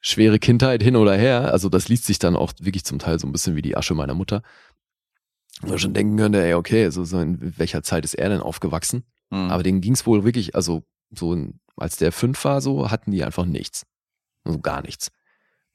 [0.02, 3.28] schwere Kindheit hin oder her, also das liest sich dann auch wirklich zum Teil so
[3.28, 4.44] ein bisschen wie die Asche meiner Mutter.
[5.62, 8.42] Wo man schon denken könnte, ey, okay, also so in welcher Zeit ist er denn
[8.42, 9.06] aufgewachsen?
[9.30, 9.50] Mhm.
[9.50, 11.48] Aber denen ging's wohl wirklich, also so
[11.78, 13.86] als der fünf war, so hatten die einfach nichts.
[14.44, 15.12] Also gar nichts.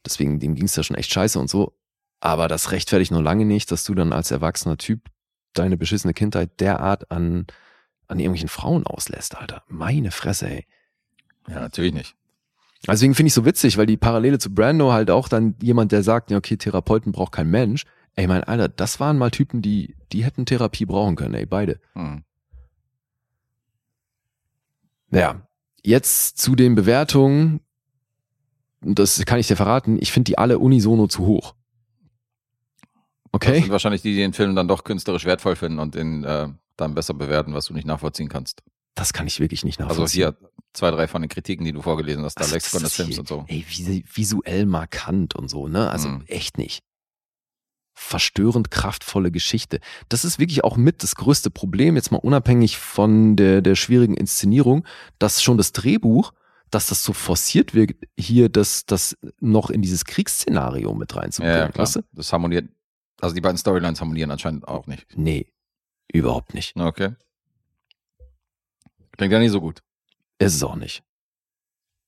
[0.04, 1.78] Deswegen, dem ging's ja schon echt scheiße und so.
[2.20, 5.08] Aber das rechtfertigt noch lange nicht, dass du dann als erwachsener Typ
[5.54, 7.46] deine beschissene Kindheit derart an,
[8.08, 9.62] an irgendwelchen Frauen auslässt, Alter.
[9.68, 10.66] Meine Fresse, ey.
[11.48, 12.14] Ja, natürlich nicht.
[12.86, 16.02] Deswegen finde ich so witzig, weil die Parallele zu Brando halt auch dann jemand, der
[16.02, 17.84] sagt, ja, okay, Therapeuten braucht kein Mensch.
[18.14, 21.80] Ey, mein Alter, das waren mal Typen, die, die hätten Therapie brauchen können, ey, beide.
[21.94, 22.22] Hm.
[25.10, 25.46] Ja,
[25.82, 27.60] jetzt zu den Bewertungen.
[28.80, 29.98] Das kann ich dir verraten.
[30.00, 31.54] Ich finde die alle unisono zu hoch.
[32.82, 32.90] Das
[33.32, 33.60] Okay?
[33.60, 36.94] sind wahrscheinlich die, die den Film dann doch künstlerisch wertvoll finden und den äh, dann
[36.94, 38.62] besser bewerten, was du nicht nachvollziehen kannst.
[38.98, 40.34] Das kann ich wirklich nicht Also nachvollziehen.
[40.40, 43.18] hier zwei, drei von den Kritiken, die du vorgelesen hast, da Also Lexikon des Films
[43.18, 43.44] und so.
[43.46, 45.88] Ey, vis visuell markant und so, ne?
[45.90, 46.24] Also Mhm.
[46.26, 46.82] echt nicht.
[47.94, 49.80] Verstörend kraftvolle Geschichte.
[50.08, 54.14] Das ist wirklich auch mit das größte Problem, jetzt mal unabhängig von der, der schwierigen
[54.16, 54.86] Inszenierung,
[55.18, 56.32] dass schon das Drehbuch,
[56.70, 61.56] dass das so forciert wird, hier das, das noch in dieses Kriegsszenario mit reinzubringen.
[61.56, 61.82] Ja, ja, klar.
[61.86, 62.00] weißt du?
[62.12, 62.68] Das harmoniert,
[63.20, 65.06] also die beiden Storylines harmonieren anscheinend auch nicht.
[65.16, 65.52] Nee,
[66.12, 66.76] überhaupt nicht.
[66.76, 67.14] Okay.
[69.18, 69.82] Klingt ja nicht so gut.
[70.38, 71.02] Ist es auch nicht.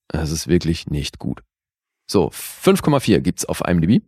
[0.07, 1.43] Es ist wirklich nicht gut.
[2.09, 4.03] So, 5,4 gibt's auf IMDb.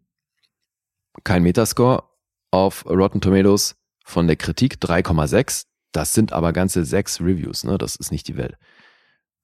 [1.24, 2.04] Kein Metascore.
[2.52, 5.66] Auf Rotten Tomatoes von der Kritik 3,6.
[5.92, 7.78] Das sind aber ganze sechs Reviews, ne?
[7.78, 8.58] Das ist nicht die Welt.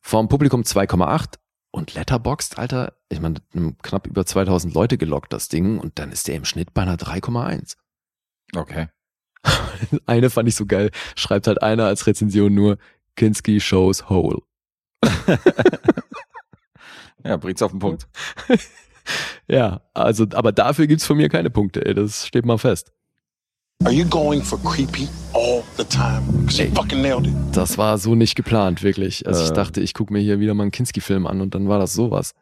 [0.02, 1.36] Vom Publikum 2,8
[1.72, 3.42] und Letterboxd, Alter, ich meine,
[3.82, 6.96] knapp über 2000 Leute gelockt, das Ding, und dann ist der im Schnitt bei einer
[6.96, 7.76] 3,1.
[8.56, 8.88] Okay.
[10.06, 12.78] Eine fand ich so geil, schreibt halt einer als Rezension nur,
[13.20, 14.40] Kinski shows whole.
[17.26, 18.08] Ja, bringt's auf den Punkt.
[19.48, 22.92] Ja, also, aber dafür gibt's von mir keine Punkte, ey, das steht mal fest.
[23.84, 26.22] Are you going for creepy all the time?
[26.42, 27.34] Because you fucking nailed it.
[27.54, 29.26] Das war so nicht geplant, wirklich.
[29.26, 29.54] Also ich Äh.
[29.54, 32.36] dachte, ich gucke mir hier wieder mal einen Kinski-Film an und dann war das sowas.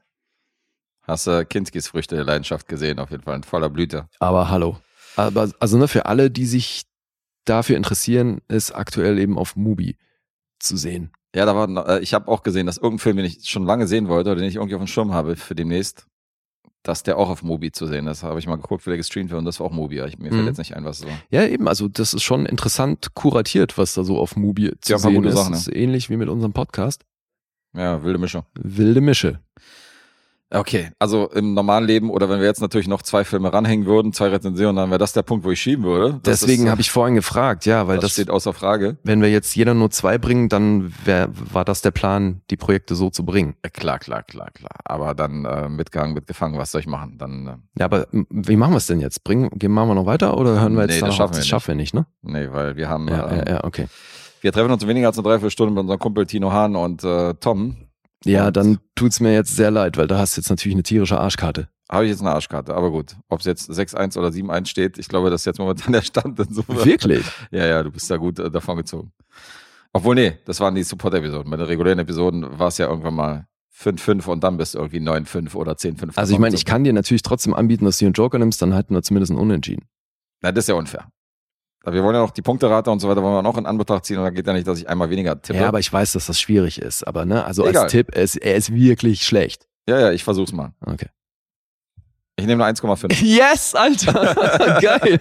[1.03, 4.09] Hast du Kinskis Früchte der Leidenschaft gesehen, auf jeden Fall in voller Blüte.
[4.19, 4.77] Aber hallo.
[5.15, 6.83] Aber also ne, für alle, die sich
[7.45, 9.95] dafür interessieren, ist aktuell eben auf Mubi
[10.59, 11.11] zu sehen.
[11.35, 13.87] Ja, da war, äh, ich habe auch gesehen, dass irgendein Film, den ich schon lange
[13.87, 16.07] sehen wollte oder den ich irgendwie auf dem Schirm habe für demnächst,
[16.83, 18.23] dass der auch auf Mubi zu sehen ist.
[18.23, 19.99] Habe ich mal geguckt, wie der gestreamt wird und das war auch Mubi.
[20.05, 20.35] Ich, mir Mhm.
[20.35, 21.07] fällt jetzt nicht ein, was so.
[21.29, 24.99] Ja, eben, also das ist schon interessant kuratiert, was da so auf Mubi zu paar
[24.99, 25.35] sehen gute ist.
[25.35, 27.03] Sachen, Das ist ähnlich wie mit unserem Podcast.
[27.75, 28.43] Ja, wilde Mischung.
[28.55, 29.39] Wilde Mische.
[30.49, 34.13] Okay, also im normalen Leben oder wenn wir jetzt natürlich noch zwei Filme ranhängen würden,
[34.13, 36.21] zwei Rezensionen, dann wäre das der Punkt, wo ich schieben würde.
[36.23, 38.97] Das Deswegen habe ich vorhin gefragt, ja, weil das, das, steht außer Frage.
[39.03, 42.95] wenn wir jetzt jeder nur zwei bringen, dann wär, war das der Plan, die Projekte
[42.95, 43.55] so zu bringen.
[43.61, 44.71] Äh, Klar, klar, klar, klar.
[44.85, 47.17] Aber dann äh, mitgehangen, mitgefangen, was soll ich machen?
[47.17, 49.25] Dann, äh, Ja, aber wie machen wir es denn jetzt?
[49.25, 51.37] Bringen, gehen machen wir noch weiter oder hören wir jetzt Nee, das schaffen wir Das
[51.39, 51.47] nicht.
[51.49, 52.05] schaffen wir nicht, ne?
[52.21, 53.87] nee, weil wir haben, Ja, ähm, ja, ja, okay.
[54.39, 57.33] wir treffen uns in weniger als eine Dreiviertelstunde mit unserem Kumpel Tino Hahn und äh,
[57.33, 57.75] Tom.
[58.25, 60.83] Ja, Und- dann tut's mir jetzt sehr leid, weil da hast du jetzt natürlich eine
[60.83, 61.67] tierische Arschkarte.
[61.89, 63.15] Habe ich jetzt eine Arschkarte, aber gut.
[63.29, 66.37] Ob es jetzt 6-1 oder 7-1 steht, ich glaube, das ist jetzt momentan der Stand.
[66.39, 66.83] Insofern.
[66.83, 67.25] Wirklich?
[67.51, 69.13] Ja, ja, du bist da gut äh, davon gezogen.
[69.93, 71.49] Obwohl, nee, das waren die Support-Episoden.
[71.49, 73.47] Bei den regulären Episoden war es ja irgendwann mal
[73.79, 76.17] 5-5 und dann bist du irgendwie 9-5 oder 10-5.
[76.17, 78.73] Also ich meine, ich kann dir natürlich trotzdem anbieten, dass du einen Joker nimmst, dann
[78.73, 79.85] halten wir zumindest einen Unentschieden.
[80.41, 81.07] Na, das ist ja unfair.
[81.85, 84.17] Wir wollen ja noch die Punkterate und so weiter wollen wir noch in Anbetracht ziehen
[84.17, 85.59] und dann geht ja nicht, dass ich einmal weniger tippe.
[85.59, 87.07] Ja, aber ich weiß, dass das schwierig ist.
[87.07, 87.83] Aber ne, also Egal.
[87.83, 89.67] als Tipp, er ist, er ist wirklich schlecht.
[89.87, 90.73] ja, ja, ich versuch's mal.
[90.85, 91.07] Okay.
[92.35, 93.13] Ich nehme eine 1,5.
[93.23, 94.79] Yes, Alter!
[94.81, 95.19] geil!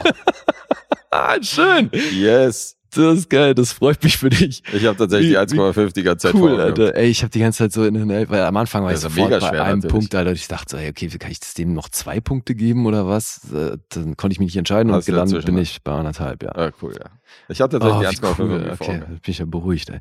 [1.10, 1.90] ah, schön!
[2.12, 2.75] yes.
[2.96, 4.62] Das ist geil, das freut mich für dich.
[4.72, 6.94] Ich habe tatsächlich die 1,5 die ganze Zeit Cool, vor Augen Alter.
[6.96, 9.04] Ey, ich habe die ganze Zeit so in den, weil am Anfang war Das ich
[9.10, 9.92] sofort mega bei schwer, einem natürlich.
[9.92, 10.32] Punkt, Alter.
[10.32, 13.40] Ich dachte so, ey, okay, wie kann ich dem noch zwei Punkte geben oder was?
[13.52, 16.42] Äh, Dann konnte ich mich nicht entscheiden und Hast du gelandet bin ich bei anderthalb,
[16.42, 16.52] ja.
[16.56, 17.06] Ja, cool, ja.
[17.48, 18.76] Ich hatte tatsächlich Oh, die wie 1,5 cool.
[18.80, 19.06] Okay, Augen.
[19.06, 20.00] bin ich ja beruhigt, ey.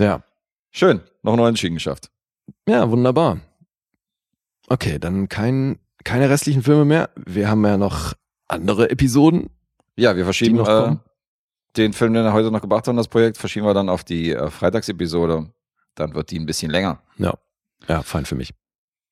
[0.00, 0.22] Ja.
[0.70, 2.10] Schön, noch einen Unentschieden geschafft.
[2.68, 3.40] Ja, wunderbar.
[4.68, 7.10] Okay, dann kein, keine restlichen Filme mehr.
[7.16, 8.12] Wir haben ja noch
[8.46, 9.50] andere Episoden.
[9.96, 11.00] Ja, wir verschieben noch äh, kommen?
[11.78, 14.32] Den Film, den wir heute noch gebracht haben, das Projekt, verschieben wir dann auf die
[14.32, 15.50] äh, Freitagsepisode.
[15.94, 17.00] Dann wird die ein bisschen länger.
[17.16, 17.34] Ja.
[17.86, 18.52] Ja, fein für mich.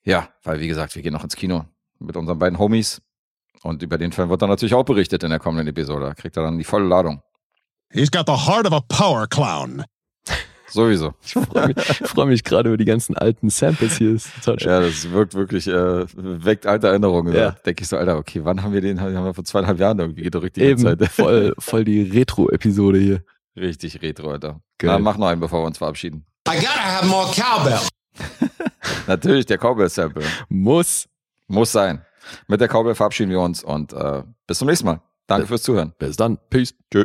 [0.04, 1.64] Ja, weil wie gesagt, wir gehen noch ins Kino
[1.98, 3.00] mit unseren beiden Homies.
[3.62, 6.06] Und über den Film wird dann natürlich auch berichtet in der kommenden Episode.
[6.06, 7.22] Da kriegt er dann die volle Ladung.
[7.90, 9.84] He's got the heart of a power clown.
[10.68, 11.14] Sowieso.
[11.24, 14.12] Ich freue mich, freu mich gerade über die ganzen alten Samples hier.
[14.12, 14.70] Ist total schön.
[14.70, 17.34] Ja, das wirkt wirklich, äh, weckt alte Erinnerungen.
[17.34, 17.52] Ja.
[17.64, 19.00] Denke ich so, Alter, okay, wann haben wir den?
[19.00, 21.12] Haben wir vor zweieinhalb Jahren irgendwie gedrückt die Eben, ganze Zeit.
[21.12, 23.22] voll, voll die Retro-Episode hier.
[23.56, 24.60] Richtig retro, Alter.
[24.78, 24.90] Geil.
[24.90, 26.26] Na, mach noch einen, bevor wir uns verabschieden.
[26.48, 27.78] I gotta have more cowbell.
[29.06, 30.24] Natürlich, der Cowbell-Sample.
[30.48, 31.08] Muss.
[31.48, 32.04] Muss sein.
[32.48, 35.00] Mit der Cowbell verabschieden wir uns und äh, bis zum nächsten Mal.
[35.26, 35.92] Danke fürs Zuhören.
[35.98, 36.38] Bis dann.
[36.50, 36.74] Peace.
[36.92, 37.04] Tschö.